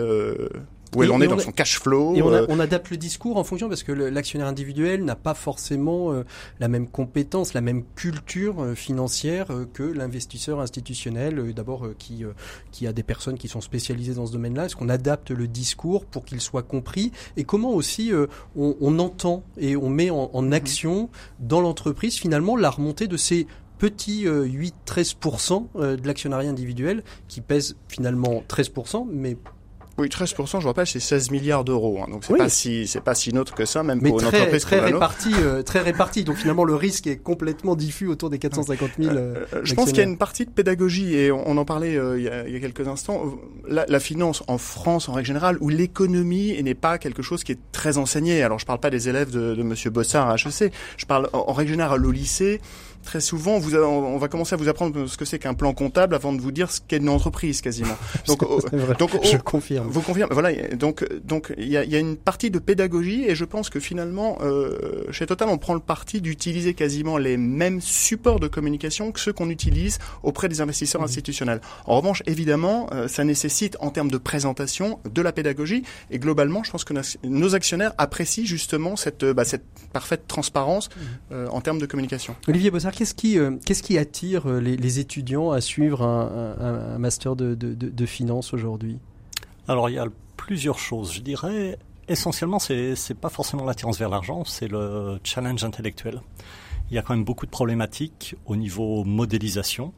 où 0.95 1.03
elle 1.03 1.11
en 1.11 1.21
est 1.21 1.27
dans 1.27 1.39
son 1.39 1.51
cash 1.51 1.79
flow. 1.79 2.15
Et 2.15 2.21
euh. 2.21 2.45
on, 2.49 2.59
adapte 2.59 2.89
le 2.89 2.97
discours 2.97 3.37
en 3.37 3.43
fonction 3.43 3.69
parce 3.69 3.83
que 3.83 3.91
l'actionnaire 3.91 4.47
individuel 4.47 5.03
n'a 5.03 5.15
pas 5.15 5.33
forcément 5.33 6.11
euh, 6.11 6.23
la 6.59 6.67
même 6.67 6.87
compétence, 6.87 7.53
la 7.53 7.61
même 7.61 7.83
culture 7.95 8.61
euh, 8.61 8.75
financière 8.75 9.47
que 9.73 9.83
l'investisseur 9.83 10.59
institutionnel. 10.59 11.53
D'abord, 11.53 11.87
qui 11.97 12.23
qui 12.71 12.87
a 12.87 12.93
des 12.93 13.03
personnes 13.03 13.37
qui 13.37 13.47
sont 13.47 13.61
spécialisées 13.61 14.13
dans 14.13 14.25
ce 14.25 14.31
domaine-là. 14.31 14.65
Est-ce 14.65 14.75
qu'on 14.75 14.89
adapte 14.89 15.31
le 15.31 15.47
discours 15.47 16.05
pour 16.05 16.25
qu'il 16.25 16.41
soit 16.41 16.63
compris 16.63 17.11
et 17.37 17.43
comment 17.43 17.71
aussi 17.73 18.11
on, 18.55 18.75
on, 18.79 18.99
entend 18.99 19.43
et 19.57 19.75
on 19.75 19.89
met 19.89 20.09
en, 20.09 20.29
en 20.33 20.43
mm-hmm. 20.43 20.53
action 20.53 21.09
dans 21.39 21.61
l'entreprise 21.61 22.15
finalement 22.15 22.55
la 22.55 22.69
remontée 22.69 23.07
de 23.07 23.17
ces 23.17 23.47
petits 23.77 24.25
8-13% 24.25 25.97
de 25.97 26.07
l'actionnariat 26.07 26.49
individuel 26.49 27.03
qui 27.27 27.41
pèse 27.41 27.75
finalement 27.87 28.43
13%, 28.47 29.07
mais 29.11 29.37
oui, 29.97 30.09
13%, 30.09 30.59
je 30.59 30.67
rappelle, 30.67 30.87
c'est 30.87 30.99
16 30.99 31.31
milliards 31.31 31.63
d'euros. 31.63 32.01
Hein, 32.01 32.07
donc 32.11 32.25
c'est 32.25 32.35
pas 32.35 32.49
si 32.49 32.85
c'est 32.85 32.99
pas 32.99 33.15
si 33.15 33.33
neutre 33.33 33.55
que 33.55 33.65
ça, 33.65 33.81
même 33.81 34.01
pour 34.01 34.19
une 34.19 34.27
entreprise 34.27 34.63
très 34.63 34.79
réparti, 34.79 35.31
euh, 35.39 35.63
très 35.63 35.79
réparti. 35.79 36.25
Donc 36.25 36.35
finalement, 36.35 36.65
le 36.65 36.75
risque 36.75 37.07
est 37.07 37.15
complètement 37.15 37.75
diffus 37.75 38.07
autour 38.07 38.29
des 38.29 38.37
450 38.37 38.91
000. 38.99 39.15
Euh, 39.15 39.45
euh, 39.53 39.61
je 39.63 39.73
pense 39.73 39.89
qu'il 39.89 39.97
y 39.97 40.01
a 40.01 40.03
une 40.03 40.17
partie 40.17 40.45
de 40.45 40.51
pédagogie 40.51 41.15
et 41.15 41.31
on, 41.31 41.57
en 41.57 41.65
parlait 41.65 41.93
il, 41.93 42.23
y 42.23 42.27
a, 42.27 42.45
il, 42.45 42.53
y 42.53 42.57
a, 42.57 42.59
quelques 42.59 42.87
instants. 42.87 43.35
La, 43.67 43.85
la, 43.87 43.99
finance 44.01 44.43
en 44.47 44.57
France, 44.57 45.07
en 45.07 45.13
règle 45.13 45.27
générale, 45.27 45.57
où 45.61 45.69
l'économie 45.69 46.61
n'est 46.61 46.75
pas 46.75 46.97
quelque 46.97 47.21
chose 47.21 47.45
qui 47.45 47.53
est 47.53 47.59
très 47.71 47.97
enseigné. 47.97 48.43
Alors 48.43 48.59
je 48.59 48.65
parle 48.65 48.79
pas 48.79 48.89
des 48.89 49.07
élèves 49.07 49.31
de, 49.31 49.55
de 49.55 49.63
Monsieur 49.63 49.91
Bossard 49.91 50.29
à 50.29 50.35
HEC. 50.35 50.73
Je 50.97 51.05
parle 51.05 51.29
en, 51.31 51.45
en 51.47 51.53
règle 51.53 51.71
générale 51.71 52.05
au 52.05 52.11
lycée 52.11 52.59
très 53.05 53.21
souvent, 53.21 53.59
vous, 53.59 53.75
on 53.75 54.17
va 54.17 54.27
commencer 54.27 54.53
à 54.53 54.57
vous 54.57 54.67
apprendre 54.67 55.07
ce 55.07 55.17
que 55.17 55.25
c'est 55.25 55.39
qu'un 55.39 55.53
plan 55.53 55.73
comptable 55.73 56.15
avant 56.15 56.33
de 56.33 56.41
vous 56.41 56.51
dire 56.51 56.71
ce 56.71 56.81
qu'est 56.85 56.97
une 56.97 57.09
entreprise 57.09 57.61
quasiment. 57.61 57.95
Donc, 58.27 58.39
donc 58.97 59.11
je 59.23 59.37
confirme. 59.37 59.87
Vous 59.87 60.01
confirmez. 60.01 60.33
Voilà. 60.33 60.51
Donc, 60.75 61.05
donc 61.23 61.53
il 61.57 61.67
y 61.67 61.77
a, 61.77 61.83
y 61.83 61.95
a, 61.95 61.99
une 61.99 62.17
partie 62.17 62.49
de 62.49 62.59
pédagogie 62.59 63.25
et 63.25 63.35
je 63.35 63.45
pense 63.45 63.69
que 63.69 63.79
finalement, 63.79 64.39
euh, 64.41 65.03
chez 65.11 65.25
Total, 65.25 65.47
on 65.49 65.57
prend 65.57 65.73
le 65.73 65.79
parti 65.79 66.21
d'utiliser 66.21 66.73
quasiment 66.73 67.17
les 67.17 67.37
mêmes 67.37 67.81
supports 67.81 68.39
de 68.39 68.47
communication 68.47 69.11
que 69.11 69.19
ceux 69.19 69.33
qu'on 69.33 69.49
utilise 69.49 69.99
auprès 70.23 70.49
des 70.49 70.61
investisseurs 70.61 71.01
mmh. 71.01 71.05
institutionnels. 71.05 71.61
En 71.85 71.97
revanche, 71.97 72.23
évidemment, 72.25 72.89
euh, 72.93 73.07
ça 73.07 73.23
nécessite 73.23 73.77
en 73.79 73.91
termes 73.91 74.11
de 74.11 74.17
présentation 74.17 74.99
de 75.09 75.21
la 75.21 75.31
pédagogie 75.31 75.83
et 76.09 76.19
globalement, 76.19 76.63
je 76.63 76.71
pense 76.71 76.83
que 76.83 76.93
nos 77.23 77.55
actionnaires 77.55 77.93
apprécient 77.97 78.45
justement 78.45 78.95
cette, 78.95 79.23
bah, 79.25 79.45
cette 79.45 79.63
parfaite 79.93 80.27
transparence 80.27 80.89
mmh. 80.89 81.01
euh, 81.33 81.47
en 81.49 81.61
termes 81.61 81.79
de 81.79 81.85
communication. 81.85 82.35
Olivier 82.47 82.71
Bossard, 82.71 82.93
qu'est-ce 82.95 83.13
qui, 83.13 83.37
euh, 83.37 83.57
qu'est-ce 83.63 83.83
qui 83.83 83.97
attire 83.97 84.49
euh, 84.49 84.59
les, 84.59 84.77
les, 84.77 84.99
étudiants 84.99 85.51
à 85.51 85.61
suivre 85.61 86.01
un, 86.01 86.55
un, 86.59 86.95
un 86.95 86.97
master 86.97 87.35
de, 87.35 87.53
de, 87.53 87.73
de, 87.73 87.89
de 87.89 88.05
finance 88.05 88.53
aujourd'hui? 88.53 88.97
Alors, 89.67 89.89
il 89.89 89.93
y 89.93 89.99
a 89.99 90.07
plusieurs 90.37 90.79
choses. 90.79 91.13
Je 91.13 91.21
dirais, 91.21 91.77
essentiellement, 92.07 92.59
c'est, 92.59 92.95
c'est 92.95 93.13
pas 93.13 93.29
forcément 93.29 93.65
l'attirance 93.65 93.99
vers 93.99 94.09
l'argent, 94.09 94.43
c'est 94.45 94.67
le 94.67 95.19
challenge 95.23 95.63
intellectuel. 95.63 96.21
Il 96.89 96.95
y 96.95 96.97
a 96.97 97.01
quand 97.01 97.15
même 97.15 97.25
beaucoup 97.25 97.45
de 97.45 97.51
problématiques 97.51 98.35
au 98.45 98.55
niveau 98.55 99.03
modélisation. 99.03 99.93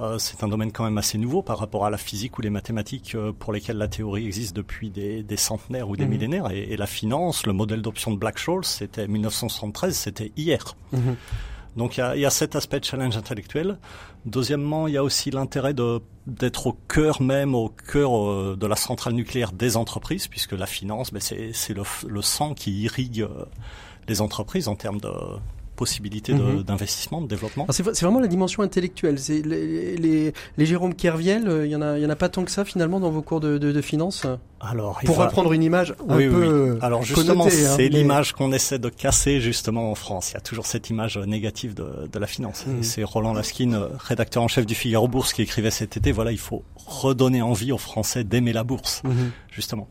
Euh, 0.00 0.18
c'est 0.18 0.42
un 0.42 0.48
domaine 0.48 0.72
quand 0.72 0.84
même 0.84 0.96
assez 0.96 1.18
nouveau 1.18 1.42
par 1.42 1.58
rapport 1.58 1.84
à 1.84 1.90
la 1.90 1.98
physique 1.98 2.38
ou 2.38 2.42
les 2.42 2.48
mathématiques 2.50 3.14
euh, 3.14 3.32
pour 3.38 3.52
lesquelles 3.52 3.76
la 3.76 3.88
théorie 3.88 4.26
existe 4.26 4.56
depuis 4.56 4.88
des, 4.88 5.22
des 5.22 5.36
centenaires 5.36 5.90
ou 5.90 5.96
des 5.96 6.04
mhm. 6.04 6.10
millénaires. 6.10 6.50
Et, 6.50 6.72
et, 6.72 6.76
la 6.76 6.86
finance, 6.86 7.46
le 7.46 7.52
modèle 7.52 7.82
d'option 7.82 8.10
de 8.10 8.16
Black-Scholes, 8.16 8.64
c'était 8.64 9.06
1973, 9.06 9.94
c'était 9.94 10.32
hier. 10.36 10.74
Mhm. 10.92 11.16
Donc 11.76 11.98
il 11.98 12.20
y 12.20 12.26
a, 12.26 12.30
cet 12.30 12.56
aspect 12.56 12.80
de 12.80 12.84
challenge 12.84 13.16
intellectuel. 13.16 13.78
Deuxièmement, 14.26 14.88
il 14.88 14.94
y 14.94 14.96
a 14.96 15.04
aussi 15.04 15.30
l'intérêt 15.30 15.74
d'être 16.26 16.66
au 16.66 16.72
cœur 16.88 17.22
même, 17.22 17.54
au 17.54 17.68
cœur 17.68 18.16
euh, 18.16 18.56
de 18.58 18.66
la 18.66 18.76
centrale 18.76 19.14
nucléaire 19.14 19.52
des 19.52 19.76
entreprises, 19.76 20.26
puisque 20.26 20.52
la 20.52 20.66
finance, 20.66 21.12
ben, 21.12 21.20
c'est 21.20 21.74
le, 21.74 21.82
le, 22.06 22.22
sang 22.22 22.54
qui 22.54 22.82
irrigue 22.82 23.22
euh, 23.22 23.44
les 24.08 24.20
entreprises 24.20 24.68
en 24.68 24.74
termes 24.74 25.00
de 25.00 25.10
possibilités 25.80 26.34
mhm. 26.34 26.62
d'investissement, 26.62 27.22
de, 27.22 27.26
développement. 27.26 27.66
C'est 27.70 28.02
vraiment 28.02 28.20
la 28.20 28.26
dimension 28.26 28.62
intellectuelle. 28.62 29.16
Les, 29.30 29.96
les, 29.96 30.34
les, 30.58 30.66
Jérôme 30.66 30.94
Kerviel, 30.94 31.48
euh, 31.48 31.66
il 31.66 31.72
y 31.72 31.74
en 31.74 31.80
a, 31.80 31.98
en 31.98 32.16
pas 32.16 32.28
tant 32.28 32.44
que 32.44 32.50
ça 32.50 32.66
finalement 32.66 33.00
dans 33.00 33.10
vos 33.10 33.22
cours 33.22 33.40
de, 33.40 33.56
de, 33.56 33.72
de 33.72 33.80
finance. 33.80 34.26
Alors, 34.60 35.00
pour 35.06 35.16
reprendre 35.16 35.54
une 35.54 35.62
image 35.62 35.94
un 36.06 36.18
peu 36.18 36.74
oui. 36.74 36.78
Alors 36.82 37.02
justement, 37.02 37.46
hein, 37.46 37.50
c'est 37.50 37.88
l'image 37.88 38.34
qu'on 38.34 38.52
essaie 38.52 38.78
de 38.78 38.90
casser 38.90 39.40
justement 39.40 39.90
en 39.90 39.94
France. 39.94 40.32
Il 40.32 40.34
y 40.34 40.36
a 40.36 40.42
toujours 40.42 40.66
cette 40.66 40.90
image 40.90 41.16
négative 41.16 41.72
de, 41.72 42.06
de 42.12 42.18
la 42.18 42.26
finance. 42.26 42.66
Mhm. 42.66 42.82
C'est 42.82 43.02
Roland 43.02 43.32
Laskin, 43.32 43.72
euh, 43.72 43.88
rédacteur 43.98 44.42
en 44.42 44.48
chef 44.48 44.66
du 44.66 44.74
Figaro 44.74 45.08
Bourse, 45.08 45.32
qui 45.32 45.40
écrivait 45.40 45.70
cet 45.70 45.96
été. 45.96 46.12
Voilà, 46.12 46.30
il 46.30 46.38
faut 46.38 46.62
redonner 46.76 47.40
envie 47.40 47.72
aux 47.72 47.78
Français 47.78 48.22
d'aimer 48.22 48.52
la 48.52 48.64
bourse, 48.64 49.00
mhm. 49.04 49.30
justement. 49.50 49.88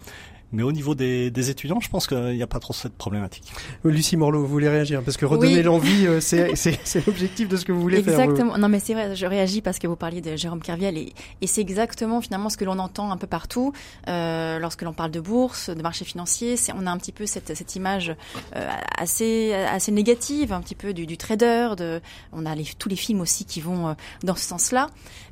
Mais 0.52 0.64
au 0.64 0.72
niveau 0.72 0.96
des, 0.96 1.32
des 1.32 1.50
étudiants, 1.50 1.80
je 1.80 1.90
pense 1.90 2.08
qu'il 2.08 2.36
n'y 2.36 2.44
a 2.44 2.48
pas 2.48 2.60
trop 2.60 2.74
cette 2.74 2.94
problématique. 2.94 3.44
Lucie 3.84 4.18
Morlot, 4.18 4.42
vous 4.42 4.48
voulez 4.48 4.70
réagir? 4.70 5.02
Parce 5.04 5.18
que 5.18 5.26
redonner 5.26 5.64
l'envie, 5.64 6.08
euh, 6.08 6.20
c'est 6.22 7.06
l'objectif 7.06 7.48
de 7.48 7.58
ce 7.58 7.66
que 7.66 7.72
vous 7.72 7.82
voulez 7.82 8.00
exactement. 8.00 8.24
faire. 8.24 8.32
Exactement. 8.32 8.58
Non, 8.58 8.70
mais 8.70 8.80
c'est 8.80 8.94
vrai, 8.94 9.16
je 9.16 9.26
réagis 9.26 9.62
parce 9.62 9.80
que 9.80 9.88
vous 9.88 9.96
parliez 9.96 10.22
de 10.22 10.36
Jérôme 10.36 10.62
Kerviel 10.62 10.98
et, 10.98 11.14
et 11.42 11.48
c'est 11.48 11.62
exactement 11.62 12.22
finalement 12.22 12.50
ce 12.50 12.58
que 12.58 12.66
l'on 12.66 12.80
entend 12.80 13.12
un 13.12 13.18
peu 13.18 13.28
partout 13.28 13.74
euh, 14.08 14.60
lorsque 14.60 14.82
l'on 14.82 14.94
parle 14.94 15.12
de 15.12 15.20
bourse, 15.20 15.70
de 15.70 15.82
marché 15.82 16.06
financier. 16.06 16.56
On 16.76 16.88
a 16.88 16.92
un 16.92 16.98
petit 16.98 17.12
peu 17.12 17.26
cette, 17.26 17.56
cette 17.56 17.76
image 17.76 18.16
euh, 18.56 18.70
assez, 18.98 19.54
assez 19.54 19.92
négative, 19.92 20.54
un 20.54 20.62
petit 20.62 20.76
peu 20.76 20.94
du, 20.94 21.06
du 21.06 21.18
trader. 21.18 21.70
De, 21.78 22.02
on 22.34 22.46
a 22.46 22.56
les, 22.56 22.66
tous 22.78 22.90
les 22.90 22.96
films 22.96 23.22
aussi 23.22 23.46
qui 23.46 23.62
vont 23.62 23.90
euh, 23.90 23.94
dans 24.24 24.36
ce 24.36 24.46
sens-là. 24.46 24.88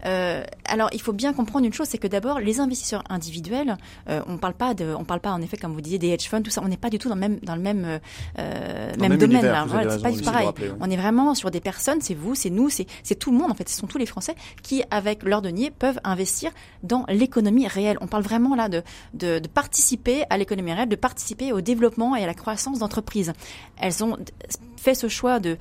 Euh, 0.05 0.43
alors, 0.65 0.89
il 0.93 1.01
faut 1.01 1.13
bien 1.13 1.33
comprendre 1.33 1.65
une 1.65 1.73
chose, 1.73 1.87
c'est 1.89 1.97
que 1.97 2.07
d'abord, 2.07 2.39
les 2.39 2.59
investisseurs 2.59 3.03
individuels, 3.09 3.77
euh, 4.09 4.21
on 4.27 4.37
parle 4.37 4.53
pas 4.53 4.73
de, 4.73 4.93
on 4.97 5.03
parle 5.07 5.19
pas 5.19 5.31
en 5.31 5.41
effet, 5.41 5.57
comme 5.57 5.73
vous 5.73 5.81
disiez, 5.81 5.97
des 5.97 6.09
hedge 6.09 6.27
funds, 6.27 6.41
tout 6.41 6.51
ça. 6.51 6.61
On 6.63 6.67
n'est 6.67 6.77
pas 6.77 6.89
du 6.89 6.99
tout 6.99 7.09
dans 7.09 7.15
le 7.15 7.21
même 7.21 7.39
dans 7.41 7.55
le 7.55 7.61
même 7.61 7.99
euh, 8.39 8.93
même, 8.99 9.17
domaine. 9.17 9.45
Là. 9.45 9.65
c'est 9.89 10.01
pas 10.01 10.11
du 10.11 10.19
tout 10.19 10.25
pareil. 10.25 10.47
On 10.79 10.89
est 10.89 10.97
vraiment 10.97 11.33
sur 11.35 11.51
des 11.51 11.59
personnes. 11.59 12.01
C'est 12.01 12.13
vous, 12.13 12.35
c'est 12.35 12.49
nous, 12.49 12.69
c'est 12.69 12.85
c'est 13.03 13.15
tout 13.15 13.31
le 13.31 13.37
monde. 13.37 13.51
En 13.51 13.55
fait, 13.55 13.67
ce 13.69 13.77
sont 13.77 13.87
tous 13.87 13.97
les 13.97 14.05
Français 14.05 14.35
qui, 14.61 14.83
avec 14.91 15.23
leur 15.23 15.41
denier, 15.41 15.71
peuvent 15.71 15.99
investir 16.03 16.51
dans 16.83 17.05
l'économie 17.09 17.67
réelle. 17.67 17.97
On 18.01 18.07
parle 18.07 18.23
vraiment 18.23 18.55
là 18.55 18.69
de 18.69 18.83
de, 19.13 19.39
de 19.39 19.47
participer 19.47 20.23
à 20.29 20.37
l'économie 20.37 20.73
réelle, 20.73 20.89
de 20.89 20.95
participer 20.95 21.51
au 21.51 21.61
développement 21.61 22.15
et 22.15 22.23
à 22.23 22.27
la 22.27 22.33
croissance 22.33 22.79
d'entreprises. 22.79 23.33
Elles 23.79 24.03
ont 24.03 24.17
fait 24.77 24.95
ce 24.95 25.09
choix 25.09 25.39
de, 25.39 25.57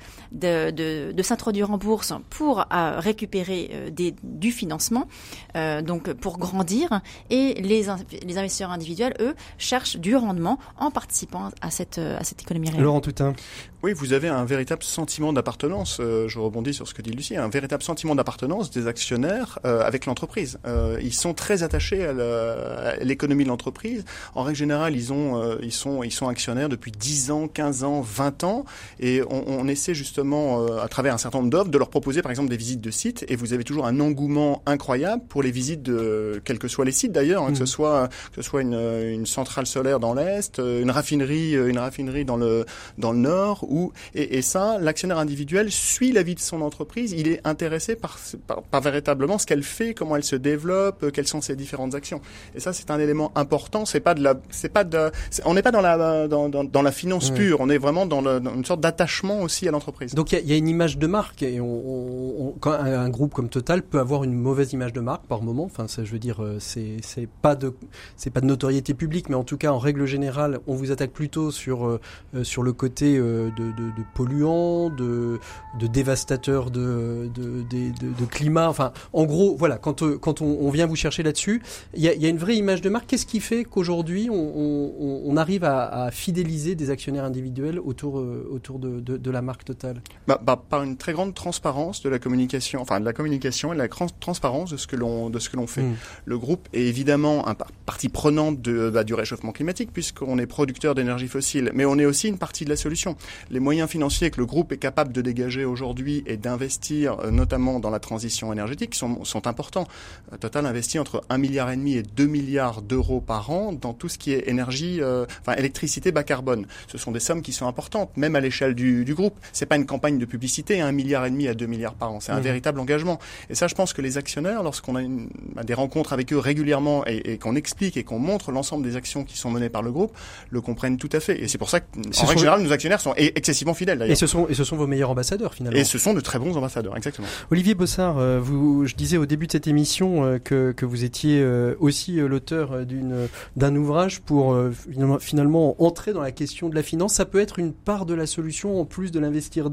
s'introduire 1.21 1.71
en 1.71 1.77
bourse 1.77 2.13
pour 2.29 2.59
euh, 2.59 2.99
récupérer 2.99 3.69
euh, 3.73 4.11
du 4.23 4.51
financement, 4.51 5.07
euh, 5.55 5.81
donc 5.81 6.13
pour 6.13 6.37
grandir, 6.37 7.01
et 7.29 7.55
les, 7.55 7.87
les 8.25 8.37
investisseurs 8.37 8.71
individuels, 8.71 9.13
eux, 9.19 9.35
cherchent 9.57 9.97
du 9.97 10.15
rendement 10.15 10.59
en 10.77 10.91
participant 10.91 11.49
à 11.61 11.71
cette, 11.71 11.97
à 11.97 12.23
cette 12.23 12.41
économie 12.41 12.69
réelle. 12.69 12.83
Laurent 12.83 13.01
Toutain. 13.01 13.33
Oui, 13.83 13.93
vous 13.93 14.13
avez 14.13 14.27
un 14.27 14.45
véritable 14.45 14.83
sentiment 14.83 15.33
d'appartenance, 15.33 15.97
je 15.99 16.39
rebondis 16.39 16.73
sur 16.73 16.87
ce 16.87 16.93
que 16.93 17.01
dit 17.01 17.11
Lucie, 17.11 17.37
un 17.37 17.49
véritable 17.49 17.83
sentiment 17.83 18.15
d'appartenance 18.15 18.71
des 18.71 18.87
actionnaires 18.87 19.59
avec 19.63 20.05
l'entreprise. 20.05 20.59
ils 21.01 21.13
sont 21.13 21.33
très 21.33 21.63
attachés 21.63 22.05
à 22.05 22.95
l'économie 23.01 23.43
de 23.43 23.49
l'entreprise. 23.49 24.03
En 24.35 24.43
règle 24.43 24.57
générale, 24.57 24.95
ils, 24.95 25.13
ont, 25.13 25.57
ils, 25.61 25.71
sont, 25.71 26.03
ils 26.03 26.11
sont 26.11 26.27
actionnaires 26.27 26.69
depuis 26.69 26.91
10 26.91 27.31
ans, 27.31 27.47
15 27.47 27.83
ans, 27.83 28.01
20 28.01 28.43
ans, 28.43 28.65
et 28.99 29.21
on, 29.29 29.43
on 29.47 29.67
essaie 29.67 29.93
justement, 29.93 30.61
euh, 30.61 30.79
à 30.79 30.87
travers 30.87 31.13
un 31.13 31.17
certain 31.17 31.39
nombre 31.39 31.49
d'offres, 31.49 31.69
de 31.69 31.77
leur 31.77 31.89
proposer 31.89 32.21
par 32.21 32.31
exemple 32.31 32.49
des 32.49 32.57
visites 32.57 32.81
de 32.81 32.91
sites. 32.91 33.25
Et 33.27 33.35
vous 33.35 33.53
avez 33.53 33.63
toujours 33.63 33.85
un 33.85 33.99
engouement 33.99 34.61
incroyable 34.65 35.23
pour 35.27 35.43
les 35.43 35.51
visites 35.51 35.83
de 35.83 36.41
quels 36.45 36.59
que 36.59 36.67
soient 36.67 36.85
les 36.85 36.91
sites 36.91 37.11
d'ailleurs, 37.11 37.43
hein, 37.43 37.51
que 37.51 37.57
ce 37.57 37.63
mmh. 37.63 37.67
soit 37.67 38.09
que 38.31 38.35
ce 38.35 38.41
soit 38.41 38.61
une, 38.61 38.73
une 38.73 39.25
centrale 39.25 39.65
solaire 39.65 39.99
dans 39.99 40.13
l'est, 40.13 40.59
euh, 40.59 40.81
une 40.81 40.91
raffinerie, 40.91 41.55
euh, 41.55 41.67
une 41.67 41.79
raffinerie 41.79 42.25
dans 42.25 42.37
le 42.37 42.65
dans 42.97 43.11
le 43.11 43.19
nord. 43.19 43.65
Ou 43.67 43.76
et, 44.15 44.37
et 44.37 44.41
ça, 44.41 44.77
l'actionnaire 44.79 45.19
individuel 45.19 45.71
suit 45.71 46.11
la 46.11 46.23
vie 46.23 46.35
de 46.35 46.39
son 46.39 46.61
entreprise. 46.61 47.13
Il 47.17 47.27
est 47.27 47.41
intéressé 47.45 47.95
par, 47.95 48.17
par, 48.47 48.63
par 48.63 48.81
véritablement 48.81 49.37
ce 49.37 49.45
qu'elle 49.45 49.63
fait, 49.63 49.93
comment 49.93 50.15
elle 50.15 50.23
se 50.23 50.35
développe, 50.35 51.11
quelles 51.11 51.27
sont 51.27 51.41
ses 51.41 51.55
différentes 51.55 51.95
actions. 51.95 52.21
Et 52.55 52.59
ça, 52.59 52.73
c'est 52.73 52.91
un 52.91 52.99
élément 52.99 53.31
important. 53.35 53.85
C'est 53.85 53.99
pas 53.99 54.13
de 54.13 54.23
la, 54.23 54.35
c'est 54.49 54.69
pas 54.69 54.83
de, 54.83 55.11
on 55.45 55.53
n'est 55.53 55.61
pas 55.61 55.71
dans 55.71 55.81
la 55.81 56.27
dans, 56.27 56.49
dans, 56.49 56.63
dans 56.63 56.81
la 56.81 56.91
finance 56.91 57.31
mmh. 57.31 57.35
pure. 57.35 57.57
On 57.59 57.69
est 57.69 57.77
vraiment 57.77 58.05
dans, 58.05 58.21
le, 58.21 58.39
dans 58.39 58.53
une 58.53 58.65
sorte 58.65 58.83
attachement 58.85 59.41
aussi 59.41 59.67
à 59.67 59.71
l'entreprise. 59.71 60.13
Donc 60.13 60.31
il 60.31 60.39
y, 60.39 60.49
y, 60.49 60.53
a 60.53 60.57
une 60.57 60.67
image 60.67 60.97
de 60.97 61.07
marque 61.07 61.43
et 61.43 61.59
on, 61.59 62.47
on, 62.47 62.55
quand 62.59 62.73
un, 62.73 63.09
groupe 63.09 63.33
comme 63.33 63.49
Total 63.49 63.81
peut 63.83 63.99
avoir 63.99 64.23
une 64.23 64.33
mauvaise 64.33 64.73
image 64.73 64.93
de 64.93 65.01
marque 65.01 65.25
par 65.25 65.41
moment. 65.41 65.65
Enfin, 65.65 65.87
ça, 65.87 66.03
je 66.03 66.11
veux 66.11 66.19
dire, 66.19 66.43
euh, 66.43 66.57
c'est 66.59 66.97
c'est 67.01 67.27
pas 67.27 67.55
de 67.55 67.73
c'est 68.15 68.29
pas 68.29 68.41
de 68.41 68.45
notoriété 68.45 68.93
publique, 68.93 69.29
mais 69.29 69.35
en 69.35 69.43
tout 69.43 69.57
cas 69.57 69.71
en 69.71 69.79
règle 69.79 70.05
générale, 70.05 70.59
on 70.67 70.75
vous 70.75 70.91
attaque 70.91 71.11
plutôt 71.11 71.51
sur 71.51 71.85
euh, 71.85 71.99
euh, 72.35 72.43
sur 72.43 72.63
le 72.63 72.73
côté 72.73 73.19
de, 73.57 73.71
de, 73.71 73.71
de 73.71 74.03
polluant, 74.13 74.89
de 74.89 75.39
de 75.77 78.25
climat. 78.25 78.69
Enfin, 78.69 78.91
en 79.13 79.25
gros, 79.25 79.55
voilà, 79.57 79.77
quand 79.77 80.03
quand 80.19 80.41
on, 80.41 80.57
on 80.61 80.69
vient 80.69 80.85
vous 80.85 80.95
chercher 80.95 81.23
là-dessus, 81.23 81.61
il 81.95 82.01
y 82.01 82.07
a, 82.07 82.13
y 82.13 82.25
a, 82.25 82.29
une 82.29 82.37
vraie 82.37 82.55
image 82.55 82.81
de 82.81 82.89
marque. 82.89 83.07
Qu'est-ce 83.07 83.25
qui 83.25 83.39
fait 83.39 83.63
qu'aujourd'hui 83.63 84.29
on, 84.29 85.23
on, 85.25 85.37
arrive 85.37 85.63
à, 85.63 86.05
à, 86.05 86.11
fidéliser 86.11 86.75
des 86.75 86.89
actionnaires 86.89 87.25
individuels 87.25 87.79
autour 87.79 88.15
autour 88.15 88.79
de, 88.79 89.31
la 89.31 89.41
marque 89.41 89.65
totale? 89.65 90.01
Bah, 90.27 90.39
bah, 90.41 90.61
Par 90.69 90.83
une 90.83 90.97
très 90.97 91.13
grande 91.13 91.33
transparence 91.33 92.01
de 92.01 92.09
la 92.09 92.19
communication, 92.19 92.81
enfin 92.81 92.99
de 92.99 93.05
la 93.05 93.13
communication 93.13 93.73
et 93.73 93.75
de 93.75 93.81
la 93.81 93.87
transparence 93.87 94.71
de 94.71 94.77
ce 94.77 94.87
que 94.87 94.95
l'on 94.95 95.67
fait. 95.67 95.81
Hmm. 95.81 95.95
Le 96.25 96.37
groupe 96.37 96.67
est 96.73 96.83
évidemment 96.83 97.47
un 97.47 97.55
partie 97.85 98.09
prenante 98.09 98.61
bah, 98.61 99.03
du 99.03 99.13
réchauffement 99.13 99.51
climatique 99.51 99.91
puisqu'on 99.91 100.37
est 100.39 100.47
producteur 100.47 100.95
d'énergie 100.95 101.27
fossile, 101.27 101.71
mais 101.73 101.85
on 101.85 101.97
est 101.97 102.05
aussi 102.05 102.27
une 102.27 102.37
partie 102.37 102.65
de 102.65 102.69
la 102.69 102.75
solution. 102.75 103.15
Les 103.49 103.59
moyens 103.59 103.89
financiers 103.89 104.29
que 104.31 104.39
le 104.39 104.45
groupe 104.45 104.71
est 104.71 104.77
capable 104.77 105.13
de 105.13 105.21
dégager 105.21 105.65
aujourd'hui 105.65 106.23
et 106.25 106.37
d'investir, 106.37 107.19
euh, 107.19 107.31
notamment 107.31 107.79
dans 107.79 107.89
la 107.89 107.99
transition 107.99 108.51
énergétique, 108.51 108.95
sont, 108.95 109.23
sont 109.23 109.47
importants. 109.47 109.87
Euh, 110.33 110.37
Total 110.37 110.65
investit 110.65 110.99
entre 110.99 111.23
1 111.29 111.37
milliard 111.37 111.71
et 111.71 111.77
demi 111.77 111.95
et 111.95 112.03
2 112.03 112.25
milliards 112.25 112.81
d'euros 112.81 113.21
par 113.21 113.49
an 113.51 113.73
dans 113.73 113.93
tout 113.93 114.09
ce 114.09 114.17
qui 114.17 114.33
est 114.33 114.47
énergie, 114.47 114.99
euh, 115.01 115.25
enfin 115.41 115.53
électricité 115.53 116.11
bas 116.11 116.23
carbone. 116.23 116.65
Ce 116.87 116.97
sont 116.97 117.11
des 117.11 117.19
sommes 117.19 117.41
qui 117.41 117.53
sont 117.53 117.67
importantes, 117.67 118.15
même 118.17 118.35
à 118.35 118.39
l'échelle 118.39 118.75
du, 118.75 119.05
du 119.05 119.13
groupe. 119.13 119.37
C'est 119.53 119.65
pas 119.65 119.75
une 119.75 119.85
campagne 119.85 120.17
de 120.17 120.25
publicité, 120.25 120.81
un 120.81 120.91
milliard 120.91 121.25
et 121.25 121.29
demi 121.29 121.47
à 121.47 121.53
deux 121.53 121.67
milliards 121.67 121.95
par 121.95 122.11
an. 122.11 122.19
C'est 122.19 122.31
un 122.31 122.39
mmh. 122.39 122.43
véritable 122.43 122.79
engagement. 122.79 123.19
Et 123.49 123.55
ça, 123.55 123.67
je 123.67 123.75
pense 123.75 123.93
que 123.93 124.01
les 124.01 124.17
actionnaires, 124.17 124.63
lorsqu'on 124.63 124.95
a 124.95 125.01
une, 125.01 125.29
bah, 125.55 125.63
des 125.63 125.73
rencontres 125.73 126.13
avec 126.13 126.33
eux 126.33 126.37
régulièrement 126.37 127.05
et, 127.07 127.33
et 127.33 127.37
qu'on 127.37 127.55
explique 127.55 127.97
et 127.97 128.03
qu'on 128.03 128.19
montre 128.19 128.51
l'ensemble 128.51 128.83
des 128.83 128.95
actions 128.95 129.23
qui 129.23 129.37
sont 129.37 129.49
menées 129.49 129.69
par 129.69 129.81
le 129.81 129.91
groupe, 129.91 130.15
le 130.49 130.61
comprennent 130.61 130.97
tout 130.97 131.09
à 131.11 131.19
fait. 131.19 131.41
Et 131.41 131.47
c'est 131.47 131.57
pour 131.57 131.69
ça 131.69 131.79
qu'en 131.79 132.25
règle 132.25 132.39
générale, 132.39 132.61
nos 132.61 132.71
actionnaires 132.71 133.01
sont 133.01 133.13
excessivement 133.37 133.73
fidèles. 133.73 134.03
Et 134.03 134.15
ce 134.15 134.27
sont 134.27 134.47
et 134.47 134.53
ce 134.53 134.63
sont 134.63 134.75
vos 134.75 134.87
meilleurs 134.87 135.09
ambassadeurs 135.09 135.53
finalement. 135.53 135.79
Et 135.79 135.83
ce 135.83 135.97
sont 135.97 136.13
de 136.13 136.19
très 136.19 136.39
bons 136.39 136.55
ambassadeurs, 136.57 136.95
exactement. 136.97 137.27
Olivier 137.51 137.75
Bossard, 137.75 138.17
euh, 138.17 138.39
vous, 138.39 138.85
je 138.85 138.95
disais 138.95 139.17
au 139.17 139.25
début 139.25 139.47
de 139.47 139.51
cette 139.51 139.67
émission 139.67 140.25
euh, 140.25 140.39
que, 140.39 140.71
que 140.71 140.85
vous 140.85 141.03
étiez 141.03 141.39
euh, 141.41 141.75
aussi 141.79 142.15
l'auteur 142.17 142.85
d'une 142.85 143.27
d'un 143.55 143.75
ouvrage 143.75 144.21
pour 144.21 144.57
finalement, 144.89 145.19
finalement 145.19 145.81
entrer 145.83 146.13
dans 146.13 146.21
la 146.21 146.31
question 146.31 146.69
de 146.69 146.75
la 146.75 146.83
finance. 146.83 147.13
Ça 147.13 147.25
peut 147.25 147.39
être 147.39 147.59
une 147.59 147.73
part 147.73 148.05
de 148.05 148.13
la 148.13 148.25
solution 148.25 148.79
en 148.79 148.85
plus 148.85 149.11
de 149.11 149.19
l'investir 149.19 149.67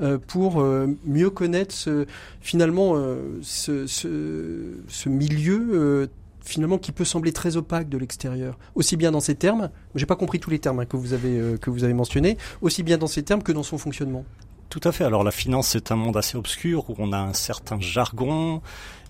euh, 0.00 0.18
pour 0.26 0.62
mieux 1.06 1.30
connaître 1.30 1.74
ce, 1.74 2.06
finalement 2.40 2.96
ce, 3.42 3.86
ce, 3.86 4.74
ce, 4.88 5.08
milieu 5.08 6.08
finalement 6.44 6.78
qui 6.78 6.92
peut 6.92 7.04
sembler 7.04 7.32
très 7.32 7.56
opaque 7.56 7.88
de 7.88 7.98
l'extérieur, 7.98 8.58
aussi 8.74 8.96
bien 8.96 9.10
dans 9.10 9.20
ces 9.20 9.34
termes, 9.34 9.70
j'ai 9.94 10.06
pas 10.06 10.16
compris 10.16 10.40
tous 10.40 10.50
les 10.50 10.58
termes 10.58 10.80
hein, 10.80 10.86
que 10.86 10.96
vous 10.96 11.12
avez 11.12 11.58
que 11.60 11.70
vous 11.70 11.84
avez 11.84 11.94
mentionnés, 11.94 12.36
aussi 12.60 12.82
bien 12.82 12.98
dans 12.98 13.06
ces 13.06 13.22
termes 13.22 13.42
que 13.42 13.52
dans 13.52 13.62
son 13.62 13.78
fonctionnement. 13.78 14.24
Tout 14.68 14.80
à 14.84 14.92
fait. 14.92 15.04
Alors 15.04 15.24
la 15.24 15.32
finance 15.32 15.68
c'est 15.68 15.90
un 15.92 15.96
monde 15.96 16.16
assez 16.16 16.36
obscur 16.36 16.88
où 16.90 16.94
on 16.98 17.12
a 17.12 17.18
un 17.18 17.32
certain 17.32 17.80
jargon 17.80 18.62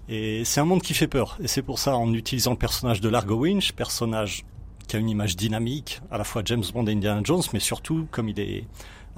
et 0.09 0.45
c'est 0.45 0.61
un 0.61 0.65
monde 0.65 0.83
qui 0.83 0.95
fait 0.95 1.07
peur. 1.07 1.39
Et 1.41 1.49
c'est 1.49 1.63
pour 1.63 1.79
ça 1.79 1.97
en 1.97 2.13
utilisant 2.13 2.51
le 2.51 2.57
personnage 2.57 3.01
de 3.01 3.09
Largo 3.09 3.37
Winch, 3.37 3.73
personnage 3.73 4.45
qui 4.89 4.97
a 4.97 4.99
une 4.99 5.09
image 5.09 5.37
dynamique, 5.37 6.01
à 6.11 6.19
la 6.19 6.25
fois 6.25 6.43
James 6.45 6.65
Bond 6.75 6.85
et 6.87 6.93
Indiana 6.93 7.21
Jones, 7.23 7.43
mais 7.53 7.61
surtout 7.61 8.09
comme 8.11 8.29
il 8.29 8.41
est 8.41 8.65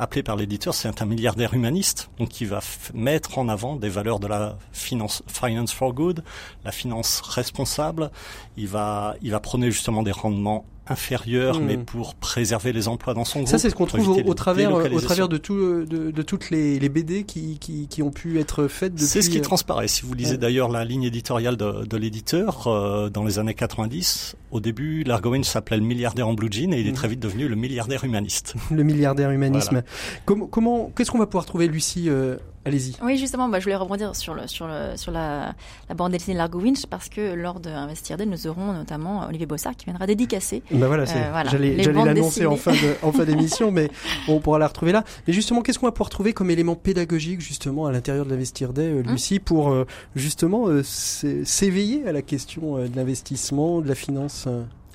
appelé 0.02 0.22
par 0.22 0.36
l'éditeur, 0.36 0.74
c'est 0.74 1.00
un 1.00 1.06
milliardaire 1.06 1.54
humaniste, 1.54 2.10
donc 2.18 2.28
qui 2.28 2.44
va 2.44 2.60
mettre 2.92 3.38
en 3.38 3.48
avant 3.48 3.76
des 3.76 3.88
valeurs 3.88 4.18
de 4.18 4.26
la 4.26 4.58
finance, 4.72 5.22
finance 5.28 5.72
for 5.72 5.92
good, 5.92 6.24
la 6.64 6.72
finance 6.72 7.20
responsable. 7.20 8.10
Il 8.56 8.68
va, 8.68 9.14
il 9.22 9.30
va 9.30 9.40
prôner 9.40 9.70
justement 9.70 10.02
des 10.02 10.10
rendements 10.12 10.64
inférieur, 10.88 11.60
mais 11.60 11.76
hmm. 11.76 11.84
pour 11.84 12.14
préserver 12.14 12.72
les 12.72 12.88
emplois 12.88 13.14
dans 13.14 13.24
son 13.24 13.40
groupe. 13.40 13.50
Ça, 13.50 13.58
c'est 13.58 13.70
ce 13.70 13.74
qu'on 13.74 13.86
trouve 13.86 14.08
au, 14.08 14.34
travers, 14.34 14.72
au 14.72 15.00
travers 15.00 15.28
de, 15.28 15.36
tout, 15.36 15.84
de, 15.84 16.10
de 16.10 16.22
toutes 16.22 16.50
les, 16.50 16.78
les 16.80 16.88
BD 16.88 17.22
qui, 17.24 17.58
qui, 17.58 17.86
qui, 17.86 18.02
ont 18.02 18.10
pu 18.10 18.40
être 18.40 18.66
faites 18.66 18.94
depuis... 18.94 19.06
C'est 19.06 19.22
ce 19.22 19.30
qui 19.30 19.38
euh, 19.38 19.42
transparaît. 19.42 19.86
Si 19.86 20.02
vous 20.02 20.14
lisez 20.14 20.38
d'ailleurs 20.38 20.68
la 20.68 20.84
ligne 20.84 21.04
éditoriale 21.04 21.56
de, 21.56 21.84
de 21.84 21.96
l'éditeur, 21.96 22.66
euh, 22.66 23.10
dans 23.10 23.24
les 23.24 23.38
années 23.38 23.54
90, 23.54 24.36
au 24.50 24.60
début, 24.60 25.04
Largowin 25.04 25.44
s'appelait 25.44 25.76
le 25.76 25.84
milliardaire 25.84 26.26
en 26.26 26.34
blue 26.34 26.50
jean 26.50 26.72
et 26.72 26.80
il 26.80 26.88
est 26.88 26.90
hmm. 26.90 26.94
très 26.94 27.08
vite 27.08 27.20
devenu 27.20 27.46
le 27.46 27.56
milliardaire 27.56 28.04
humaniste. 28.04 28.54
le 28.70 28.82
milliardaire 28.82 29.30
humanisme. 29.30 29.82
Comment, 30.24 30.46
comment 30.46 30.92
qu'est-ce 30.96 31.10
qu'on 31.10 31.18
va 31.18 31.26
pouvoir 31.26 31.46
trouver, 31.46 31.68
Lucie, 31.68 32.08
euh, 32.08 32.36
Allez-y. 32.64 32.94
Oui, 33.03 33.18
justement, 33.18 33.48
bah, 33.48 33.59
je 33.59 33.64
voulais 33.64 33.77
rebondir 33.77 34.14
sur, 34.14 34.35
le, 34.35 34.46
sur, 34.46 34.68
le, 34.68 34.96
sur 34.96 35.11
la, 35.11 35.55
la 35.88 35.94
bande 35.96 36.12
dessinée 36.12 36.37
Largo 36.37 36.61
Winch 36.61 36.87
parce 36.87 37.09
que 37.09 37.35
lors 37.35 37.59
d'Investir 37.59 38.16
Day, 38.16 38.25
nous 38.25 38.46
aurons 38.46 38.72
notamment 38.72 39.27
Olivier 39.27 39.46
Bossard 39.46 39.75
qui 39.77 39.87
viendra 39.87 40.07
dédicacer. 40.07 40.62
Bah 40.70 40.87
voilà, 40.87 41.03
euh, 41.03 41.44
j'allais 41.51 41.77
l'annoncer 41.77 42.46
en 42.46 42.57
fin 42.57 43.25
d'émission, 43.25 43.72
mais 43.72 43.90
on 44.29 44.38
pourra 44.38 44.61
la 44.61 44.68
retrouver 44.68 44.92
là. 44.92 45.03
Mais 45.27 45.33
justement, 45.33 45.62
qu'est-ce 45.62 45.81
qu'on 45.81 45.87
va 45.87 45.92
pouvoir 45.92 46.11
trouver 46.11 46.33
comme 46.33 46.51
élément 46.51 46.77
pédagogique 46.77 47.40
justement 47.40 47.87
à 47.87 47.92
l'intérieur 47.92 48.27
de 48.27 48.31
l'Investir 48.31 48.72
Day, 48.72 48.92
euh, 48.92 49.01
hum. 49.01 49.12
Lucie, 49.12 49.40
pour 49.40 49.70
euh, 49.70 49.85
justement 50.14 50.66
s'éveiller 50.85 52.07
à 52.07 52.12
la 52.12 52.22
question 52.22 52.79
de 52.79 52.94
l'investissement, 52.94 53.81
de 53.81 53.88
la 53.88 53.94
finance 53.96 54.46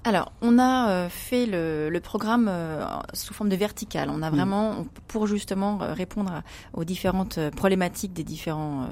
alors, 0.08 0.32
on 0.42 0.58
a 0.58 0.90
euh, 0.90 1.10
fait 1.10 1.46
le, 1.46 1.90
le 1.90 2.00
programme 2.00 2.48
euh, 2.50 2.86
sous 3.12 3.34
forme 3.34 3.50
de 3.50 3.58
verticale. 3.58 4.10
On 4.10 4.22
a 4.22 4.32
mm. 4.32 4.36
vraiment, 4.36 4.86
pour 5.10 5.28
justement 5.28 5.80
euh, 5.82 5.94
répondre 5.94 6.44
aux 6.74 6.86
différentes 6.86 7.38
problématiques 7.50 8.14
des 8.14 8.24
différents 8.24 8.88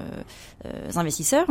investisseurs, 0.95 1.47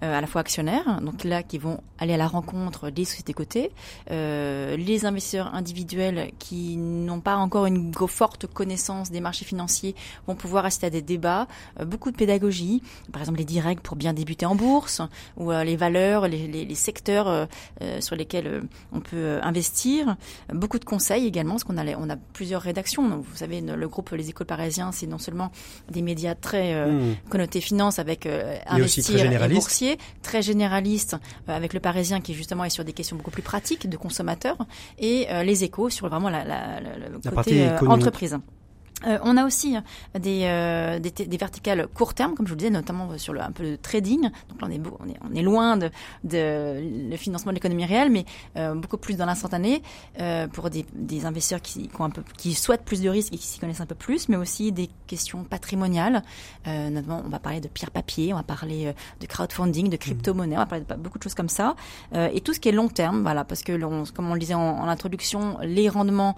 à 0.00 0.20
la 0.20 0.26
fois 0.26 0.40
actionnaires, 0.40 1.00
donc 1.00 1.24
là 1.24 1.42
qui 1.42 1.58
vont 1.58 1.80
aller 1.98 2.14
à 2.14 2.16
la 2.16 2.26
rencontre 2.26 2.90
des 2.90 3.04
sociétés 3.04 3.34
cotées, 3.34 3.70
les 4.08 5.04
investisseurs 5.04 5.54
individuels 5.54 6.32
qui 6.38 6.76
n'ont 6.76 7.20
pas 7.20 7.36
encore 7.36 7.66
une 7.66 7.92
forte 8.08 8.46
connaissance 8.46 9.10
des 9.10 9.20
marchés 9.20 9.44
financiers 9.44 9.94
vont 10.26 10.34
pouvoir 10.34 10.64
assister 10.64 10.86
à 10.86 10.90
des 10.90 11.02
débats, 11.02 11.46
beaucoup 11.84 12.10
de 12.10 12.16
pédagogie, 12.16 12.82
par 13.12 13.20
exemple 13.22 13.38
les 13.38 13.44
directs 13.44 13.80
pour 13.80 13.96
bien 13.96 14.12
débuter 14.12 14.46
en 14.46 14.54
bourse, 14.54 15.02
ou 15.36 15.50
les 15.50 15.76
valeurs, 15.76 16.26
les, 16.26 16.46
les, 16.46 16.64
les 16.64 16.74
secteurs 16.74 17.48
sur 18.00 18.16
lesquels 18.16 18.62
on 18.92 19.00
peut 19.10 19.38
investir. 19.42 20.16
Beaucoup 20.52 20.78
de 20.78 20.84
conseils 20.84 21.26
également, 21.26 21.52
parce 21.52 21.64
qu'on 21.64 21.78
a, 21.78 21.84
on 21.96 22.10
a 22.10 22.16
plusieurs 22.16 22.62
rédactions. 22.62 23.08
Donc, 23.08 23.24
vous 23.24 23.36
savez, 23.36 23.60
le 23.60 23.88
groupe 23.88 24.10
Les 24.10 24.30
Écoles 24.30 24.46
Parisiens, 24.46 24.92
c'est 24.92 25.06
non 25.06 25.18
seulement 25.18 25.50
des 25.90 26.02
médias 26.02 26.34
très 26.34 26.74
hmm. 26.74 27.16
connotés 27.30 27.60
finance 27.60 27.98
avec 27.98 28.26
investir 28.66 29.16
très 29.16 29.46
et 29.46 29.48
boursier, 29.54 29.98
très 30.22 30.42
généraliste 30.42 31.16
avec 31.46 31.72
le 31.72 31.80
Parisien 31.80 32.20
qui 32.20 32.34
justement 32.34 32.64
est 32.64 32.70
sur 32.70 32.84
des 32.84 32.92
questions 32.92 33.16
beaucoup 33.16 33.30
plus 33.30 33.42
pratiques 33.42 33.88
de 33.88 33.96
consommateurs 33.96 34.58
et 34.98 35.26
les 35.44 35.64
Échos 35.64 35.90
sur 35.90 36.08
vraiment 36.08 36.30
la, 36.30 36.44
la, 36.44 36.80
le 36.80 37.30
côté 37.30 37.68
entreprise. 37.86 38.38
Euh, 39.06 39.18
on 39.22 39.36
a 39.36 39.44
aussi 39.44 39.76
des, 40.18 40.44
euh, 40.44 40.98
des, 40.98 41.36
verticales 41.36 41.86
court 41.88 42.14
terme, 42.14 42.34
comme 42.34 42.46
je 42.46 42.50
vous 42.50 42.56
le 42.56 42.60
disais, 42.60 42.70
notamment 42.70 43.16
sur 43.18 43.32
le, 43.32 43.40
un 43.40 43.52
peu 43.52 43.64
de 43.64 43.76
trading. 43.76 44.22
Donc 44.22 44.60
là, 44.60 44.68
on 44.68 45.34
est, 45.34 45.42
loin 45.42 45.76
de, 45.76 45.90
le 46.24 47.16
financement 47.16 47.52
de 47.52 47.56
l'économie 47.56 47.84
réelle, 47.84 48.10
mais 48.10 48.24
euh, 48.56 48.74
beaucoup 48.74 48.96
plus 48.96 49.16
dans 49.16 49.26
l'instantané 49.26 49.82
euh, 50.20 50.46
pour 50.48 50.70
des, 50.70 50.84
investisseurs 51.24 51.60
qui, 51.60 52.54
souhaitent 52.54 52.84
plus 52.84 53.00
de 53.00 53.08
risques 53.08 53.32
et 53.32 53.38
qui 53.38 53.46
s'y 53.46 53.58
connaissent 53.58 53.80
un 53.80 53.86
peu 53.86 53.94
plus, 53.94 54.28
mais 54.28 54.36
aussi 54.36 54.72
des 54.72 54.88
questions 55.06 55.44
patrimoniales. 55.44 56.22
Euh, 56.66 56.90
notamment, 56.90 57.22
on 57.24 57.28
va 57.28 57.38
parler 57.38 57.60
de 57.60 57.68
pierre 57.68 57.90
papier, 57.90 58.32
on 58.32 58.36
va 58.36 58.42
parler 58.42 58.94
de 59.20 59.26
crowdfunding, 59.26 59.88
de 59.88 59.96
crypto-monnaie, 59.96 60.56
on 60.56 60.60
va 60.60 60.66
parler 60.66 60.84
de 60.84 60.94
beaucoup 60.94 61.18
de 61.18 61.22
choses 61.22 61.34
comme 61.34 61.48
ça. 61.48 61.74
et 62.14 62.40
tout 62.40 62.52
ce 62.52 62.60
qui 62.60 62.68
est 62.68 62.72
long 62.72 62.88
terme, 62.88 63.22
voilà, 63.22 63.44
parce 63.44 63.62
que 63.62 63.72
comme 64.12 64.30
on 64.30 64.34
le 64.34 64.40
disait 64.40 64.54
en, 64.54 64.60
en 64.60 64.88
introduction, 64.88 65.58
les 65.62 65.88
rendements 65.88 66.36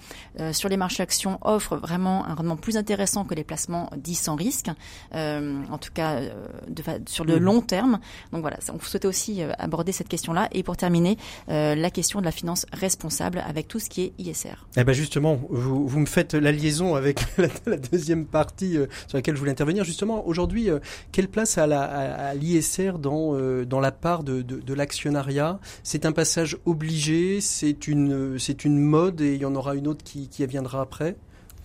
sur 0.53 0.69
les 0.69 0.77
marchés 0.77 1.03
actions 1.03 1.39
offrent 1.43 1.77
vraiment 1.77 2.25
un 2.27 2.35
rendement 2.35 2.56
plus 2.57 2.77
intéressant 2.77 3.25
que 3.25 3.35
les 3.35 3.45
placements 3.45 3.91
dits 3.97 4.15
sans 4.15 4.37
risque, 4.37 4.71
euh, 5.15 5.63
en 5.71 5.79
tout 5.79 5.91
cas 5.93 6.17
euh, 6.17 6.47
de, 6.69 6.83
sur 7.07 7.25
le 7.25 7.39
long 7.39 7.61
terme. 7.61 7.99
Donc 8.33 8.41
voilà, 8.41 8.59
on 8.73 8.81
souhaitait 8.81 9.09
aussi 9.09 9.43
euh, 9.43 9.53
aborder 9.59 9.93
cette 9.93 10.09
question-là. 10.09 10.49
Et 10.53 10.63
pour 10.63 10.77
terminer, 10.77 11.17
la 11.49 11.91
question 11.91 12.21
de 12.21 12.25
la 12.25 12.31
finance 12.31 12.67
responsable 12.73 13.43
avec 13.47 13.69
tout 13.69 13.79
ce 13.79 13.89
qui 13.89 14.03
est 14.03 14.13
ISR. 14.19 14.67
Eh 14.77 14.85
ben 14.85 14.93
justement, 14.93 15.39
vous, 15.51 15.87
vous 15.87 16.01
me 16.01 16.07
faites 16.07 16.35
la 16.35 16.53
liaison 16.53 16.95
avec 16.95 17.21
la, 17.67 17.77
deuxième 17.77 18.27
partie 18.27 18.73
sur 19.07 19.17
laquelle 19.17 19.35
je 19.35 19.41
voulais 19.41 19.53
intervenir. 19.53 19.85
Justement, 19.85 20.27
aujourd'hui, 20.27 20.69
quelle 21.13 21.29
place 21.29 21.59
a 21.59 22.35
l'ISR 22.35 22.99
dans, 22.99 23.37
dans 23.65 23.81
la 23.81 23.93
part 23.93 24.25
de, 24.25 24.43
de, 24.43 24.61
de 24.61 24.75
l'actionnariat? 24.75 25.61
C'est 25.83 26.07
un 26.07 26.13
passage 26.13 26.59
obligé, 26.65 27.41
c'est 27.41 27.89
une, 27.89 28.39
c'est 28.39 28.65
une 28.65 28.79
mode 28.79 29.21
et 29.21 29.35
il 29.35 29.41
y 29.41 29.45
en 29.45 29.55
aura 29.55 29.75
une 29.75 29.89
autre 29.89 30.05
qui, 30.05 30.29
qui 30.29 30.47
viendra 30.47 30.81
après? 30.81 31.17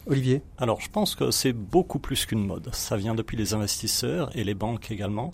Olivier 0.07 0.41
Alors, 0.57 0.81
je 0.81 0.89
pense 0.89 1.13
que 1.13 1.29
c'est 1.29 1.53
beaucoup 1.53 1.99
plus 1.99 2.25
qu'une 2.25 2.45
mode. 2.45 2.73
Ça 2.73 2.97
vient 2.97 3.13
depuis 3.13 3.37
les 3.37 3.53
investisseurs 3.53 4.35
et 4.35 4.43
les 4.43 4.55
banques 4.55 4.89
également. 4.89 5.31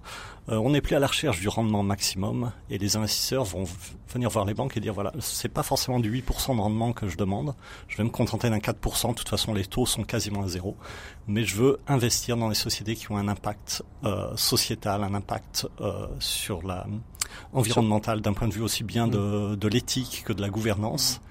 Euh, 0.49 0.57
on 0.57 0.71
n'est 0.71 0.81
plus 0.81 0.95
à 0.95 0.99
la 0.99 1.07
recherche 1.07 1.39
du 1.39 1.47
rendement 1.47 1.83
maximum 1.83 2.51
et 2.69 2.77
les 2.77 2.97
investisseurs 2.97 3.45
vont 3.45 3.63
venir 4.09 4.29
voir 4.29 4.43
les 4.45 4.53
banques 4.53 4.75
et 4.75 4.79
dire 4.81 4.93
voilà, 4.93 5.13
c'est 5.19 5.49
pas 5.49 5.63
forcément 5.63 5.99
du 5.99 6.11
8% 6.11 6.55
de 6.55 6.61
rendement 6.61 6.91
que 6.91 7.07
je 7.07 7.15
demande. 7.15 7.53
Je 7.87 7.97
vais 7.97 8.03
me 8.03 8.09
contenter 8.09 8.49
d'un 8.49 8.59
4%. 8.59 9.09
De 9.09 9.13
toute 9.13 9.29
façon, 9.29 9.53
les 9.53 9.65
taux 9.65 9.85
sont 9.85 10.03
quasiment 10.03 10.43
à 10.43 10.47
zéro. 10.47 10.75
Mais 11.27 11.43
je 11.43 11.55
veux 11.55 11.79
investir 11.87 12.35
dans 12.35 12.49
des 12.49 12.55
sociétés 12.55 12.95
qui 12.95 13.09
ont 13.11 13.17
un 13.17 13.29
impact 13.29 13.83
euh, 14.03 14.35
sociétal, 14.35 15.03
un 15.03 15.13
impact 15.13 15.67
euh, 15.79 16.07
sur 16.19 16.65
la 16.65 16.85
environnemental 17.53 18.21
d'un 18.21 18.33
point 18.33 18.47
de 18.47 18.53
vue 18.53 18.61
aussi 18.61 18.83
bien 18.83 19.07
de, 19.07 19.55
de 19.55 19.67
l'éthique 19.67 20.23
que 20.25 20.33
de 20.33 20.41
la 20.41 20.49
gouvernance. 20.49 21.21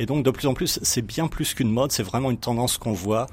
Et 0.00 0.06
donc 0.06 0.24
de 0.24 0.30
plus 0.30 0.46
en 0.46 0.54
plus, 0.54 0.80
c'est 0.82 1.02
bien 1.02 1.28
plus 1.28 1.52
qu'une 1.52 1.70
mode, 1.70 1.92
c'est 1.92 2.02
vraiment 2.02 2.30
une 2.30 2.38
tendance 2.38 2.78
qu'on 2.78 2.94
voit 2.94 3.26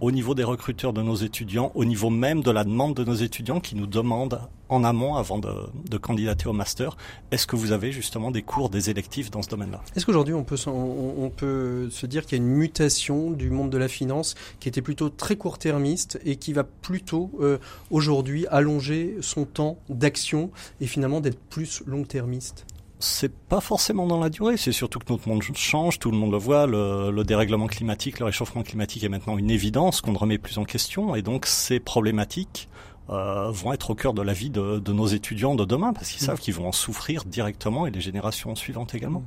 au 0.00 0.12
niveau 0.12 0.36
des 0.36 0.44
recruteurs 0.44 0.92
de 0.92 1.02
nos 1.02 1.16
étudiants, 1.16 1.72
au 1.74 1.84
niveau 1.84 2.10
même 2.10 2.42
de 2.42 2.50
la 2.52 2.62
demande 2.62 2.94
de 2.94 3.04
nos 3.04 3.14
étudiants 3.14 3.58
qui 3.58 3.74
nous 3.74 3.88
demandent 3.88 4.40
en 4.68 4.84
amont, 4.84 5.16
avant 5.16 5.38
de, 5.38 5.98
candidater 5.98 6.46
au 6.46 6.52
master, 6.52 6.96
est-ce 7.32 7.46
que 7.46 7.56
vous 7.56 7.72
avez 7.72 7.90
justement 7.90 8.30
des 8.30 8.42
cours, 8.42 8.70
des 8.70 8.88
électifs 8.88 9.32
dans 9.32 9.42
ce 9.42 9.48
domaine-là? 9.48 9.82
Est-ce 9.96 10.06
qu'aujourd'hui 10.06 10.34
on 10.34 10.44
peut, 10.44 10.56
on, 10.66 11.28
peut 11.28 11.90
se 11.90 12.06
dire 12.06 12.24
qu'il 12.24 12.38
y 12.38 12.40
a 12.40 12.44
une 12.44 12.50
mutation 12.50 13.32
du 13.32 13.50
monde 13.50 13.70
de 13.70 13.78
la 13.78 13.88
finance 13.88 14.36
qui 14.60 14.68
était 14.68 14.80
plutôt 14.80 15.08
très 15.08 15.34
court-termiste 15.34 16.20
et 16.24 16.36
qui 16.36 16.52
va 16.52 16.62
plutôt 16.62 17.32
euh, 17.40 17.58
aujourd'hui 17.90 18.46
allonger 18.46 19.16
son 19.20 19.44
temps 19.44 19.76
d'action 19.88 20.52
et 20.80 20.86
finalement 20.86 21.20
d'être 21.20 21.40
plus 21.40 21.82
long-termiste? 21.86 22.64
C'est 23.02 23.34
pas 23.34 23.60
forcément 23.60 24.06
dans 24.06 24.20
la 24.20 24.30
durée, 24.30 24.56
c'est 24.56 24.72
surtout 24.72 24.98
que 24.98 25.12
notre 25.12 25.28
monde 25.28 25.42
change, 25.54 25.98
tout 25.98 26.10
le 26.10 26.16
monde 26.16 26.30
le 26.30 26.38
voit, 26.38 26.66
le, 26.66 27.10
le, 27.10 27.24
dérèglement 27.24 27.66
climatique, 27.66 28.20
le 28.20 28.26
réchauffement 28.26 28.62
climatique 28.62 29.02
est 29.02 29.08
maintenant 29.08 29.36
une 29.36 29.50
évidence 29.50 30.00
qu'on 30.00 30.12
ne 30.12 30.18
remet 30.18 30.38
plus 30.38 30.58
en 30.58 30.64
question, 30.64 31.14
et 31.14 31.22
donc 31.22 31.46
ces 31.46 31.80
problématiques 31.80 32.68
euh, 33.10 33.50
vont 33.50 33.72
être 33.72 33.90
au 33.90 33.94
cœur 33.96 34.14
de 34.14 34.22
la 34.22 34.32
vie 34.32 34.48
de, 34.48 34.78
de 34.78 34.92
nos 34.92 35.06
étudiants 35.06 35.56
de 35.56 35.64
demain, 35.64 35.92
parce 35.92 36.10
qu'ils 36.10 36.22
mm. 36.22 36.26
savent 36.26 36.38
qu'ils 36.38 36.54
vont 36.54 36.68
en 36.68 36.72
souffrir 36.72 37.24
directement, 37.24 37.86
et 37.86 37.90
les 37.90 38.00
générations 38.00 38.54
suivantes 38.54 38.94
également. 38.94 39.24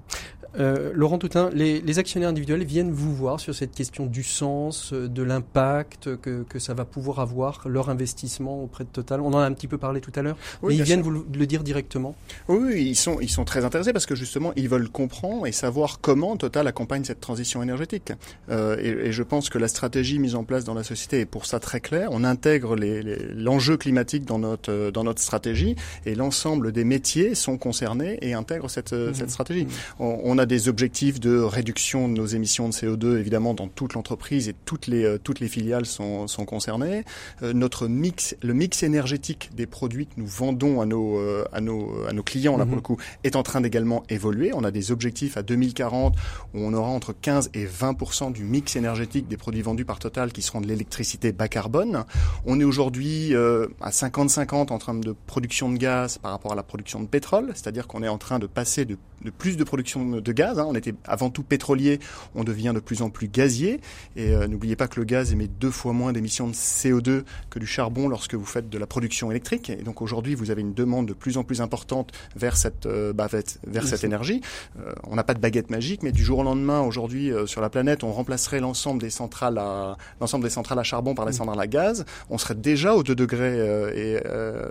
Euh, 0.59 0.91
Laurent 0.93 1.17
Toutin, 1.17 1.49
les, 1.53 1.81
les, 1.81 1.99
actionnaires 1.99 2.29
individuels 2.29 2.63
viennent 2.63 2.91
vous 2.91 3.13
voir 3.13 3.39
sur 3.39 3.53
cette 3.53 3.73
question 3.73 4.05
du 4.05 4.23
sens, 4.23 4.93
euh, 4.93 5.07
de 5.07 5.23
l'impact 5.23 6.15
que, 6.17 6.43
que, 6.43 6.59
ça 6.59 6.73
va 6.73 6.85
pouvoir 6.85 7.19
avoir, 7.19 7.67
leur 7.67 7.89
investissement 7.89 8.63
auprès 8.63 8.83
de 8.83 8.89
Total. 8.89 9.19
On 9.21 9.27
en 9.27 9.39
a 9.39 9.45
un 9.45 9.51
petit 9.53 9.67
peu 9.67 9.77
parlé 9.77 10.01
tout 10.01 10.11
à 10.15 10.21
l'heure, 10.21 10.37
mais 10.63 10.75
ils 10.75 10.83
viennent 10.83 11.01
vous 11.01 11.11
le, 11.11 11.45
dire 11.45 11.63
directement. 11.63 12.15
Oui, 12.47 12.83
ils 12.83 12.95
sont, 12.95 13.19
ils 13.21 13.29
sont 13.29 13.45
très 13.45 13.65
intéressés 13.65 13.93
parce 13.93 14.05
que 14.05 14.15
justement, 14.15 14.53
ils 14.55 14.69
veulent 14.69 14.89
comprendre 14.89 15.45
et 15.47 15.51
savoir 15.51 15.99
comment 16.01 16.37
Total 16.37 16.67
accompagne 16.67 17.03
cette 17.03 17.19
transition 17.19 17.61
énergétique. 17.61 18.11
Euh, 18.49 18.77
et, 18.79 19.07
et, 19.07 19.11
je 19.11 19.23
pense 19.23 19.49
que 19.49 19.57
la 19.57 19.67
stratégie 19.67 20.19
mise 20.19 20.35
en 20.35 20.43
place 20.43 20.63
dans 20.63 20.73
la 20.73 20.83
société 20.83 21.21
est 21.21 21.25
pour 21.25 21.45
ça 21.45 21.59
très 21.59 21.79
claire. 21.79 22.09
On 22.11 22.23
intègre 22.23 22.75
l'enjeu 22.75 23.73
les, 23.73 23.77
climatique 23.77 24.25
dans 24.25 24.39
notre, 24.39 24.91
dans 24.91 25.03
notre 25.03 25.21
stratégie 25.21 25.75
et 26.05 26.15
l'ensemble 26.15 26.71
des 26.71 26.83
métiers 26.83 27.35
sont 27.35 27.57
concernés 27.57 28.17
et 28.21 28.33
intègrent 28.33 28.69
cette, 28.69 28.93
mmh. 28.93 29.13
cette 29.13 29.29
stratégie. 29.29 29.65
Mmh. 29.65 29.69
On, 29.99 30.19
on 30.23 30.37
a 30.37 30.44
des 30.45 30.69
objectifs 30.69 31.19
de 31.19 31.39
réduction 31.39 32.07
de 32.07 32.13
nos 32.13 32.25
émissions 32.25 32.69
de 32.69 32.73
CO2 32.73 33.17
évidemment 33.17 33.53
dans 33.53 33.67
toute 33.67 33.93
l'entreprise 33.93 34.49
et 34.49 34.55
toutes 34.65 34.87
les 34.87 35.03
euh, 35.03 35.17
toutes 35.17 35.39
les 35.39 35.47
filiales 35.47 35.85
sont, 35.85 36.27
sont 36.27 36.45
concernées. 36.45 37.03
Euh, 37.43 37.53
notre 37.53 37.87
mix, 37.87 38.35
le 38.41 38.53
mix 38.53 38.83
énergétique 38.83 39.49
des 39.55 39.65
produits 39.65 40.07
que 40.07 40.13
nous 40.17 40.27
vendons 40.27 40.81
à 40.81 40.85
nos 40.85 41.17
euh, 41.17 41.45
à 41.51 41.61
nos 41.61 42.05
à 42.07 42.13
nos 42.13 42.23
clients 42.23 42.57
là 42.57 42.65
pour 42.65 42.73
mhm. 42.73 42.77
le 42.77 42.81
coup 42.81 42.97
est 43.23 43.35
en 43.35 43.43
train 43.43 43.61
d'également 43.61 44.03
évoluer. 44.09 44.51
On 44.53 44.63
a 44.63 44.71
des 44.71 44.91
objectifs 44.91 45.37
à 45.37 45.43
2040 45.43 46.15
où 46.53 46.59
on 46.59 46.73
aura 46.73 46.89
entre 46.89 47.13
15 47.13 47.51
et 47.53 47.65
20% 47.65 48.31
du 48.31 48.43
mix 48.43 48.75
énergétique 48.75 49.27
des 49.27 49.37
produits 49.37 49.61
vendus 49.61 49.85
par 49.85 49.99
Total 49.99 50.31
qui 50.31 50.41
seront 50.41 50.61
de 50.61 50.67
l'électricité 50.67 51.31
bas 51.31 51.47
carbone. 51.47 52.05
On 52.45 52.59
est 52.59 52.63
aujourd'hui 52.63 53.33
à 53.35 53.89
50-50 53.89 54.71
en 54.71 54.77
termes 54.77 55.03
de 55.03 55.15
production 55.25 55.71
de 55.71 55.77
gaz 55.77 56.17
par 56.17 56.31
rapport 56.31 56.51
à 56.51 56.55
la 56.55 56.63
production 56.63 57.01
de 57.01 57.07
pétrole, 57.07 57.51
c'est-à-dire 57.55 57.87
qu'on 57.87 58.03
est 58.03 58.07
en 58.07 58.17
train 58.17 58.39
de 58.39 58.47
passer 58.47 58.85
de, 58.85 58.97
de 59.23 59.29
plus 59.29 59.57
de 59.57 59.63
production 59.63 60.05
de 60.05 60.31
gaz. 60.35 60.59
Hein. 60.59 60.65
On 60.67 60.75
était 60.75 60.93
avant 61.05 61.29
tout 61.29 61.43
pétrolier, 61.43 61.99
on 62.35 62.43
devient 62.43 62.71
de 62.75 62.79
plus 62.79 63.01
en 63.01 63.09
plus 63.09 63.27
gazier. 63.27 63.81
Et 64.15 64.35
euh, 64.35 64.47
n'oubliez 64.47 64.75
pas 64.75 64.87
que 64.87 64.99
le 64.99 65.05
gaz 65.05 65.31
émet 65.31 65.47
deux 65.47 65.71
fois 65.71 65.93
moins 65.93 66.13
d'émissions 66.13 66.47
de 66.47 66.53
CO2 66.53 67.23
que 67.49 67.59
du 67.59 67.65
charbon 67.65 68.07
lorsque 68.07 68.35
vous 68.35 68.45
faites 68.45 68.69
de 68.69 68.77
la 68.77 68.87
production 68.87 69.31
électrique. 69.31 69.69
Et 69.69 69.77
donc 69.77 70.01
aujourd'hui, 70.01 70.35
vous 70.35 70.51
avez 70.51 70.61
une 70.61 70.73
demande 70.73 71.07
de 71.07 71.13
plus 71.13 71.37
en 71.37 71.43
plus 71.43 71.61
importante 71.61 72.11
vers 72.35 72.57
cette, 72.57 72.85
euh, 72.85 73.13
bah, 73.13 73.27
vers 73.65 73.87
cette 73.87 74.03
énergie. 74.03 74.41
Euh, 74.79 74.91
on 75.03 75.15
n'a 75.15 75.23
pas 75.23 75.33
de 75.33 75.39
baguette 75.39 75.69
magique, 75.69 76.03
mais 76.03 76.11
du 76.11 76.23
jour 76.23 76.39
au 76.39 76.43
lendemain, 76.43 76.81
aujourd'hui, 76.81 77.31
sur 77.45 77.61
la 77.61 77.69
planète, 77.69 78.03
on 78.03 78.11
remplacerait 78.11 78.59
l'ensemble 78.59 79.01
des 79.01 79.09
centrales 79.09 79.57
à 79.57 79.97
l'ensemble 80.19 80.43
des 80.43 80.49
centrales 80.49 80.79
à 80.79 80.83
charbon 80.83 81.15
par 81.15 81.25
les 81.25 81.33
centrales 81.33 81.59
à 81.59 81.67
gaz. 81.67 82.05
On 82.29 82.37
serait 82.37 82.55
déjà 82.55 82.93
aux 82.93 83.03
2 83.03 83.15
degrés 83.15 83.57
et 83.95 84.19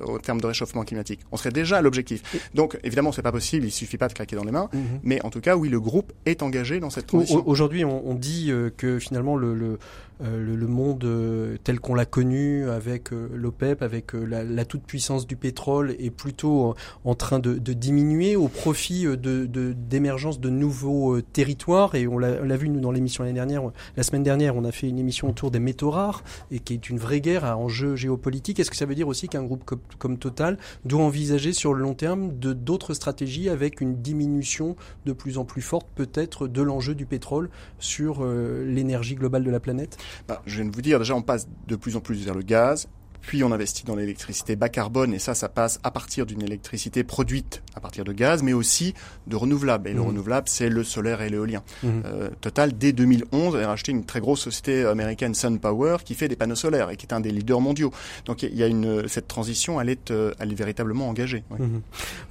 au 0.07 0.19
terme 0.19 0.41
de 0.41 0.47
réchauffement 0.47 0.85
climatique. 0.85 1.21
On 1.33 1.37
serait 1.37 1.51
déjà 1.51 1.79
à 1.79 1.83
l'objectif. 1.83 2.23
Donc 2.55 2.79
évidemment, 2.85 3.13
c'est 3.13 3.23
pas 3.23 3.33
possible. 3.33 3.67
Il 3.67 3.71
suffit 3.71 3.99
pas 3.99 4.09
de 4.09 4.13
claquer 4.13 4.37
dans 4.37 4.45
les 4.45 4.53
mains. 4.53 4.69
Mhm. 4.73 5.01
Mais 5.03 5.25
en 5.25 5.31
tout 5.31 5.41
cas, 5.41 5.54
oui, 5.57 5.69
le 5.69 5.81
groupe 5.81 6.13
est 6.27 6.43
engagé 6.43 6.81
dans 6.81 6.91
cette 6.91 7.07
transition. 7.07 7.43
Aujourd'hui, 7.47 7.85
on, 7.85 8.07
on, 8.09 8.15
dit 8.15 8.51
euh, 8.51 8.71
que 8.77 8.99
finalement 8.99 9.37
le, 9.37 9.79
le, 10.21 10.67
monde 10.67 11.05
euh, 11.05 11.57
tel 11.65 11.81
qu'on 11.81 11.95
l'a 11.95 12.05
connu 12.05 12.69
avec 12.71 13.13
euh, 13.13 13.29
l'OPEP, 13.35 13.83
avec 13.83 14.13
la, 14.13 14.65
toute-puissance 14.65 15.27
du 15.27 15.37
pétrole 15.37 15.97
est 15.99 16.11
plutôt 16.11 16.75
en 17.05 17.15
train 17.15 17.39
de, 17.39 17.59
diminuer 17.59 18.37
au 18.37 18.49
profit 18.49 19.05
de, 19.05 19.47
d'émergence 19.73 20.41
de, 20.41 20.51
nouveaux 20.51 21.21
territoires. 21.21 21.95
Et 21.95 22.07
on 22.07 22.19
l'a, 22.19 22.57
vu 22.57 22.69
nous 22.69 22.81
dans 22.81 22.93
l'émission 22.93 23.25
l'année 23.25 23.35
dernière, 23.35 23.63
la 23.97 24.03
semaine 24.03 24.23
dernière, 24.23 24.57
on 24.57 24.65
a 24.65 24.73
fait 24.73 24.89
une 24.89 24.99
émission 24.99 25.29
autour 25.29 25.51
des 25.51 25.59
métaux 25.59 25.91
rares 25.91 26.23
et 26.51 26.61
qui 26.61 26.75
est 26.75 26.89
une 26.89 26.99
vraie 26.99 27.21
guerre 27.21 27.45
à 27.45 27.57
enjeu 27.57 27.97
géopolitique. 27.97 28.61
Est-ce 28.61 28.71
que 28.71 28.77
ça 28.77 28.87
veut 28.87 28.95
dire 28.95 29.09
aussi 29.09 29.29
qu'un 29.29 29.43
groupe 29.43 29.65
comme, 29.99 30.19
Total 30.19 30.59
doit 30.85 31.03
envisager 31.03 31.53
sur 31.53 31.75
le 31.75 31.83
long 31.83 31.95
terme 31.95 32.39
de 32.39 32.53
d'autres 32.53 32.95
stratégies 32.95 33.49
avec 33.49 33.81
une 33.81 33.97
diminution 33.97 34.77
de 35.07 35.13
plus 35.13 35.39
en 35.39 35.45
plus 35.45 35.61
forte 35.61 35.89
peut-être 35.95 36.47
de 36.47 36.63
l'enjeu 36.63 36.95
du 36.95 37.05
pétrole 37.05 37.51
sur 37.79 38.25
l'énergie 38.25 39.17
globale 39.17 39.43
de 39.43 39.51
la 39.51 39.61
planète? 39.61 39.99
Bah, 40.29 40.43
Je 40.47 40.57
viens 40.57 40.71
de 40.71 40.75
vous 40.75 40.83
dire, 40.83 40.99
déjà, 40.99 41.15
on 41.15 41.23
passe 41.23 41.49
de 41.67 41.77
plus 41.77 41.97
en 41.97 42.01
plus 42.01 42.25
vers 42.25 42.35
le 42.35 42.43
gaz, 42.43 42.89
puis 43.27 43.43
on 43.43 43.53
investit 43.53 43.85
dans 43.85 43.97
l'électricité 43.97 44.57
bas 44.57 44.69
carbone, 44.69 45.15
et 45.15 45.19
ça, 45.19 45.35
ça 45.35 45.49
passe 45.49 45.81
à 45.83 45.91
partir 45.91 46.27
d'une 46.27 46.43
électricité 46.43 47.05
produite 47.05 47.63
à 47.75 47.81
partir 47.81 48.05
de 48.05 48.13
gaz, 48.13 48.43
mais 48.43 48.53
aussi 48.53 48.95
de 49.27 49.37
renouvelables. 49.37 49.89
Et 49.89 49.93
le 49.93 50.01
mmh. 50.01 50.07
renouvelable, 50.07 50.49
c'est 50.49 50.69
le 50.69 50.85
solaire 50.85 51.23
et 51.23 51.31
l'éolien. 51.31 51.63
Mmh. 51.83 51.89
Euh, 52.05 52.31
Total, 52.41 52.77
dès 52.77 52.93
2011, 52.93 53.57
a 53.57 53.67
racheté 53.67 53.93
une 53.93 54.05
très 54.05 54.21
grosse 54.21 54.41
société 54.41 54.85
américaine, 54.85 55.35
SunPower, 55.35 55.99
qui 56.05 56.15
fait 56.15 56.29
des 56.29 56.37
panneaux 56.37 56.55
solaires 56.55 56.91
et 56.91 56.97
qui 56.97 57.07
est 57.07 57.15
un 57.15 57.21
des 57.21 57.31
leaders 57.31 57.61
mondiaux. 57.61 57.93
Donc 58.27 58.43
il 58.43 58.55
y 58.55 58.63
a 58.63 58.67
une, 58.67 59.09
cette 59.09 59.29
transition, 59.29 59.81
elle 59.81 59.89
est, 59.89 60.11
euh, 60.11 60.33
elle 60.39 60.53
est 60.53 60.57
véritablement 60.57 61.09
engagée. 61.09 61.45
Mmh. 61.51 61.79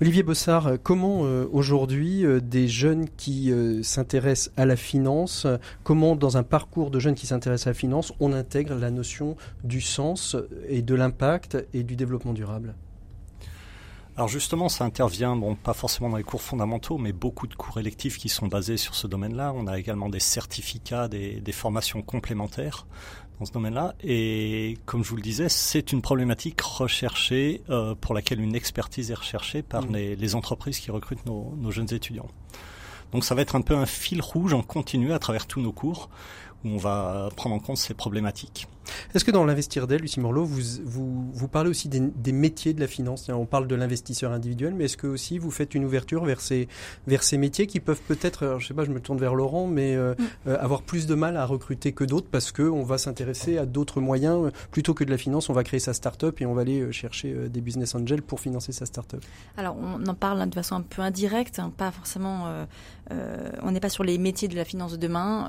Olivier 0.02 0.24
Bossard, 0.24 0.74
comment 0.84 1.22
euh, 1.24 1.46
aujourd'hui 1.52 2.24
des 2.42 2.68
jeunes 2.68 3.08
qui 3.18 3.52
s'intéressent 3.82 4.54
à 4.58 4.66
la 4.66 4.76
finance, 4.76 5.48
comment 5.84 6.16
dans 6.16 6.38
un 6.38 6.44
parcours 6.44 6.92
de 6.92 7.00
jeunes 7.00 7.16
qui 7.16 7.28
s'intéressent 7.28 7.68
à 7.68 7.70
la 7.72 7.76
finance, 7.76 8.14
on 8.20 8.34
intègre 8.34 8.76
la 8.76 8.92
notion 8.92 9.36
du 9.64 9.82
sens 9.82 10.36
et 10.68 10.83
de 10.84 10.96
l'impact 10.96 11.58
et 11.74 11.84
du 11.84 11.96
développement 11.96 12.34
durable 12.34 12.76
alors 14.16 14.28
justement, 14.28 14.70
ça 14.70 14.86
intervient, 14.86 15.36
bon, 15.36 15.56
pas 15.56 15.74
forcément 15.74 16.08
dans 16.08 16.18
les 16.18 16.24
cours 16.24 16.44
fondamentaux, 16.44 17.00
mais 17.00 17.12
beaucoup 17.12 17.48
de 17.48 17.56
cours 17.56 17.80
électifs 17.80 18.20
qui 18.20 18.30
sont 18.30 18.46
basés 18.46 18.78
sur 18.78 18.94
ce 18.94 19.08
domaine-là. 19.08 19.54
On 19.56 19.66
a 19.66 19.80
également 19.80 20.08
des 20.08 20.20
certificats, 20.20 21.08
des, 21.08 21.42
formations 21.52 22.04
complémentaires 22.04 22.86
dans 23.40 23.46
ce 23.46 23.52
domaine-là. 23.52 23.96
Et 24.04 24.78
comme 24.86 25.04
je 25.04 25.10
vous 25.10 25.16
le 25.16 25.24
disais, 25.24 25.50
c'est 25.50 25.92
une 25.92 26.04
problématique 26.04 26.62
recherchée, 26.62 27.64
euh, 27.72 27.96
pour 27.96 28.14
laquelle 28.14 28.40
une 28.40 28.54
expertise 28.54 29.10
est 29.10 29.16
recherchée 29.16 29.64
par 29.64 29.82
mmh. 29.88 29.96
les, 29.96 30.36
entreprises 30.36 30.78
qui 30.78 30.92
recrutent 30.92 31.26
nos, 31.26 31.56
nos 31.58 31.72
jeunes 31.72 31.92
étudiants. 31.92 32.30
Donc 33.14 33.26
ça 33.26 33.34
va 33.34 33.42
être 33.42 33.56
un 33.56 33.62
peu 33.62 33.76
un 33.76 33.88
fil 33.88 34.22
rouge 34.22 34.54
en 34.54 34.62
continu 34.62 35.14
à 35.14 35.18
travers 35.18 35.48
tous 35.48 35.62
nos 35.62 35.72
cours 35.72 36.10
où 36.64 36.70
on 36.70 36.78
va 36.78 37.30
prendre 37.36 37.56
en 37.56 37.60
compte 37.60 37.78
ces 37.78 37.94
problématiques. 37.94 38.68
Est-ce 39.14 39.26
que 39.26 39.32
dans 39.32 39.46
l'investir 39.46 39.88
d'elle, 39.88 40.02
Lucie 40.02 40.20
Morlot, 40.20 40.46
vous, 40.46 40.62
vous, 40.86 41.32
vous 41.32 41.48
parlez 41.48 41.70
aussi 41.70 41.88
des, 41.88 42.00
des, 42.00 42.32
métiers 42.32 42.74
de 42.74 42.80
la 42.80 42.88
finance? 42.88 43.30
On 43.30 43.46
parle 43.46 43.68
de 43.68 43.76
l'investisseur 43.76 44.32
individuel, 44.32 44.74
mais 44.74 44.86
est-ce 44.86 44.98
que 44.98 45.08
aussi 45.08 45.38
vous 45.38 45.52
faites 45.52 45.76
une 45.76 45.86
ouverture 45.86 46.26
vers 46.26 46.42
ces, 46.42 46.68
vers 47.08 47.24
ces 47.24 47.38
métiers 47.38 47.68
qui 47.68 47.80
peuvent 47.80 48.02
peut-être, 48.08 48.58
je 48.60 48.68
sais 48.68 48.74
pas, 48.74 48.86
je 48.86 48.92
me 48.92 49.00
tourne 49.00 49.20
vers 49.20 49.36
Laurent, 49.36 49.68
mais 49.68 49.96
euh, 49.96 50.16
mm. 50.18 50.24
euh, 50.48 50.58
avoir 50.60 50.82
plus 50.82 51.08
de 51.08 51.16
mal 51.16 51.38
à 51.38 51.46
recruter 51.46 51.92
que 51.92 52.04
d'autres 52.04 52.28
parce 52.30 52.52
qu'on 52.52 52.84
va 52.84 52.98
s'intéresser 52.98 53.58
à 53.58 53.66
d'autres 53.66 54.02
moyens 54.02 54.52
plutôt 54.72 54.94
que 54.94 55.04
de 55.04 55.12
la 55.12 55.18
finance. 55.18 55.50
On 55.50 55.54
va 55.54 55.64
créer 55.64 55.80
sa 55.80 55.94
start-up 55.94 56.42
et 56.42 56.46
on 56.46 56.54
va 56.54 56.62
aller 56.62 56.82
euh, 56.82 56.92
chercher 56.92 57.34
des 57.50 57.62
business 57.62 57.96
angels 57.96 58.22
pour 58.22 58.40
financer 58.40 58.72
sa 58.72 58.86
start-up? 58.86 59.24
Alors 59.58 59.78
on 59.78 60.06
en 60.06 60.14
parle 60.14 60.50
de 60.50 60.54
façon 60.54 60.76
un 60.76 60.82
peu 60.82 61.02
indirecte, 61.02 61.60
hein, 61.60 61.72
pas 61.76 61.92
forcément. 61.92 62.66
On 63.10 63.72
n'est 63.72 63.80
pas 63.80 63.90
sur 63.90 64.04
les 64.04 64.18
métiers 64.18 64.48
de 64.48 64.56
la 64.56 64.66
finance 64.66 64.92
de 64.94 64.98
demain. 64.98 65.48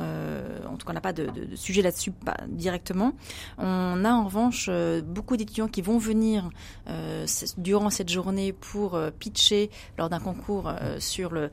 en 0.66 0.76
tout 0.76 0.86
cas, 0.86 0.90
on 0.90 0.94
n'a 0.94 1.00
pas 1.00 1.12
de, 1.12 1.26
de, 1.26 1.44
de 1.44 1.56
sujet 1.56 1.82
là-dessus 1.82 2.12
directement. 2.48 3.12
On 3.58 4.04
a 4.04 4.12
en 4.12 4.24
revanche 4.24 4.66
euh, 4.68 5.00
beaucoup 5.02 5.36
d'étudiants 5.36 5.68
qui 5.68 5.82
vont 5.82 5.98
venir 5.98 6.50
euh, 6.88 7.26
durant 7.58 7.90
cette 7.90 8.08
journée 8.08 8.52
pour 8.52 8.94
euh, 8.94 9.10
pitcher 9.10 9.70
lors 9.98 10.08
d'un 10.08 10.20
concours 10.20 10.72
sur 10.98 11.30
le, 11.30 11.50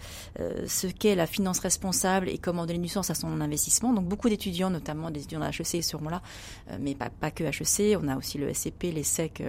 ce 0.67 0.87
qu'est 0.87 1.15
la 1.15 1.27
finance 1.27 1.59
responsable 1.59 2.29
et 2.29 2.37
comment 2.37 2.65
donner 2.65 2.79
du 2.79 2.87
sens 2.87 3.09
à 3.09 3.13
son 3.15 3.41
investissement. 3.41 3.93
Donc 3.93 4.05
beaucoup 4.05 4.29
d'étudiants, 4.29 4.69
notamment 4.69 5.11
des 5.11 5.21
étudiants 5.21 5.39
de 5.39 5.45
HEC, 5.45 5.83
seront 5.83 6.09
là, 6.09 6.21
mais 6.79 6.95
pas, 6.95 7.09
pas, 7.09 7.31
que 7.31 7.43
HEC. 7.43 7.97
On 8.01 8.07
a 8.07 8.17
aussi 8.17 8.37
le 8.37 8.53
SCP, 8.53 8.91
les 8.93 9.03
SEC, 9.03 9.43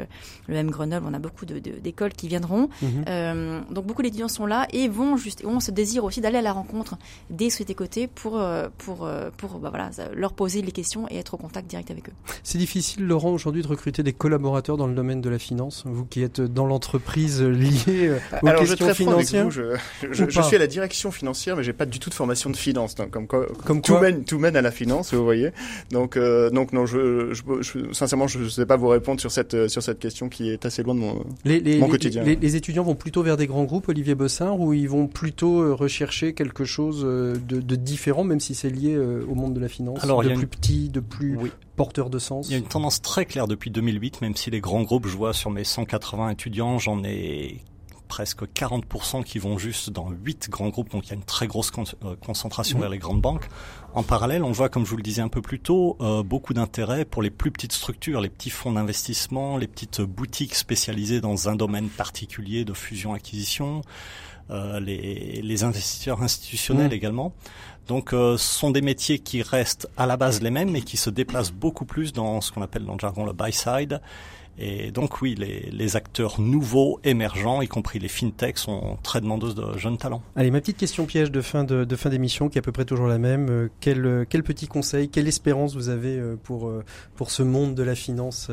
le 0.49 0.55
M 0.55 0.71
Grenoble. 0.71 1.07
On 1.09 1.15
a 1.15 1.19
beaucoup 1.19 1.47
d'écoles 1.47 2.11
de, 2.11 2.17
qui 2.17 2.29
viendront. 2.29 2.69
Mhm. 2.83 3.65
donc 3.71 3.87
beaucoup 3.87 4.03
d'étudiants 4.03 4.29
sont 4.29 4.47
là 4.47 4.67
et 4.73 4.89
vont 4.89 5.17
juste, 5.17 5.45
ont 5.45 5.61
ce 5.61 5.71
désir 5.71 6.05
aussi 6.05 6.21
d'aller 6.21 6.42
à 6.43 6.45
la 6.45 6.53
rencontre 6.53 6.97
des 7.31 7.51
sociétés 7.51 7.75
cotées 7.75 8.07
pour 8.07 8.43
pour 8.79 9.09
pour 9.37 9.59
bah 9.59 9.71
voilà 9.71 9.91
leur 10.15 10.33
poser 10.33 10.63
les 10.63 10.73
questions 10.73 11.07
et 11.11 11.17
être 11.17 11.35
au 11.35 11.37
contact 11.37 11.69
direct 11.69 11.91
avec 11.91 12.09
eux. 12.09 12.13
C'est 12.43 12.59
difficile, 12.59 13.07
Laurent, 13.07 13.31
aujourd'hui 13.31 13.63
de 13.63 13.69
recruter 13.69 14.03
des 14.03 14.13
collaborateurs 14.13 14.77
dans 14.77 14.87
le 14.87 14.95
domaine 14.95 15.21
de 15.21 15.31
la 15.31 15.39
finance, 15.39 15.85
vous 15.87 16.05
qui 16.05 16.23
êtes 16.23 16.41
dans 16.41 16.67
l'entreprise 16.67 17.43
liée 17.43 18.09
euh, 18.09 18.19
aux 18.43 18.47
Alors, 18.47 18.63
questions 18.63 18.89
je 18.89 18.95
financières. 18.95 19.51
je, 19.51 19.77
je, 20.11 20.29
je 20.29 20.43
suis 20.43 20.57
à 20.57 20.59
la 20.59 20.67
direction 20.67 21.11
financière, 21.11 21.57
mais 21.57 21.65
j'ai 21.65 21.73
pas 21.73 21.87
du 21.87 21.99
tout 21.99 22.11
de 22.11 22.15
formation 22.15 22.51
de 22.51 22.57
finance. 22.57 22.95
Donc, 22.95 23.11
comme 23.11 23.27
quoi, 23.27 23.47
comme 23.65 23.83
tout, 23.83 23.99
mène, 23.99 24.25
tout 24.25 24.39
mène 24.39 24.57
à 24.57 24.63
la 24.63 24.71
finance, 24.71 25.15
vous 25.15 25.25
voyez. 25.25 25.51
Donc, 25.91 26.17
euh, 26.17 26.51
donc 26.51 26.73
non, 26.73 26.87
je, 26.87 27.33
je, 27.33 27.93
sincèrement, 27.93 28.27
je 28.27 28.39
ne 28.39 28.49
sais 28.49 28.67
pas 28.67 28.77
vous 28.77 28.89
répondre 28.89 29.21
sur 29.21 29.31
cette, 29.31 29.69
sur 29.69 29.83
cette 29.83 29.99
question 29.99 30.29
qui 30.29 30.51
est 30.51 30.65
assez 30.67 30.83
loin 30.83 30.95
de 30.95 31.01
mon, 31.01 31.25
les, 31.45 31.61
les, 31.61 31.79
mon 31.79 31.89
quotidien. 31.89 32.23
Les, 32.23 32.37
les, 32.37 32.57
étudiants 32.57 32.83
vont 32.83 32.95
plutôt 32.95 33.23
vers 33.23 33.37
des 33.37 33.47
grands 33.47 33.65
groupes, 33.65 33.89
Olivier 33.89 34.15
Bossard, 34.15 34.61
ou 34.61 34.73
ils 34.73 34.89
vont 34.89 35.07
plutôt 35.07 35.61
euh, 35.61 35.75
quelque 36.35 36.65
chose 36.65 37.03
de, 37.03 37.37
de 37.39 37.77
différent, 37.77 38.25
même 38.25 38.41
si 38.41 38.55
c'est 38.55 38.71
lié 38.71 38.97
au 38.97 39.35
monde 39.35 39.55
de 39.55 39.61
la 39.61 39.69
finance, 39.69 40.03
Alors, 40.03 40.23
de 40.23 40.35
plus 40.35 40.47
petit, 40.47 40.89
de 40.89 41.01
plus 41.01 41.37
oui. 41.37 41.51
porteur 41.77 42.11
de 42.11 42.19
sens. 42.19 42.49
Il 42.49 42.53
y 42.53 42.55
a 42.55 42.59
une 42.59 42.65
tendance 42.65 43.03
très 43.03 43.25
claire 43.25 43.47
depuis 43.47 43.71
2008, 43.71 44.21
même 44.21 44.37
si 44.37 44.51
les 44.51 44.61
grands 44.61 44.83
groupes, 44.83 45.07
je 45.07 45.17
vois 45.17 45.33
sur 45.33 45.51
mes 45.51 45.65
180 45.65 46.31
étudiants, 46.31 46.79
j'en 46.79 47.03
ai 47.05 47.61
presque 48.13 48.43
40% 48.43 49.25
qui 49.25 49.39
vont 49.39 49.57
juste 49.57 49.89
dans 49.89 50.11
8 50.11 50.51
grands 50.51 50.69
groupes, 50.69 50.91
donc 50.91 51.07
il 51.07 51.09
y 51.09 51.13
a 51.13 51.15
une 51.15 51.23
très 51.23 51.47
grosse 51.47 51.73
euh, 52.05 52.15
concentration 52.17 52.79
vers 52.79 52.91
les 52.91 52.99
grandes 52.99 53.23
banques. 53.23 53.49
En 53.95 54.03
parallèle, 54.03 54.45
on 54.45 54.53
voit, 54.53 54.69
comme 54.69 54.85
je 54.85 54.91
vous 54.91 54.99
le 54.99 55.03
disais 55.03 55.23
un 55.23 55.29
peu 55.29 55.41
plus 55.41 55.61
tôt, 55.61 55.97
euh, 56.03 56.23
beaucoup 56.23 56.53
d'intérêt 56.53 57.07
pour 57.07 57.23
les 57.23 57.31
plus 57.31 57.51
petites 57.51 57.73
structures, 57.73 58.21
les 58.21 58.29
petits 58.29 58.51
fonds 58.51 58.73
d'investissement, 58.73 59.57
les 59.57 59.67
petites 59.67 60.03
boutiques 60.03 60.55
spécialisées 60.55 61.23
dans 61.23 61.49
un 61.49 61.57
domaine 61.57 61.89
particulier 61.89 62.67
de 62.67 62.75
fusion-acquisition, 62.75 63.81
euh, 63.81 63.83
les, 64.51 65.41
les, 65.43 65.65
investisseurs 65.65 66.23
institutionnels 66.23 66.91
mmh. 66.91 66.95
également. 66.95 67.35
Donc 67.89 68.13
euh, 68.13 68.37
ce 68.37 68.59
sont 68.59 68.71
des 68.71 68.81
métiers 68.81 69.19
qui 69.19 69.43
restent 69.43 69.89
à 69.97 70.07
la 70.07 70.17
base 70.17 70.41
les 70.43 70.51
mêmes, 70.51 70.71
mais 70.71 70.83
qui 70.83 70.97
se 70.97 71.11
déplacent 71.11 71.53
beaucoup 71.53 71.85
plus 71.85 72.13
dans 72.13 72.41
ce 72.41 72.53
qu'on 72.53 72.63
appelle 72.63 72.85
dans 72.85 72.95
le 72.95 72.99
jargon 72.99 73.25
le 73.25 73.33
buy 73.33 73.53
side. 73.53 74.01
Et 74.59 74.91
donc 74.91 75.23
oui, 75.23 75.35
les, 75.35 75.71
les, 75.73 75.97
acteurs 75.97 76.39
nouveaux, 76.39 77.01
émergents, 77.05 77.63
y 77.63 77.69
compris 77.69 77.99
les 77.99 78.09
fintechs, 78.09 78.59
sont 78.59 78.99
très 79.03 79.23
demandeuses 79.23 79.55
de 79.55 79.79
jeunes 79.79 79.97
talents. 79.97 80.23
Allez, 80.37 80.51
ma 80.51 80.61
petite 80.61 80.77
question 80.77 81.07
piège 81.07 81.31
de 81.31 81.41
fin 81.41 81.65
de, 81.65 81.85
de 81.85 81.97
fin 81.97 82.11
d'émission, 82.11 82.51
qui 82.51 82.59
est 82.59 82.61
à 82.61 82.63
peu 82.63 82.71
près 82.71 82.85
toujours 82.85 83.07
la 83.07 83.17
même. 83.17 83.49
Euh, 83.49 83.69
quel, 83.81 84.27
quel 84.29 84.43
petit 84.43 84.69
conseil, 84.69 85.09
quelle 85.09 85.27
espérance 85.27 85.75
vous 85.75 85.89
avez 85.89 86.19
euh, 86.19 86.37
pour, 86.43 86.71
pour 87.17 87.31
ce 87.31 87.43
monde 87.43 87.75
de 87.75 87.83
la 87.83 87.95
finance, 87.95 88.51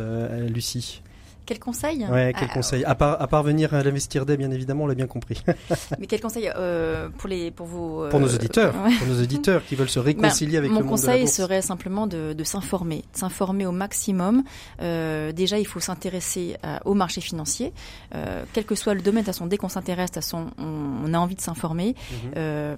Lucie? 0.47 1.01
Quel 1.49 1.57
conseil? 1.57 2.05
Ouais, 2.05 2.31
quel 2.37 2.47
ah, 2.51 2.53
conseil? 2.53 2.85
à, 2.85 2.93
part, 2.93 3.19
à 3.19 3.25
parvenir 3.25 3.73
à 3.73 3.81
l'investir 3.81 4.23
des, 4.27 4.37
bien 4.37 4.51
évidemment, 4.51 4.83
on 4.83 4.87
l'a 4.87 4.93
bien 4.93 5.07
compris. 5.07 5.41
Mais 5.99 6.05
quel 6.05 6.21
conseil 6.21 6.51
euh, 6.55 7.09
pour 7.17 7.27
les 7.27 7.49
pour 7.49 7.65
vos 7.65 8.07
pour 8.09 8.19
nos 8.19 8.29
euh, 8.29 8.35
auditeurs, 8.35 8.73
pour 8.73 9.07
nos 9.07 9.19
auditeurs 9.19 9.65
qui 9.65 9.73
veulent 9.73 9.89
se 9.89 9.97
réconcilier 9.97 10.57
avec 10.57 10.69
le 10.69 10.75
monde 10.75 10.83
Mon 10.83 10.89
conseil 10.91 11.27
serait 11.27 11.63
simplement 11.63 12.05
de, 12.05 12.33
de 12.33 12.43
s'informer, 12.43 13.03
s'informer 13.13 13.65
au 13.65 13.71
maximum. 13.71 14.43
Euh, 14.79 15.31
déjà, 15.31 15.57
il 15.57 15.65
faut 15.65 15.79
s'intéresser 15.79 16.55
au 16.85 16.93
marché 16.93 17.19
financier, 17.19 17.73
euh, 18.13 18.43
quel 18.53 18.65
que 18.65 18.75
soit 18.75 18.93
le 18.93 19.01
domaine. 19.01 19.23
De 19.23 19.25
toute 19.25 19.35
façon, 19.35 19.47
dès 19.47 19.57
qu'on 19.57 19.69
s'intéresse, 19.69 20.11
de 20.11 20.15
toute 20.15 20.23
façon, 20.23 20.51
on, 20.59 21.13
a 21.15 21.17
envie 21.17 21.35
de 21.35 21.41
s'informer. 21.41 21.95
Mhm. 22.11 22.31
Euh, 22.37 22.75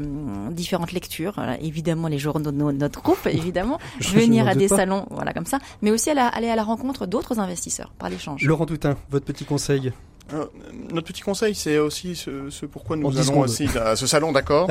différentes 0.52 0.94
lectures, 0.94 1.36
évidemment 1.60 2.08
les 2.08 2.20
journaux 2.20 2.52
de 2.52 2.72
notre 2.72 3.02
groupe, 3.02 3.26
évidemment, 3.26 3.80
venir 4.00 4.48
à 4.48 4.56
des 4.56 4.70
salons, 4.70 5.06
voilà 5.10 5.34
comme 5.34 5.46
ça, 5.46 5.60
mais 5.82 5.92
aussi 5.92 6.10
aller 6.10 6.48
à 6.50 6.56
la 6.56 6.64
rencontre 6.64 7.06
d'autres 7.06 7.40
investisseurs 7.40 7.92
par 7.98 8.10
l'échange. 8.10 8.46
Toutain, 8.66 8.96
votre 9.10 9.26
petit 9.26 9.46
conseil 9.46 9.92
euh, 10.34 10.46
notre 10.92 11.08
petit 11.08 11.22
conseil, 11.22 11.56
c'est 11.56 11.78
aussi 11.78 12.16
ce, 12.16 12.50
ce, 12.50 12.66
pourquoi 12.66 12.96
nous 12.96 13.18
allons 13.18 13.42
aussi 13.42 13.68
à 13.78 13.96
ce 13.96 14.08
salon, 14.08 14.32
d'accord. 14.32 14.70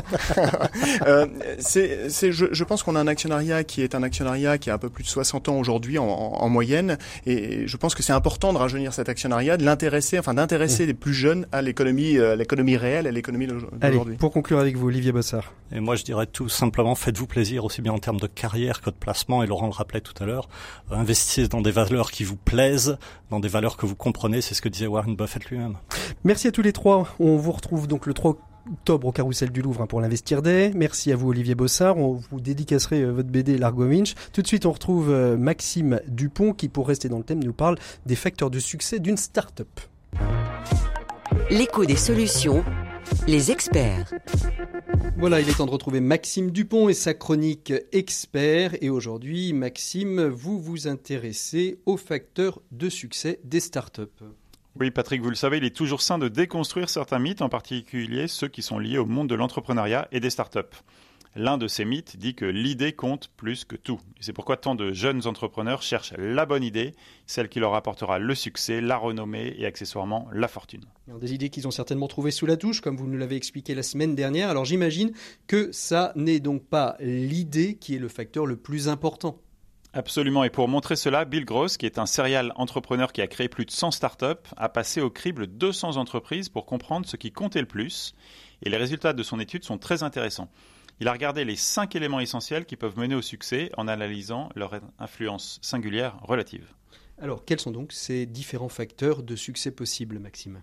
euh, 1.07 1.25
c'est, 1.59 2.09
c'est, 2.09 2.31
je, 2.31 2.47
je, 2.51 2.63
pense 2.63 2.83
qu'on 2.83 2.95
a 2.95 2.99
un 2.99 3.07
actionnariat 3.07 3.63
qui 3.63 3.81
est 3.81 3.95
un 3.95 4.03
actionnariat 4.03 4.57
qui 4.57 4.69
a 4.69 4.73
un 4.73 4.77
peu 4.77 4.89
plus 4.89 5.03
de 5.03 5.09
60 5.09 5.49
ans 5.49 5.57
aujourd'hui 5.57 5.97
en, 5.97 6.05
en, 6.05 6.49
moyenne, 6.49 6.97
et 7.25 7.67
je 7.67 7.77
pense 7.77 7.95
que 7.95 8.03
c'est 8.03 8.13
important 8.13 8.53
de 8.53 8.57
rajeunir 8.57 8.93
cet 8.93 9.09
actionnariat, 9.09 9.57
de 9.57 9.63
l'intéresser, 9.63 10.19
enfin 10.19 10.33
d'intéresser 10.33 10.83
mmh. 10.83 10.87
les 10.87 10.93
plus 10.93 11.13
jeunes 11.13 11.47
à 11.51 11.61
l'économie, 11.61 12.17
à 12.17 12.35
l'économie 12.35 12.77
réelle, 12.77 13.07
à 13.07 13.11
l'économie 13.11 13.47
d'aujourd'hui. 13.47 14.17
Pour 14.17 14.31
conclure 14.31 14.59
avec 14.59 14.77
vous, 14.77 14.87
Olivier 14.87 15.11
Bossard. 15.11 15.53
Et 15.73 15.79
moi, 15.79 15.95
je 15.95 16.03
dirais 16.03 16.25
tout 16.25 16.49
simplement, 16.49 16.95
faites-vous 16.95 17.27
plaisir 17.27 17.63
aussi 17.63 17.81
bien 17.81 17.93
en 17.93 17.99
termes 17.99 18.19
de 18.19 18.27
carrière 18.27 18.81
que 18.81 18.89
de 18.89 18.95
placement. 18.95 19.43
Et 19.43 19.47
Laurent 19.47 19.67
le 19.67 19.73
rappelait 19.73 20.01
tout 20.01 20.13
à 20.21 20.25
l'heure, 20.25 20.49
investissez 20.91 21.47
dans 21.47 21.61
des 21.61 21.71
valeurs 21.71 22.11
qui 22.11 22.23
vous 22.23 22.35
plaisent, 22.35 22.97
dans 23.29 23.39
des 23.39 23.47
valeurs 23.47 23.77
que 23.77 23.85
vous 23.85 23.95
comprenez. 23.95 24.41
C'est 24.41 24.53
ce 24.53 24.61
que 24.61 24.69
disait 24.69 24.87
Warren 24.87 25.15
Buffett 25.15 25.50
lui-même. 25.51 25.77
Merci 26.23 26.47
à 26.47 26.51
tous 26.51 26.61
les 26.61 26.73
trois. 26.73 27.07
On 27.19 27.37
vous 27.37 27.51
retrouve 27.51 27.87
donc 27.87 28.05
le 28.07 28.13
3 28.13 28.37
octobre 28.71 29.07
au 29.07 29.11
Carrousel 29.11 29.51
du 29.51 29.61
Louvre 29.61 29.81
hein, 29.81 29.87
pour 29.87 30.01
l'Investir 30.01 30.41
Day. 30.41 30.71
Merci 30.75 31.11
à 31.11 31.15
vous 31.15 31.29
Olivier 31.29 31.55
Bossard. 31.55 31.97
On 31.97 32.13
vous 32.13 32.39
dédicacerait 32.39 33.01
euh, 33.01 33.11
votre 33.11 33.29
BD 33.29 33.57
Largo 33.57 33.85
Winch. 33.85 34.15
Tout 34.33 34.41
de 34.41 34.47
suite, 34.47 34.65
on 34.65 34.71
retrouve 34.71 35.11
euh, 35.11 35.37
Maxime 35.37 35.99
Dupont 36.07 36.53
qui, 36.53 36.69
pour 36.69 36.87
rester 36.87 37.09
dans 37.09 37.17
le 37.17 37.23
thème, 37.23 37.43
nous 37.43 37.53
parle 37.53 37.77
des 38.05 38.15
facteurs 38.15 38.49
de 38.49 38.59
succès 38.59 38.99
d'une 38.99 39.17
start-up. 39.17 39.79
L'écho 41.49 41.85
des 41.85 41.95
solutions, 41.95 42.63
les 43.27 43.51
experts. 43.51 44.13
Voilà, 45.17 45.41
il 45.41 45.49
est 45.49 45.57
temps 45.57 45.65
de 45.65 45.71
retrouver 45.71 45.99
Maxime 45.99 46.51
Dupont 46.51 46.89
et 46.89 46.93
sa 46.93 47.13
chronique 47.13 47.73
expert. 47.91 48.75
Et 48.81 48.89
aujourd'hui, 48.89 49.53
Maxime, 49.53 50.27
vous 50.27 50.59
vous 50.59 50.87
intéressez 50.87 51.79
aux 51.85 51.97
facteurs 51.97 52.61
de 52.71 52.89
succès 52.89 53.39
des 53.43 53.59
startups. 53.59 54.01
Oui, 54.79 54.89
Patrick, 54.89 55.21
vous 55.21 55.29
le 55.29 55.35
savez, 55.35 55.57
il 55.57 55.65
est 55.65 55.75
toujours 55.75 56.01
sain 56.01 56.17
de 56.17 56.29
déconstruire 56.29 56.89
certains 56.89 57.19
mythes, 57.19 57.41
en 57.41 57.49
particulier 57.49 58.27
ceux 58.27 58.47
qui 58.47 58.61
sont 58.61 58.79
liés 58.79 58.97
au 58.97 59.05
monde 59.05 59.27
de 59.27 59.35
l'entrepreneuriat 59.35 60.07
et 60.11 60.21
des 60.21 60.29
startups. 60.29 60.59
L'un 61.35 61.57
de 61.57 61.67
ces 61.67 61.85
mythes 61.85 62.17
dit 62.17 62.35
que 62.35 62.45
l'idée 62.45 62.91
compte 62.91 63.29
plus 63.37 63.63
que 63.63 63.77
tout. 63.77 63.99
c'est 64.19 64.33
pourquoi 64.33 64.57
tant 64.57 64.75
de 64.75 64.91
jeunes 64.91 65.27
entrepreneurs 65.27 65.81
cherchent 65.81 66.13
la 66.17 66.45
bonne 66.45 66.63
idée, 66.63 66.93
celle 67.25 67.47
qui 67.47 67.59
leur 67.59 67.73
apportera 67.73 68.19
le 68.19 68.35
succès, 68.35 68.81
la 68.81 68.97
renommée 68.97 69.55
et 69.57 69.65
accessoirement 69.65 70.27
la 70.33 70.49
fortune. 70.49 70.83
Des 71.19 71.33
idées 71.33 71.49
qu'ils 71.49 71.67
ont 71.67 71.71
certainement 71.71 72.07
trouvées 72.07 72.31
sous 72.31 72.45
la 72.45 72.57
douche, 72.57 72.81
comme 72.81 72.97
vous 72.97 73.07
nous 73.07 73.17
l'avez 73.17 73.37
expliqué 73.37 73.75
la 73.75 73.83
semaine 73.83 74.15
dernière. 74.15 74.49
Alors 74.49 74.65
j'imagine 74.65 75.11
que 75.47 75.69
ça 75.71 76.11
n'est 76.15 76.41
donc 76.41 76.65
pas 76.65 76.97
l'idée 76.99 77.75
qui 77.75 77.95
est 77.95 77.99
le 77.99 78.09
facteur 78.09 78.45
le 78.45 78.57
plus 78.57 78.89
important. 78.89 79.37
Absolument. 79.93 80.45
Et 80.45 80.49
pour 80.49 80.69
montrer 80.69 80.95
cela, 80.95 81.25
Bill 81.25 81.43
Gross, 81.43 81.77
qui 81.77 81.85
est 81.85 81.99
un 81.99 82.05
serial 82.05 82.53
entrepreneur 82.55 83.11
qui 83.11 83.21
a 83.21 83.27
créé 83.27 83.49
plus 83.49 83.65
de 83.65 83.71
100 83.71 83.91
startups, 83.91 84.49
a 84.55 84.69
passé 84.69 85.01
au 85.01 85.09
crible 85.09 85.47
200 85.47 85.97
entreprises 85.97 86.47
pour 86.47 86.65
comprendre 86.65 87.05
ce 87.05 87.17
qui 87.17 87.31
comptait 87.31 87.59
le 87.59 87.67
plus. 87.67 88.13
Et 88.63 88.69
les 88.69 88.77
résultats 88.77 89.11
de 89.11 89.23
son 89.23 89.39
étude 89.39 89.65
sont 89.65 89.77
très 89.77 90.03
intéressants. 90.03 90.49
Il 91.01 91.07
a 91.07 91.11
regardé 91.11 91.43
les 91.43 91.55
cinq 91.55 91.95
éléments 91.95 92.19
essentiels 92.19 92.65
qui 92.65 92.77
peuvent 92.77 92.97
mener 92.97 93.15
au 93.15 93.21
succès 93.21 93.69
en 93.75 93.87
analysant 93.87 94.49
leur 94.55 94.79
influence 94.99 95.59
singulière 95.61 96.17
relative. 96.21 96.67
Alors, 97.21 97.43
quels 97.43 97.59
sont 97.59 97.71
donc 97.71 97.91
ces 97.91 98.25
différents 98.25 98.69
facteurs 98.69 99.23
de 99.23 99.35
succès 99.35 99.71
possibles, 99.71 100.19
Maxime? 100.19 100.61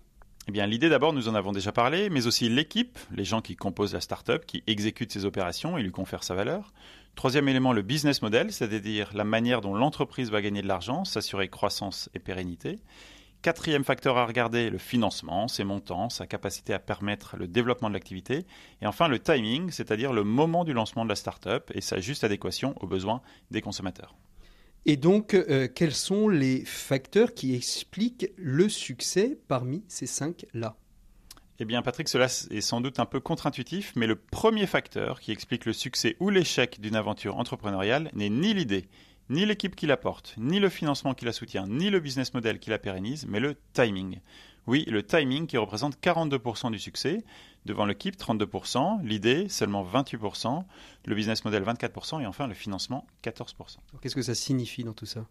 Eh 0.48 0.50
bien, 0.50 0.66
l'idée 0.66 0.88
d'abord, 0.88 1.12
nous 1.12 1.28
en 1.28 1.34
avons 1.34 1.52
déjà 1.52 1.72
parlé, 1.72 2.08
mais 2.08 2.26
aussi 2.26 2.48
l'équipe, 2.48 2.98
les 3.14 3.24
gens 3.24 3.42
qui 3.42 3.54
composent 3.54 3.92
la 3.92 4.00
start-up, 4.00 4.46
qui 4.46 4.62
exécutent 4.66 5.12
ses 5.12 5.26
opérations 5.26 5.76
et 5.76 5.82
lui 5.82 5.90
confèrent 5.90 6.24
sa 6.24 6.34
valeur. 6.34 6.72
Troisième 7.18 7.48
élément, 7.48 7.72
le 7.72 7.82
business 7.82 8.22
model, 8.22 8.52
c'est-à-dire 8.52 9.10
la 9.12 9.24
manière 9.24 9.60
dont 9.60 9.74
l'entreprise 9.74 10.30
va 10.30 10.40
gagner 10.40 10.62
de 10.62 10.68
l'argent, 10.68 11.04
s'assurer 11.04 11.48
croissance 11.48 12.08
et 12.14 12.20
pérennité. 12.20 12.78
Quatrième 13.42 13.82
facteur 13.82 14.16
à 14.18 14.24
regarder, 14.24 14.70
le 14.70 14.78
financement, 14.78 15.48
ses 15.48 15.64
montants, 15.64 16.10
sa 16.10 16.28
capacité 16.28 16.72
à 16.74 16.78
permettre 16.78 17.36
le 17.36 17.48
développement 17.48 17.88
de 17.88 17.94
l'activité. 17.94 18.46
Et 18.82 18.86
enfin, 18.86 19.08
le 19.08 19.18
timing, 19.18 19.72
c'est-à-dire 19.72 20.12
le 20.12 20.22
moment 20.22 20.62
du 20.62 20.72
lancement 20.72 21.02
de 21.02 21.08
la 21.08 21.16
start-up 21.16 21.72
et 21.74 21.80
sa 21.80 21.98
juste 21.98 22.22
adéquation 22.22 22.76
aux 22.80 22.86
besoins 22.86 23.20
des 23.50 23.62
consommateurs. 23.62 24.14
Et 24.86 24.96
donc, 24.96 25.34
euh, 25.34 25.66
quels 25.66 25.96
sont 25.96 26.28
les 26.28 26.64
facteurs 26.64 27.34
qui 27.34 27.56
expliquent 27.56 28.30
le 28.36 28.68
succès 28.68 29.40
parmi 29.48 29.82
ces 29.88 30.06
cinq-là? 30.06 30.76
Eh 31.60 31.64
bien, 31.64 31.82
Patrick, 31.82 32.08
cela 32.08 32.26
est 32.26 32.60
sans 32.60 32.80
doute 32.80 33.00
un 33.00 33.04
peu 33.04 33.18
contre-intuitif, 33.18 33.92
mais 33.96 34.06
le 34.06 34.14
premier 34.14 34.66
facteur 34.66 35.20
qui 35.20 35.32
explique 35.32 35.64
le 35.64 35.72
succès 35.72 36.16
ou 36.20 36.30
l'échec 36.30 36.80
d'une 36.80 36.94
aventure 36.94 37.36
entrepreneuriale 37.36 38.10
n'est 38.14 38.30
ni 38.30 38.54
l'idée, 38.54 38.88
ni 39.28 39.44
l'équipe 39.44 39.74
qui 39.74 39.86
la 39.86 39.96
porte, 39.96 40.34
ni 40.38 40.60
le 40.60 40.68
financement 40.68 41.14
qui 41.14 41.24
la 41.24 41.32
soutient, 41.32 41.66
ni 41.66 41.90
le 41.90 41.98
business 41.98 42.32
model 42.32 42.60
qui 42.60 42.70
la 42.70 42.78
pérennise, 42.78 43.26
mais 43.26 43.40
le 43.40 43.56
timing. 43.72 44.20
Oui, 44.68 44.84
le 44.86 45.02
timing 45.02 45.46
qui 45.46 45.56
représente 45.56 45.98
42% 46.00 46.70
du 46.70 46.78
succès, 46.78 47.24
devant 47.64 47.86
l'équipe 47.86 48.16
32%, 48.16 49.02
l'idée 49.02 49.48
seulement 49.48 49.84
28%, 49.84 50.62
le 51.06 51.14
business 51.14 51.44
model 51.44 51.64
24% 51.64 52.22
et 52.22 52.26
enfin 52.26 52.46
le 52.46 52.54
financement 52.54 53.04
14%. 53.24 53.78
Qu'est-ce 54.00 54.14
que 54.14 54.22
ça 54.22 54.34
signifie 54.34 54.84
dans 54.84 54.92
tout 54.92 55.06
ça? 55.06 55.26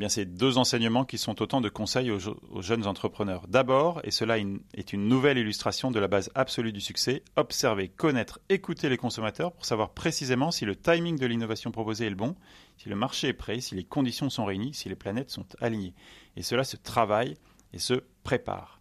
Eh 0.00 0.08
c'est 0.08 0.24
deux 0.24 0.58
enseignements 0.58 1.04
qui 1.04 1.18
sont 1.18 1.42
autant 1.42 1.60
de 1.60 1.68
conseils 1.68 2.10
aux, 2.10 2.62
jeunes 2.62 2.86
entrepreneurs. 2.86 3.46
D'abord, 3.48 4.00
et 4.04 4.10
cela 4.10 4.38
est 4.38 4.92
une 4.92 5.08
nouvelle 5.08 5.38
illustration 5.38 5.90
de 5.90 6.00
la 6.00 6.08
base 6.08 6.30
absolue 6.34 6.72
du 6.72 6.80
succès, 6.80 7.22
observer, 7.36 7.88
connaître, 7.88 8.40
écouter 8.48 8.88
les 8.88 8.96
consommateurs 8.96 9.52
pour 9.52 9.66
savoir 9.66 9.90
précisément 9.90 10.50
si 10.50 10.64
le 10.64 10.76
timing 10.76 11.18
de 11.18 11.26
l'innovation 11.26 11.70
proposée 11.70 12.06
est 12.06 12.10
le 12.10 12.16
bon, 12.16 12.36
si 12.78 12.88
le 12.88 12.96
marché 12.96 13.28
est 13.28 13.32
prêt, 13.34 13.60
si 13.60 13.74
les 13.74 13.84
conditions 13.84 14.30
sont 14.30 14.44
réunies, 14.44 14.74
si 14.74 14.88
les 14.88 14.96
planètes 14.96 15.30
sont 15.30 15.46
alignées. 15.60 15.94
Et 16.36 16.42
cela 16.42 16.64
se 16.64 16.76
travaille 16.76 17.36
et 17.72 17.78
se 17.78 18.02
prépare. 18.24 18.80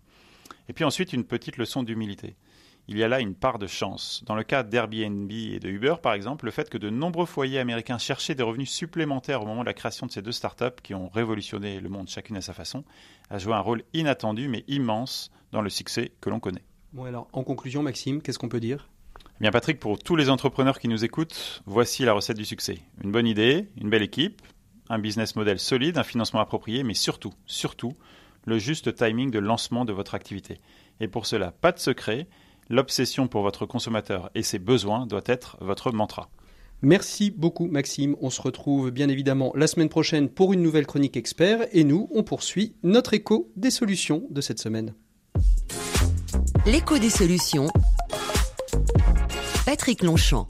Et 0.69 0.73
puis 0.73 0.85
ensuite, 0.85 1.11
une 1.11 1.25
petite 1.25 1.57
leçon 1.57 1.83
d'humilité 1.83 2.35
il 2.91 2.97
y 2.97 3.03
a 3.03 3.07
là 3.07 3.21
une 3.21 3.35
part 3.35 3.57
de 3.57 3.67
chance. 3.67 4.21
Dans 4.25 4.35
le 4.35 4.43
cas 4.43 4.63
d'Airbnb 4.63 5.31
et 5.31 5.59
de 5.59 5.69
Uber, 5.69 5.95
par 6.03 6.13
exemple, 6.13 6.43
le 6.43 6.51
fait 6.51 6.69
que 6.69 6.77
de 6.77 6.89
nombreux 6.89 7.25
foyers 7.25 7.59
américains 7.59 7.97
cherchaient 7.97 8.35
des 8.35 8.43
revenus 8.43 8.69
supplémentaires 8.69 9.41
au 9.41 9.45
moment 9.45 9.61
de 9.61 9.67
la 9.67 9.73
création 9.73 10.07
de 10.07 10.11
ces 10.11 10.21
deux 10.21 10.33
startups 10.33 10.81
qui 10.83 10.93
ont 10.93 11.07
révolutionné 11.07 11.79
le 11.79 11.87
monde 11.87 12.09
chacune 12.09 12.35
à 12.35 12.41
sa 12.41 12.53
façon, 12.53 12.83
a 13.29 13.37
joué 13.37 13.53
un 13.53 13.61
rôle 13.61 13.83
inattendu 13.93 14.49
mais 14.49 14.65
immense 14.67 15.31
dans 15.53 15.61
le 15.61 15.69
succès 15.69 16.11
que 16.19 16.29
l'on 16.29 16.41
connaît. 16.41 16.65
Bon 16.91 17.05
alors, 17.05 17.29
en 17.31 17.45
conclusion, 17.45 17.81
Maxime, 17.81 18.21
qu'est-ce 18.21 18.37
qu'on 18.37 18.49
peut 18.49 18.59
dire? 18.59 18.89
Eh 19.37 19.39
bien 19.39 19.51
Patrick, 19.51 19.79
pour 19.79 19.97
tous 19.97 20.17
les 20.17 20.29
entrepreneurs 20.29 20.77
qui 20.77 20.89
nous 20.89 21.05
écoutent, 21.05 21.63
voici 21.65 22.03
la 22.03 22.11
recette 22.11 22.37
du 22.37 22.45
succès. 22.45 22.79
Une 23.01 23.13
bonne 23.13 23.25
idée, 23.25 23.69
une 23.77 23.89
belle 23.89 24.03
équipe, 24.03 24.41
un 24.89 24.99
business 24.99 25.37
model 25.37 25.59
solide, 25.59 25.97
un 25.97 26.03
financement 26.03 26.41
approprié, 26.41 26.83
mais 26.83 26.93
surtout, 26.93 27.33
surtout, 27.45 27.93
le 28.45 28.57
juste 28.57 28.93
timing 28.95 29.31
de 29.31 29.39
lancement 29.39 29.85
de 29.85 29.93
votre 29.93 30.13
activité. 30.13 30.59
Et 30.99 31.07
pour 31.07 31.25
cela, 31.25 31.51
pas 31.51 31.71
de 31.71 31.79
secret, 31.79 32.27
L'obsession 32.69 33.27
pour 33.27 33.41
votre 33.41 33.65
consommateur 33.65 34.29
et 34.35 34.43
ses 34.43 34.59
besoins 34.59 35.05
doit 35.05 35.23
être 35.25 35.57
votre 35.61 35.91
mantra. 35.91 36.29
Merci 36.81 37.29
beaucoup 37.29 37.67
Maxime. 37.67 38.15
On 38.21 38.29
se 38.29 38.41
retrouve 38.41 38.89
bien 38.89 39.07
évidemment 39.07 39.51
la 39.55 39.67
semaine 39.67 39.89
prochaine 39.89 40.29
pour 40.29 40.53
une 40.53 40.63
nouvelle 40.63 40.87
chronique 40.87 41.15
expert 41.15 41.67
et 41.71 41.83
nous, 41.83 42.09
on 42.13 42.23
poursuit 42.23 42.75
notre 42.81 43.13
écho 43.13 43.51
des 43.55 43.69
solutions 43.69 44.23
de 44.31 44.41
cette 44.41 44.59
semaine. 44.59 44.95
L'écho 46.65 46.97
des 46.97 47.09
solutions. 47.09 47.67
Patrick 49.65 50.01
Longchamp. 50.01 50.47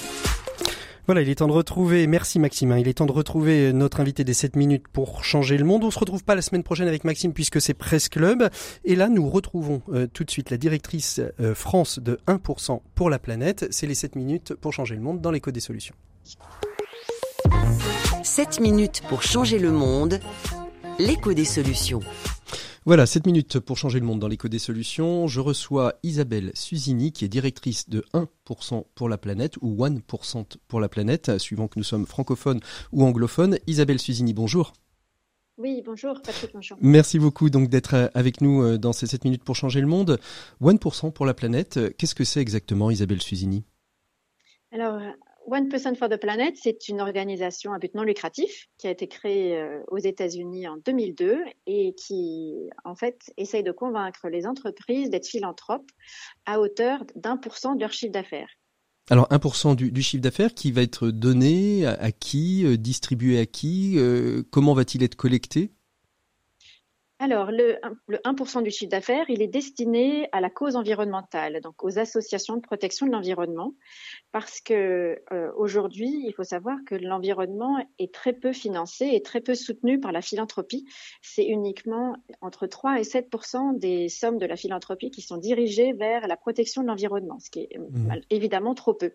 Voilà, 1.11 1.23
il 1.23 1.29
est 1.29 1.35
temps 1.35 1.47
de 1.47 1.51
retrouver, 1.51 2.07
merci 2.07 2.39
Maxime, 2.39 2.71
hein. 2.71 2.77
il 2.77 2.87
est 2.87 2.93
temps 2.93 3.05
de 3.05 3.11
retrouver 3.11 3.73
notre 3.73 3.99
invité 3.99 4.23
des 4.23 4.33
7 4.33 4.55
minutes 4.55 4.87
pour 4.87 5.25
changer 5.25 5.57
le 5.57 5.65
monde. 5.65 5.83
On 5.83 5.91
se 5.91 5.99
retrouve 5.99 6.23
pas 6.23 6.35
la 6.35 6.41
semaine 6.41 6.63
prochaine 6.63 6.87
avec 6.87 7.03
Maxime 7.03 7.33
puisque 7.33 7.59
c'est 7.59 7.73
Presse 7.73 8.07
Club. 8.07 8.49
Et 8.85 8.95
là, 8.95 9.09
nous 9.09 9.29
retrouvons 9.29 9.81
euh, 9.89 10.07
tout 10.07 10.23
de 10.23 10.31
suite 10.31 10.51
la 10.51 10.55
directrice 10.55 11.19
euh, 11.41 11.53
France 11.53 11.99
de 11.99 12.17
1% 12.27 12.79
pour 12.95 13.09
la 13.09 13.19
planète. 13.19 13.67
C'est 13.71 13.87
les 13.87 13.93
7 13.93 14.15
minutes 14.15 14.53
pour 14.53 14.71
changer 14.71 14.95
le 14.95 15.01
monde 15.01 15.19
dans 15.19 15.31
l'écho 15.31 15.51
des 15.51 15.59
solutions. 15.59 15.95
7 18.23 18.61
minutes 18.61 19.01
pour 19.09 19.21
changer 19.21 19.59
le 19.59 19.73
monde, 19.73 20.21
l'écho 21.01 21.33
des 21.33 21.45
solutions. 21.45 21.99
Voilà, 22.85 23.05
7 23.05 23.25
minutes 23.25 23.59
pour 23.59 23.77
changer 23.77 23.99
le 23.99 24.05
monde 24.05 24.19
dans 24.19 24.27
l'éco 24.27 24.47
des 24.47 24.59
solutions. 24.59 25.27
Je 25.27 25.39
reçois 25.39 25.95
Isabelle 26.03 26.51
Susini, 26.53 27.11
qui 27.11 27.25
est 27.25 27.27
directrice 27.27 27.89
de 27.89 28.05
1% 28.13 28.85
pour 28.93 29.09
la 29.09 29.17
planète, 29.17 29.55
ou 29.61 29.83
1% 29.83 30.45
pour 30.67 30.79
la 30.79 30.89
planète, 30.89 31.37
suivant 31.39 31.67
que 31.67 31.79
nous 31.79 31.83
sommes 31.83 32.05
francophones 32.05 32.59
ou 32.91 33.03
anglophones. 33.03 33.57
Isabelle 33.65 33.99
Susini, 33.99 34.33
bonjour. 34.33 34.73
Oui, 35.57 35.81
bonjour 35.85 36.21
Patrick 36.21 36.53
Manchon. 36.53 36.77
Merci 36.81 37.19
beaucoup 37.19 37.49
donc 37.49 37.69
d'être 37.69 37.93
euh, 37.93 38.07
avec 38.13 38.41
nous 38.41 38.63
euh, 38.63 38.77
dans 38.77 38.93
ces 38.93 39.05
7 39.05 39.25
minutes 39.25 39.43
pour 39.43 39.55
changer 39.55 39.81
le 39.81 39.87
monde. 39.87 40.19
1% 40.61 41.11
pour 41.11 41.25
la 41.25 41.33
planète, 41.33 41.79
qu'est-ce 41.97 42.15
que 42.15 42.23
c'est 42.23 42.41
exactement 42.41 42.89
Isabelle 42.89 43.21
Susini? 43.21 43.63
Alors, 44.71 45.01
One 45.45 45.69
Person 45.69 45.95
for 45.95 46.07
the 46.07 46.17
Planet, 46.17 46.55
c'est 46.61 46.87
une 46.87 47.01
organisation 47.01 47.73
à 47.73 47.79
but 47.79 47.93
non 47.95 48.03
lucratif 48.03 48.67
qui 48.77 48.87
a 48.87 48.91
été 48.91 49.07
créée 49.07 49.57
euh, 49.57 49.81
aux 49.87 49.97
États-Unis 49.97 50.67
en 50.67 50.77
2002 50.77 51.39
et 51.67 51.93
qui, 51.95 52.69
en 52.85 52.95
fait, 52.95 53.19
essaye 53.37 53.63
de 53.63 53.71
convaincre 53.71 54.29
les 54.29 54.45
entreprises 54.45 55.09
d'être 55.09 55.27
philanthropes 55.27 55.89
à 56.45 56.59
hauteur 56.59 57.03
d'un 57.15 57.37
pour 57.37 57.57
cent 57.57 57.75
de 57.75 57.81
leur 57.81 57.91
chiffre 57.91 58.11
d'affaires. 58.11 58.49
Alors 59.09 59.27
1% 59.29 59.75
du, 59.75 59.91
du 59.91 60.01
chiffre 60.01 60.21
d'affaires 60.21 60.53
qui 60.53 60.71
va 60.71 60.83
être 60.83 61.09
donné 61.09 61.85
à, 61.85 62.11
qui, 62.11 62.65
euh, 62.65 62.77
distribué 62.77 63.39
à 63.39 63.45
qui, 63.45 63.95
euh, 63.97 64.43
comment 64.51 64.73
va-t-il 64.73 65.03
être 65.03 65.15
collecté? 65.15 65.73
Alors, 67.21 67.51
le, 67.51 67.77
1% 68.09 68.63
du 68.63 68.71
chiffre 68.71 68.89
d'affaires, 68.89 69.29
il 69.29 69.43
est 69.43 69.47
destiné 69.47 70.27
à 70.31 70.41
la 70.41 70.49
cause 70.49 70.75
environnementale, 70.75 71.61
donc 71.61 71.83
aux 71.83 71.99
associations 71.99 72.55
de 72.55 72.61
protection 72.61 73.05
de 73.05 73.11
l'environnement, 73.11 73.75
parce 74.31 74.59
que 74.59 75.21
euh, 75.31 75.51
aujourd'hui, 75.55 76.23
il 76.25 76.33
faut 76.33 76.43
savoir 76.43 76.79
que 76.83 76.95
l'environnement 76.95 77.77
est 77.99 78.11
très 78.11 78.33
peu 78.33 78.53
financé 78.53 79.11
et 79.13 79.21
très 79.21 79.39
peu 79.39 79.53
soutenu 79.53 79.99
par 79.99 80.11
la 80.11 80.23
philanthropie. 80.23 80.87
C'est 81.21 81.45
uniquement 81.45 82.15
entre 82.41 82.65
3 82.65 82.99
et 82.99 83.03
7% 83.03 83.77
des 83.77 84.09
sommes 84.09 84.39
de 84.39 84.47
la 84.47 84.55
philanthropie 84.55 85.11
qui 85.11 85.21
sont 85.21 85.37
dirigées 85.37 85.93
vers 85.93 86.27
la 86.27 86.37
protection 86.37 86.81
de 86.81 86.87
l'environnement, 86.87 87.37
ce 87.37 87.51
qui 87.51 87.59
est 87.59 87.77
mmh. 87.77 88.21
évidemment 88.31 88.73
trop 88.73 88.95
peu. 88.95 89.13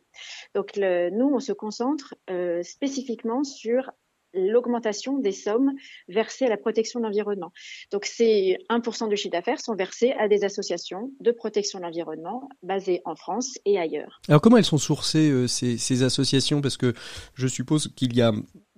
Donc, 0.55 0.77
nous, 0.77 1.29
on 1.35 1.41
se 1.41 1.53
concentre 1.53 2.15
euh, 2.31 2.63
spécifiquement 2.63 3.43
sur 3.43 3.91
l'augmentation 4.37 5.19
des 5.19 5.33
sommes 5.33 5.73
versées 6.09 6.47
à 6.47 6.49
la 6.49 6.57
protection 6.57 7.01
de 7.01 7.05
l'environnement. 7.05 7.53
Donc, 7.91 8.05
ces 8.05 8.59
1% 8.71 9.09
du 9.09 9.17
chiffre 9.17 9.33
d'affaires 9.33 9.61
sont 9.61 9.75
versés 9.75 10.13
à 10.13 10.29
des 10.29 10.45
associations 10.45 11.11
de 11.21 11.31
protection 11.31 11.79
de 11.79 11.85
l'environnement 11.85 12.49
basées 12.63 13.03
en 13.05 13.17
France 13.17 13.59
et 13.65 13.79
ailleurs. 13.79 14.21
Alors, 14.29 14.41
comment 14.41 14.57
elles 14.57 14.65
sont 14.65 14.79
sourcées, 14.79 15.31
euh, 15.31 15.47
ces, 15.47 16.03
associations? 16.03 16.61
Parce 16.61 16.77
que 16.77 16.93
je 17.35 17.47
suppose 17.47 17.89
qu'il 17.97 18.17
y 18.17 18.23
a 18.23 18.33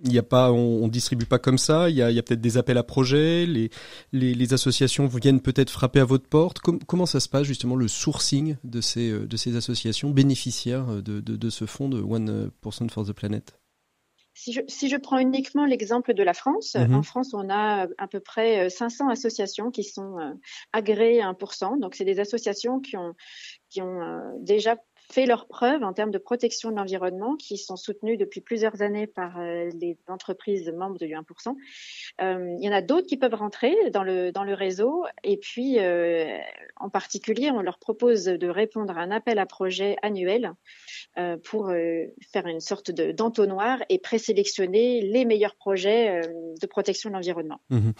il 0.05 0.13
y 0.13 0.17
a 0.17 0.23
pas, 0.23 0.53
on, 0.53 0.87
distribue 0.87 1.25
pas 1.25 1.39
comme 1.39 1.57
ça. 1.57 1.89
Il 1.89 1.95
y 1.97 2.01
a, 2.01 2.23
peut-être 2.23 2.39
des 2.39 2.57
appels 2.57 2.77
à 2.77 2.83
projets. 2.83 3.45
Les, 3.45 3.69
les, 4.13 4.53
associations 4.53 5.07
viennent 5.07 5.41
peut-être 5.41 5.69
frapper 5.69 5.99
à 5.99 6.05
votre 6.05 6.25
porte. 6.25 6.59
comment 6.59 7.05
ça 7.05 7.19
se 7.19 7.27
passe 7.27 7.43
justement 7.43 7.75
le 7.75 7.89
sourcing 7.89 8.55
de 8.63 8.79
ces, 8.79 9.13
ces 9.35 9.57
associations 9.57 10.11
bénéficiaires 10.11 10.85
de, 11.03 11.19
de, 11.19 11.35
de 11.35 11.49
ce 11.49 11.65
fonds 11.65 11.89
de 11.89 12.01
One 12.01 12.49
Person 12.61 12.87
for 12.87 13.05
the 13.05 13.11
Planet? 13.11 13.58
Si 14.39 14.53
je, 14.53 14.61
si 14.67 14.87
je, 14.87 14.95
prends 14.95 15.17
uniquement 15.17 15.65
l'exemple 15.65 16.13
de 16.13 16.23
la 16.23 16.33
France, 16.33 16.75
mhm. 16.75 16.95
en 16.95 17.03
France, 17.03 17.33
on 17.33 17.49
a 17.49 17.87
à 17.97 18.07
peu 18.07 18.21
près 18.21 18.69
500 18.69 19.07
euh, 19.07 19.11
associations 19.11 19.69
qui 19.69 19.83
sont 19.83 20.17
euh, 20.17 20.31
agréées 20.71 21.21
à 21.21 21.29
1%. 21.29 21.77
Donc, 21.79 21.93
c'est 21.93 22.05
des 22.05 22.21
associations 22.21 22.79
qui 22.79 22.95
ont, 22.95 23.15
qui 23.69 23.81
ont 23.81 24.01
euh, 24.01 24.21
déjà 24.39 24.77
fait 25.11 25.25
leurs 25.25 25.47
preuves 25.47 25.83
en 25.83 25.93
termes 25.93 26.11
de 26.11 26.17
protection 26.17 26.71
de 26.71 26.75
l'environnement, 26.75 27.35
qui 27.35 27.57
sont 27.57 27.75
soutenus 27.75 28.17
depuis 28.17 28.41
plusieurs 28.41 28.81
années 28.81 29.07
par 29.07 29.39
les 29.41 29.97
entreprises 30.07 30.69
membres 30.71 30.97
de 30.97 31.05
U1%. 31.05 31.55
il 32.19 32.63
y 32.63 32.69
en 32.69 32.71
a 32.71 32.81
d'autres 32.81 33.07
qui 33.07 33.17
peuvent 33.17 33.33
rentrer 33.33 33.75
dans 33.91 34.03
le, 34.03 34.53
réseau. 34.53 35.05
Et 35.23 35.37
puis, 35.37 35.77
en 36.77 36.89
particulier, 36.89 37.51
on 37.51 37.61
leur 37.61 37.79
propose 37.79 38.25
de 38.25 38.47
répondre 38.47 38.97
à 38.97 39.01
un 39.01 39.11
appel 39.11 39.39
à 39.39 39.45
projet 39.45 39.95
annuel 40.01 40.53
pour 41.43 41.71
faire 42.31 42.47
une 42.47 42.59
sorte 42.59 42.91
d'entonnoir 42.91 43.79
et 43.89 43.99
présélectionner 43.99 45.01
les 45.01 45.25
meilleurs 45.25 45.55
projets 45.55 46.21
de 46.61 46.67
protection 46.67 47.09
de 47.09 47.15
l'environnement. 47.15 47.61
Mmh 47.69 47.91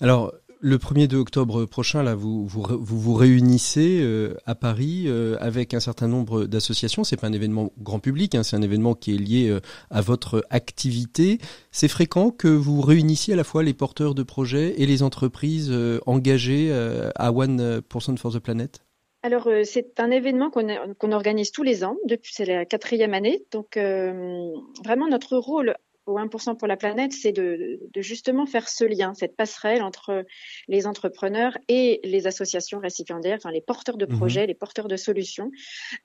Alors, 0.00 0.32
le 0.60 0.78
1er 0.78 1.06
de 1.06 1.16
octobre 1.16 1.64
prochain, 1.66 2.02
là, 2.02 2.14
vous 2.14 2.46
vous, 2.46 2.62
vous, 2.62 3.14
réunissez 3.14 4.00
euh, 4.02 4.34
à 4.46 4.54
Paris 4.54 5.04
euh, 5.06 5.36
avec 5.40 5.74
un 5.74 5.80
certain 5.80 6.08
nombre 6.08 6.44
d'associations. 6.44 7.04
C'est 7.04 7.16
pas 7.16 7.26
un 7.26 7.32
événement 7.32 7.72
grand 7.78 7.98
public, 7.98 8.34
hein, 8.34 8.42
c'est 8.42 8.56
un 8.56 8.62
événement 8.62 8.94
qui 8.94 9.14
est 9.14 9.18
lié 9.18 9.48
euh, 9.48 9.60
à 9.90 10.00
votre 10.00 10.44
activité. 10.50 11.38
C'est 11.70 11.88
fréquent 11.88 12.30
que 12.30 12.48
vous 12.48 12.80
réunissiez 12.80 13.34
à 13.34 13.36
la 13.36 13.44
fois 13.44 13.62
les 13.62 13.74
porteurs 13.74 14.14
de 14.14 14.22
projets 14.22 14.74
et 14.80 14.86
les 14.86 15.02
entreprises 15.02 15.72
engagées 16.06 16.72
à 17.14 17.32
One 17.32 17.82
Person 17.82 18.16
for 18.16 18.32
the 18.32 18.38
Planet? 18.38 18.80
Alors, 19.22 19.48
c'est 19.64 19.98
un 19.98 20.10
événement 20.10 20.50
qu'on 20.50 21.12
organise 21.12 21.50
tous 21.50 21.62
les 21.62 21.84
ans, 21.84 21.96
depuis 22.06 22.32
c'est 22.32 22.44
la 22.44 22.64
quatrième 22.64 23.14
année. 23.14 23.44
Donc, 23.50 23.76
vraiment, 23.76 25.08
notre 25.08 25.36
rôle 25.36 25.74
au 26.06 26.18
1% 26.18 26.56
pour 26.56 26.68
la 26.68 26.76
planète, 26.76 27.12
c'est 27.12 27.32
de, 27.32 27.80
de, 27.92 28.00
justement 28.00 28.46
faire 28.46 28.68
ce 28.68 28.84
lien, 28.84 29.12
cette 29.14 29.36
passerelle 29.36 29.82
entre 29.82 30.24
les 30.68 30.86
entrepreneurs 30.86 31.58
et 31.68 32.00
les 32.04 32.26
associations 32.26 32.78
récipiendaires, 32.78 33.36
enfin 33.38 33.50
les 33.50 33.60
porteurs 33.60 33.96
de 33.96 34.06
mhm. 34.06 34.16
projets, 34.16 34.46
les 34.46 34.54
porteurs 34.54 34.86
de 34.86 34.96
solutions. 34.96 35.50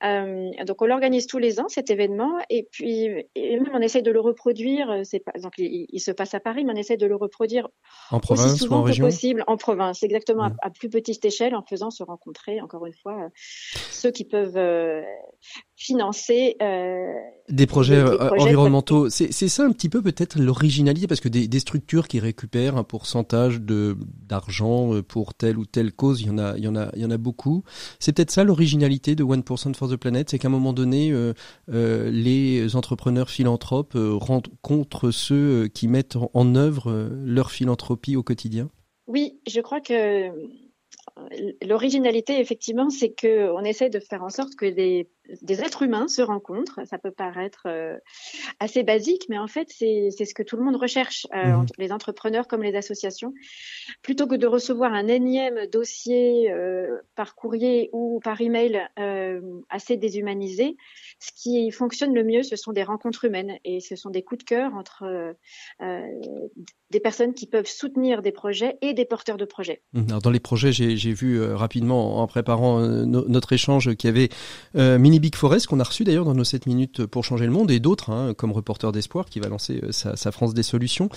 Euh, 0.03 0.49
donc 0.65 0.81
on 0.81 0.85
l'organise 0.85 1.27
tous 1.27 1.37
les 1.37 1.59
ans 1.59 1.67
cet 1.67 1.91
événement 1.91 2.37
et 2.49 2.67
puis 2.71 3.09
et 3.35 3.59
même 3.59 3.71
on 3.73 3.81
essaie 3.81 4.01
de 4.01 4.11
le 4.11 4.19
reproduire. 4.19 5.01
C'est 5.03 5.19
pas 5.19 5.33
donc 5.39 5.53
il, 5.57 5.99
se 5.99 6.11
passe 6.11 6.33
à 6.33 6.39
Paris, 6.39 6.65
mais 6.65 6.73
on 6.73 6.77
essaie 6.77 6.97
de 6.97 7.05
le 7.05 7.15
reproduire 7.15 7.69
en 8.09 8.19
province 8.19 8.53
aussi 8.53 8.63
souvent 8.63 8.77
ou 8.77 8.79
en 8.79 8.83
région? 8.83 9.05
possible 9.05 9.43
en 9.45 9.57
province, 9.57 10.01
exactement 10.01 10.49
mhm. 10.49 10.57
à, 10.61 10.69
plus 10.71 10.89
petite 10.89 11.23
échelle, 11.23 11.55
en 11.55 11.61
faisant 11.61 11.91
se 11.91 12.03
rencontrer 12.03 12.59
encore 12.61 12.85
une 12.87 12.95
fois 12.95 13.29
ceux 13.91 14.11
qui 14.11 14.25
peuvent 14.25 14.57
euh, 14.57 15.03
financer 15.75 16.57
euh, 17.51 17.55
des 17.55 17.67
projets, 17.67 17.95
euh, 17.95 18.29
environnementaux. 18.37 19.09
C'est 19.09 19.31
ça 19.31 19.63
un 19.63 19.71
petit 19.71 19.89
peu 19.89 20.01
peut-être 20.01 20.39
l'originalité, 20.39 21.07
parce 21.07 21.21
que 21.21 21.29
des, 21.29 21.47
des, 21.47 21.59
structures 21.59 22.07
qui 22.07 22.19
récupèrent 22.19 22.77
un 22.77 22.83
pourcentage 22.83 23.61
de 23.61 23.97
d'argent 24.27 24.93
euh, 24.93 25.01
pour 25.01 25.33
telle 25.33 25.57
ou 25.57 25.65
telle 25.65 25.93
cause, 25.93 26.21
il 26.21 26.27
y 26.27 26.29
en 26.29 26.37
a, 26.37 26.57
il 26.57 26.63
y 26.63 26.67
en 26.67 26.75
a, 26.75 26.89
il 26.95 27.01
y 27.01 27.05
en 27.05 27.11
a 27.11 27.17
beaucoup. 27.17 27.63
C'est 27.99 28.13
peut-être 28.13 28.31
ça 28.31 28.43
l'originalité 28.43 29.15
de 29.15 29.23
One 29.23 29.43
Percent 29.43 29.73
for 29.73 29.89
the 29.89 29.95
Planet, 29.95 30.29
c'est 30.29 30.39
qu'à 30.39 30.47
un 30.47 30.51
moment 30.51 30.73
donné, 30.73 31.11
euh, 31.11 31.33
les 32.11 32.75
entrepreneurs 32.75 33.29
philanthropes 33.29 33.95
rencontrent 33.95 35.11
ceux 35.11 35.67
qui 35.67 35.87
mettent 35.87 36.17
en 36.33 36.55
œuvre 36.55 37.09
leur 37.23 37.51
philanthropie 37.51 38.15
au 38.15 38.23
quotidien. 38.23 38.69
Oui, 39.07 39.39
je 39.47 39.59
crois 39.61 39.81
que 39.81 40.31
l'originalité, 41.65 42.39
effectivement, 42.39 42.89
c'est 42.89 43.11
que 43.11 43.51
on 43.51 43.63
essaie 43.63 43.89
de 43.89 43.99
faire 43.99 44.23
en 44.23 44.29
sorte 44.29 44.55
que 44.55 44.65
des, 44.65 45.09
des 45.41 45.61
êtres 45.61 45.83
humains 45.83 46.07
se 46.07 46.21
rencontrent. 46.21 46.79
Ça 46.85 46.97
peut 46.97 47.11
paraître 47.11 47.63
euh, 47.65 47.97
assez 48.59 48.83
basique, 48.83 49.25
mais 49.29 49.37
en 49.37 49.47
fait, 49.47 49.67
c'est 49.69 50.09
ce 50.11 50.33
que 50.33 50.43
tout 50.43 50.57
le 50.57 50.63
monde 50.63 50.75
recherche, 50.75 51.27
euh, 51.33 51.57
mmh. 51.57 51.65
les 51.77 51.91
entrepreneurs 51.91 52.47
comme 52.47 52.63
les 52.63 52.75
associations. 52.75 53.33
Plutôt 54.01 54.27
que 54.27 54.35
de 54.35 54.47
recevoir 54.47 54.93
un 54.93 55.07
énième 55.07 55.67
dossier 55.67 56.51
euh, 56.51 56.97
par 57.15 57.35
courrier 57.35 57.89
ou 57.93 58.19
par 58.23 58.41
email 58.41 58.81
assez 59.69 59.97
déshumanisé, 59.97 60.75
ce 61.19 61.31
qui 61.35 61.71
fonctionne 61.71 62.13
le 62.13 62.23
mieux, 62.23 62.43
ce 62.43 62.55
sont 62.55 62.71
des 62.71 62.83
rencontres 62.83 63.25
humaines 63.25 63.57
et 63.63 63.79
ce 63.79 63.95
sont 63.95 64.09
des 64.09 64.23
coups 64.23 64.39
de 64.39 64.43
cœur 64.43 64.73
entre 64.75 65.35
des 66.89 66.99
personnes 66.99 67.33
qui 67.33 67.47
peuvent 67.47 67.67
soutenir 67.67 68.21
des 68.21 68.31
projets 68.31 68.77
et 68.81 68.93
des 68.93 69.05
porteurs 69.05 69.37
de 69.37 69.45
projets. 69.45 69.81
Mmh. 69.93 70.03
Alors 70.09 70.21
dans 70.21 70.29
les 70.29 70.39
projets, 70.39 70.71
j'ai 70.71 71.13
vu 71.13 71.41
rapidement 71.41 72.21
en 72.21 72.27
préparant 72.27 72.79
notre 72.79 73.53
échange 73.53 73.95
qu'il 73.95 74.09
y 74.09 74.13
avait 74.13 74.29
Mini 74.97 75.19
Big 75.21 75.35
Forest 75.35 75.67
qu'on 75.67 75.79
a 75.79 75.83
reçu 75.83 76.03
d'ailleurs 76.03 76.25
dans 76.25 76.33
nos 76.33 76.43
7 76.43 76.65
minutes 76.65 77.05
pour 77.05 77.23
changer 77.23 77.45
le 77.45 77.51
monde 77.51 77.71
et 77.71 77.79
d'autres 77.79 78.09
hein, 78.09 78.33
comme 78.33 78.51
reporter 78.51 78.91
d'espoir 78.91 79.25
qui 79.25 79.39
va 79.39 79.47
lancer 79.47 79.81
sa, 79.91 80.17
sa, 80.17 80.31
France 80.31 80.53
des 80.53 80.63
solutions. 80.63 81.09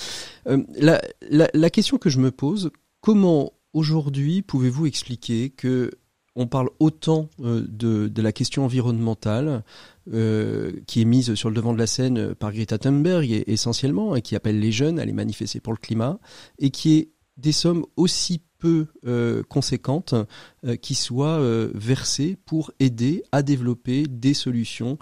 La, 0.47 1.01
la, 1.29 1.49
la 1.53 1.71
question 1.71 1.99
que 1.99 2.11
je 2.11 2.21
me 2.21 2.31
pose, 2.31 2.71
comment 3.01 3.53
aujourd'hui 3.73 4.43
pouvez-vous 4.43 4.87
expliquer 4.87 5.51
que 5.51 5.91
on 6.37 6.47
parle 6.47 6.71
autant 6.81 7.29
de, 7.39 8.09
de, 8.09 8.23
la 8.23 8.33
question 8.33 8.65
environnementale 8.65 9.63
euh, 10.13 10.73
qui 10.87 11.01
est 11.01 11.05
mise 11.05 11.35
sur 11.35 11.49
le 11.49 11.55
devant 11.55 11.73
de 11.73 11.79
la 11.79 11.87
scène 11.87 12.35
par 12.35 12.53
Greta 12.53 12.79
Thunberg 12.79 13.45
essentiellement, 13.47 14.17
et 14.17 14.23
qui 14.23 14.35
appelle 14.35 14.59
les 14.59 14.73
jeunes 14.73 14.99
à 14.99 15.03
aller 15.03 15.13
manifester 15.13 15.61
pour 15.61 15.73
le 15.73 15.79
climat, 15.79 16.19
et 16.59 16.71
qui 16.71 16.97
est 16.97 17.11
des 17.37 17.53
sommes 17.53 17.85
aussi 17.97 18.43
peu 18.65 18.87
euh, 19.07 19.43
conséquentes 19.43 20.15
euh, 20.65 20.77
qui 20.77 20.95
soient 20.95 21.39
euh, 21.39 21.71
versées 21.75 22.39
pour 22.47 22.73
aider 22.81 23.23
à 23.31 23.43
développer 23.43 24.05
des 24.09 24.33
solutions 24.33 24.97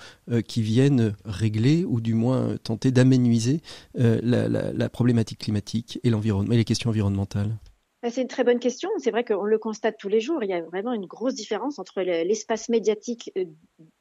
qui 0.48 0.62
viennent 0.62 1.14
régler 1.24 1.84
ou 1.84 2.00
du 2.00 2.14
moins 2.14 2.56
tenter 2.62 2.90
d'aménuiser 2.90 3.60
la, 3.94 4.48
la, 4.48 4.88
problématique 4.88 5.38
climatique 5.38 6.00
et 6.02 6.10
l'environnement 6.10 6.52
et 6.52 6.56
les 6.56 6.64
questions 6.64 6.90
environnementales. 6.90 7.56
Bah, 8.02 8.10
c'est 8.10 8.22
une 8.22 8.28
très 8.28 8.44
bonne 8.44 8.58
question. 8.58 8.88
C'est 8.98 9.10
vrai 9.10 9.24
qu'on 9.24 9.44
le 9.44 9.58
constate 9.58 9.96
tous 9.98 10.08
les 10.08 10.20
jours. 10.20 10.42
Il 10.42 10.50
y 10.50 10.54
a 10.54 10.62
vraiment 10.62 10.92
une 10.92 11.06
grosse 11.06 11.34
différence 11.34 11.78
entre 11.78 12.00
l'espace 12.02 12.68
médiatique 12.68 13.32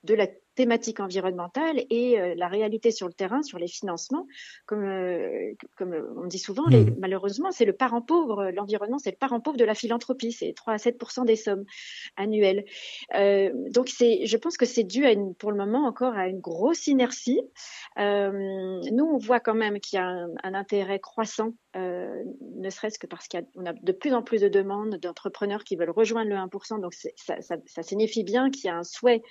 de 0.03 0.14
la 0.14 0.28
thématique 0.62 0.99
environnementale 0.99 1.82
et 1.89 2.20
euh, 2.20 2.36
la 2.38 2.47
réalité 2.47 2.91
sur 2.91 3.07
le 3.07 3.14
terrain, 3.14 3.41
sur 3.41 3.57
les 3.57 3.68
financements. 3.68 4.28
Comme, 4.68 4.84
euh, 4.84 5.53
comme 5.76 5.95
on 6.18 6.28
dit 6.28 6.38
souvent, 6.38 6.68
les, 6.68 6.84
mmh. 6.84 6.97
malheureusement, 6.99 7.51
c'est 7.51 7.66
le 7.66 7.74
parent 7.74 8.03
pauvre, 8.03 8.51
l'environnement, 8.51 8.99
c'est 8.99 9.09
le 9.09 9.18
parent 9.18 9.39
pauvre 9.39 9.57
de 9.57 9.66
la 9.66 9.74
philanthropie, 9.74 10.32
c'est 10.32 10.53
3 10.53 10.74
à 10.74 10.78
7 10.78 11.01
des 11.26 11.36
sommes 11.36 11.66
annuelles. 12.16 12.64
Euh, 13.16 13.49
donc, 13.72 13.89
c'est, 13.89 14.28
je 14.28 14.38
pense 14.38 14.55
que 14.55 14.68
c'est 14.68 14.84
dû 14.84 15.03
à 15.03 15.14
une, 15.14 15.34
pour 15.34 15.51
le 15.51 15.57
moment 15.57 15.88
encore 15.88 16.14
à 16.14 16.28
une 16.28 16.39
grosse 16.39 16.86
inertie. 16.86 17.41
nous, 17.97 19.05
on 19.05 19.18
voit 19.18 19.39
quand 19.39 19.55
même 19.55 19.80
qu'il 19.80 19.97
y 19.97 19.99
a 19.99 20.05
un, 20.05 20.30
un 20.43 20.53
intérêt 20.53 20.99
croissant, 20.99 21.53
ne 21.74 22.70
serait-ce 22.70 22.99
que 22.99 23.07
parce 23.07 23.28
qu'on 23.28 23.66
a, 23.66 23.72
a, 23.72 23.74
de 23.74 23.91
plus 23.93 24.14
en 24.14 24.22
plus 24.22 24.41
de 24.41 24.47
demandes 24.47 24.97
d'entrepreneurs 24.97 25.64
qui 25.64 25.76
veulent 25.76 25.89
rejoindre 25.89 26.30
le 26.30 26.36
1%. 26.36 26.80
Donc, 26.82 26.93
ça, 26.93 27.09
ça, 27.41 27.55
ça 27.66 27.82
signifie 27.82 28.24
bien 28.24 28.51
qu'il 28.51 28.66
y 28.66 28.70
a 28.70 28.76
un 28.76 28.84
souhait 28.84 29.24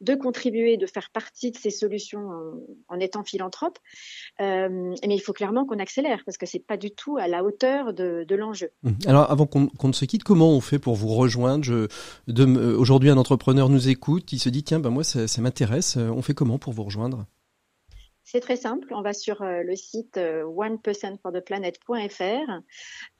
de 0.00 0.14
contribuer, 0.14 0.76
de 0.76 0.86
faire 0.86 1.10
partie 1.10 1.50
de 1.50 1.56
ces 1.56 1.70
solutions 1.70 2.30
en, 2.88 3.00
étant 3.00 3.24
philanthrope. 3.24 3.78
Euh, 4.40 4.94
mais 5.06 5.14
il 5.14 5.20
faut 5.20 5.32
clairement 5.32 5.64
qu'on 5.64 5.78
accélère 5.78 6.22
parce 6.24 6.36
que 6.36 6.46
c'est 6.46 6.58
pas 6.58 6.76
du 6.76 6.90
tout 6.90 7.16
à 7.16 7.28
la 7.28 7.44
hauteur 7.44 7.94
de, 7.94 8.34
l'enjeu. 8.34 8.70
Mmh. 8.82 8.92
Alors 9.06 9.30
avant 9.30 9.46
qu'on 9.46 9.88
ne 9.88 9.92
se 9.92 10.04
quitte, 10.04 10.24
comment 10.24 10.50
on 10.50 10.60
fait 10.60 10.78
pour 10.78 10.94
vous 10.94 11.08
rejoindre? 11.08 11.64
Je, 11.64 11.88
Aujourd'hui, 12.76 13.10
un 13.10 13.16
entrepreneur 13.16 13.68
nous 13.68 13.88
écoute, 13.88 14.32
il 14.32 14.38
se 14.38 14.48
dit 14.48 14.62
tiens, 14.62 14.80
ben 14.80 14.90
moi 14.90 15.04
ça, 15.04 15.26
ça 15.26 15.40
m'intéresse. 15.40 15.96
On 15.96 16.22
fait 16.22 16.34
comment 16.34 16.58
pour 16.58 16.72
vous 16.72 16.84
rejoindre? 16.84 17.26
C'est 18.26 18.40
très 18.40 18.56
simple. 18.56 18.92
On 18.92 19.02
va 19.02 19.12
sur 19.12 19.42
euh, 19.42 19.62
le 19.62 19.76
site 19.76 20.16
euh, 20.16 20.42
onepercentfortheplanet.fr 20.42 22.50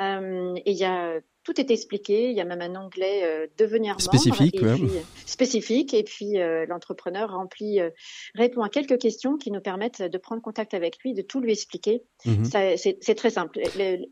euh, 0.03 0.55
et 0.57 0.73
il 0.73 0.77
y 0.77 0.85
a 0.85 1.21
tout 1.47 1.61
est 1.61 1.71
expliqué. 1.71 2.31
Il 2.31 2.37
y 2.37 2.41
a 2.41 2.45
même 2.45 2.61
un 2.61 2.75
onglet 2.75 3.23
euh, 3.23 3.47
devenir 3.57 3.93
membre 3.93 4.03
spécifique, 4.03 4.57
et 4.57 4.75
puis, 4.75 4.91
spécifique. 5.27 5.95
Et 5.95 6.03
puis 6.03 6.41
euh, 6.41 6.67
l'entrepreneur 6.67 7.31
remplit, 7.31 7.81
euh, 7.81 7.91
répond 8.35 8.63
à 8.63 8.69
quelques 8.69 8.99
questions 8.99 9.37
qui 9.37 9.53
nous 9.53 9.61
permettent 9.61 10.03
de 10.03 10.19
prendre 10.19 10.43
contact 10.43 10.75
avec 10.75 10.99
lui, 11.05 11.15
de 11.15 11.23
tout 11.23 11.41
lui 11.41 11.53
expliquer. 11.53 12.03
Mhm. 12.25 12.45
C'est 12.45 13.15
très 13.15 13.31
simple. 13.31 13.61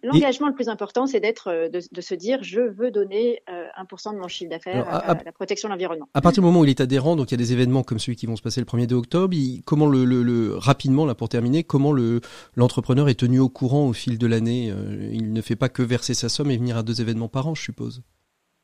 L'engagement 0.05 0.47
le 0.47 0.55
plus 0.55 0.68
important, 0.68 1.07
c'est 1.07 1.18
d'être, 1.18 1.51
de, 1.51 1.80
de, 1.91 2.01
se 2.01 2.14
dire, 2.14 2.39
je 2.43 2.61
veux 2.61 2.93
donner 2.93 3.43
1% 3.49 4.12
de 4.12 4.18
mon 4.18 4.28
chiffre 4.28 4.51
d'affaires 4.51 4.89
à, 4.89 5.18
la 5.24 5.32
protection 5.32 5.68
de 5.68 5.72
l'environnement. 5.72 6.09
À 6.14 6.20
partir 6.20 6.41
du 6.41 6.47
moment 6.47 6.61
où 6.61 6.64
il 6.64 6.70
est 6.70 6.80
adhérent, 6.80 7.16
donc 7.16 7.32
il 7.32 7.35
y 7.35 7.35
a 7.35 7.39
des 7.39 7.53
événements 7.53 7.82
comme 7.82 7.99
celui 7.99 8.14
qui 8.14 8.26
vont 8.26 8.37
se 8.37 8.43
passer 8.43 8.61
le 8.61 8.66
1er 8.66 8.93
octobre. 8.93 9.35
comment 9.64 9.87
le, 9.87 10.05
le, 10.05 10.22
le, 10.22 10.57
rapidement 10.57 11.05
là 11.05 11.16
pour 11.16 11.28
terminer, 11.28 11.64
comment 11.64 11.91
le 11.91 12.20
l'entrepreneur 12.55 13.09
est 13.09 13.18
tenu 13.18 13.41
au 13.41 13.49
courant 13.49 13.89
au 13.89 13.93
fil 13.93 14.18
de 14.18 14.26
l'année 14.28 14.72
Il 15.11 15.32
ne 15.32 15.41
fait 15.41 15.57
pas 15.57 15.68
que 15.68 15.82
verser 15.82 16.14
sa 16.14 16.28
somme 16.28 16.53
et 16.53 16.57
venir 16.57 16.76
à 16.76 16.85
deux 16.85 17.01
événements 17.01 17.24
par 17.29 17.49
an, 17.49 17.55
je 17.55 17.62
suppose. 17.62 18.03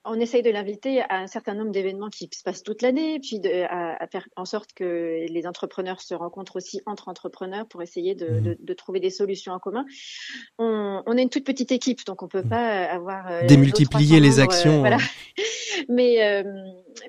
On 0.06 0.18
essaye 0.18 0.42
de 0.42 0.48
l'inviter 0.48 1.02
à 1.02 1.18
un 1.18 1.26
certain 1.26 1.52
nombre 1.52 1.72
d'événements 1.72 2.08
qui 2.08 2.30
se 2.32 2.42
passent 2.42 2.62
toute 2.62 2.80
l'année, 2.80 3.20
puis 3.20 3.38
de, 3.38 3.66
à, 3.68 4.06
faire 4.06 4.26
en 4.34 4.46
sorte 4.46 4.72
que 4.72 5.26
les 5.28 5.46
entrepreneurs 5.46 6.00
se 6.00 6.14
rencontrent 6.14 6.56
aussi 6.56 6.80
entre 6.86 7.08
entrepreneurs 7.08 7.68
pour 7.68 7.82
essayer 7.82 8.14
de, 8.14 8.56
mmh. 8.58 8.74
trouver 8.76 8.98
des 9.00 9.10
solutions 9.10 9.52
en 9.52 9.58
commun. 9.58 9.84
On, 10.58 11.16
est 11.18 11.22
une 11.22 11.28
toute 11.28 11.44
petite 11.44 11.70
équipe, 11.70 12.06
donc 12.06 12.22
on 12.22 12.28
peut 12.28 12.42
mmh. 12.42 12.48
pas 12.48 12.84
avoir 12.84 13.30
euh, 13.30 13.46
démultiplier 13.46 14.20
les 14.20 14.40
actions. 14.40 14.78
voilà. 14.78 14.96
mais 15.90 16.24
euh, 16.24 16.44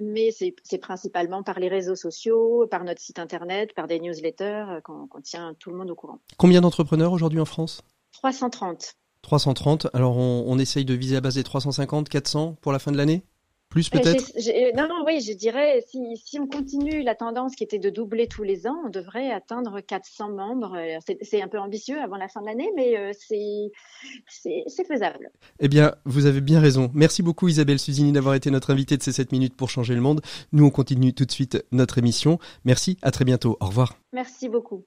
mais 0.01 0.31
c'est 0.31 0.77
principalement 0.77 1.43
par 1.43 1.59
les 1.59 1.69
réseaux 1.69 1.95
sociaux, 1.95 2.67
par 2.69 2.83
notre 2.83 3.01
site 3.01 3.19
internet, 3.19 3.73
par 3.73 3.87
des 3.87 4.01
newsletters 4.01 4.65
euh, 4.67 4.81
qu'on 4.81 5.07
tient 5.23 5.53
tout 5.59 5.69
le 5.69 5.77
monde 5.77 5.91
au 5.91 5.95
courant. 5.95 6.19
Combien 6.37 6.59
d'entrepreneurs 6.59 7.13
aujourd'hui 7.13 7.39
en 7.39 7.45
France? 7.45 7.81
330. 8.11 8.95
330. 9.21 9.87
Alors 9.93 10.17
on, 10.17 10.45
on, 10.47 10.57
essaye 10.59 10.85
de 10.85 10.93
viser 10.93 11.17
à 11.17 11.21
base 11.21 11.35
des 11.35 11.43
350, 11.43 12.09
400 12.09 12.57
pour 12.61 12.71
la 12.71 12.79
fin 12.79 12.91
de 12.91 12.97
l'année? 12.97 13.23
Plus 13.71 13.89
peut-être? 13.89 14.33
Non, 14.75 14.87
non, 14.89 15.05
oui, 15.07 15.21
je 15.21 15.31
dirais, 15.31 15.81
si, 15.87 15.97
si, 16.17 16.39
on 16.39 16.45
continue 16.45 17.03
la 17.03 17.15
tendance 17.15 17.55
qui 17.55 17.63
était 17.63 17.79
de 17.79 17.89
doubler 17.89 18.27
tous 18.27 18.43
les 18.43 18.67
ans, 18.67 18.75
on 18.85 18.89
devrait 18.89 19.31
atteindre 19.31 19.79
400 19.79 20.33
membres. 20.33 20.77
C'est 21.21 21.41
un 21.41 21.47
peu 21.47 21.57
ambitieux 21.57 21.97
avant 22.01 22.17
la 22.17 22.27
fin 22.27 22.41
de 22.41 22.47
l'année, 22.47 22.69
mais 22.75 22.97
euh, 22.97 23.11
c'est 23.17 24.83
faisable. 24.85 25.31
Eh 25.61 25.69
bien, 25.69 25.95
vous 26.03 26.25
avez 26.25 26.41
bien 26.41 26.59
raison. 26.59 26.91
Merci 26.93 27.23
beaucoup 27.23 27.47
Isabelle 27.47 27.79
Suzini 27.79 28.11
d'avoir 28.11 28.35
été 28.35 28.51
notre 28.51 28.71
invitée 28.71 28.97
de 28.97 29.03
ces 29.03 29.13
7 29.13 29.31
minutes 29.31 29.55
pour 29.55 29.69
changer 29.69 29.95
le 29.95 30.01
monde. 30.01 30.19
Nous, 30.51 30.65
on 30.65 30.69
continue 30.69 31.13
tout 31.13 31.25
de 31.25 31.31
suite 31.31 31.65
notre 31.71 31.97
émission. 31.97 32.39
Merci, 32.65 32.97
à 33.01 33.11
très 33.11 33.23
bientôt. 33.23 33.55
Au 33.61 33.67
revoir. 33.67 33.95
Merci 34.11 34.49
beaucoup. 34.49 34.83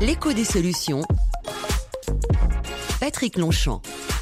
L'écho 0.00 0.32
des 0.32 0.44
solutions. 0.44 1.02
Patrick 2.98 3.36
Longchamp. 3.36 4.15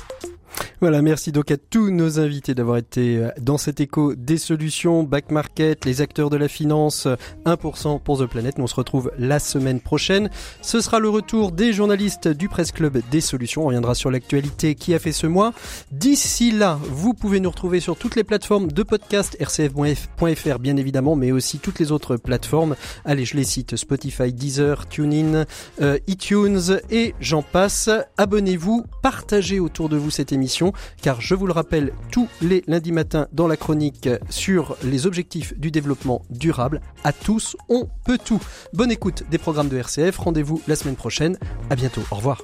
Voilà, 0.81 1.03
merci 1.03 1.33
donc 1.33 1.51
à 1.51 1.57
tous 1.57 1.91
nos 1.91 2.19
invités 2.19 2.55
d'avoir 2.55 2.79
été 2.79 3.17
euh, 3.17 3.31
dans 3.41 3.59
cet 3.59 3.81
écho 3.81 4.15
des 4.15 4.39
solutions, 4.39 5.03
back 5.03 5.31
market, 5.31 5.85
les 5.85 6.01
acteurs 6.01 6.31
de 6.31 6.37
la 6.37 6.49
finance, 6.49 7.07
1% 7.47 8.01
pour 8.01 8.19
The 8.19 8.27
Planet. 8.27 8.59
Nous 8.59 8.65
on 8.65 8.67
se 8.67 8.75
retrouve 8.75 9.13
la 9.19 9.39
semaine 9.39 9.81
prochaine. 9.81 10.31
Ce 10.63 10.81
sera 10.81 10.99
le 10.99 11.09
retour 11.09 11.53
des 11.53 11.73
journalistes 11.73 12.29
du 12.29 12.49
Presse 12.49 12.73
Club 12.73 13.01
des 13.11 13.21
solutions. 13.21 13.63
On 13.63 13.67
reviendra 13.67 13.95
sur 13.95 14.11
l'actualité 14.11 14.75
qui 14.75 14.95
a 14.95 14.99
fait 14.99 15.13
ce 15.13 15.27
mois. 15.27 15.53
D'ici 15.93 16.51
là, 16.51 16.79
vous 16.83 17.15
pouvez 17.15 17.41
nous 17.41 17.51
retrouver 17.51 17.81
sur 17.81 17.97
toutes 17.97 18.17
les 18.17 18.25
plateformes 18.25 18.71
de 18.71 18.83
podcast, 18.83 19.37
rcf.fr 19.41 20.59
bien 20.59 20.77
évidemment, 20.77 21.15
mais 21.15 21.33
aussi 21.33 21.59
toutes 21.59 21.79
les 21.79 21.93
autres 21.93 22.17
plateformes. 22.17 22.75
Allez, 23.05 23.25
je 23.25 23.37
les 23.37 23.45
cite, 23.45 23.77
Spotify, 23.77 24.33
Deezer, 24.33 24.89
TuneIn, 24.89 25.45
euh, 25.81 25.99
iTunes 26.07 26.81
et 26.91 27.15
j'en 27.21 27.43
passe. 27.43 27.89
Abonnez-vous, 28.17 28.85
partagez 29.03 29.61
autour 29.61 29.89
de 29.89 29.97
vous 29.97 30.11
cette 30.11 30.33
car 31.01 31.21
je 31.21 31.35
vous 31.35 31.47
le 31.47 31.53
rappelle, 31.53 31.93
tous 32.11 32.29
les 32.41 32.65
lundis 32.67 32.93
matins 32.93 33.27
dans 33.33 33.47
la 33.47 33.57
chronique 33.57 34.09
sur 34.31 34.77
les 34.83 35.07
objectifs 35.07 35.59
du 35.59 35.71
développement 35.71 36.23
durable, 36.31 36.81
à 37.05 37.13
tous, 37.13 37.57
on 37.69 37.89
peut 38.05 38.19
tout. 38.23 38.41
Bonne 38.73 38.91
écoute 38.91 39.25
des 39.31 39.39
programmes 39.39 39.69
de 39.69 39.77
RCF, 39.77 40.17
rendez-vous 40.19 40.63
la 40.67 40.77
semaine 40.77 40.97
prochaine, 40.97 41.39
à 41.71 41.77
bientôt, 41.77 42.03
au 42.11 42.17
revoir. 42.17 42.43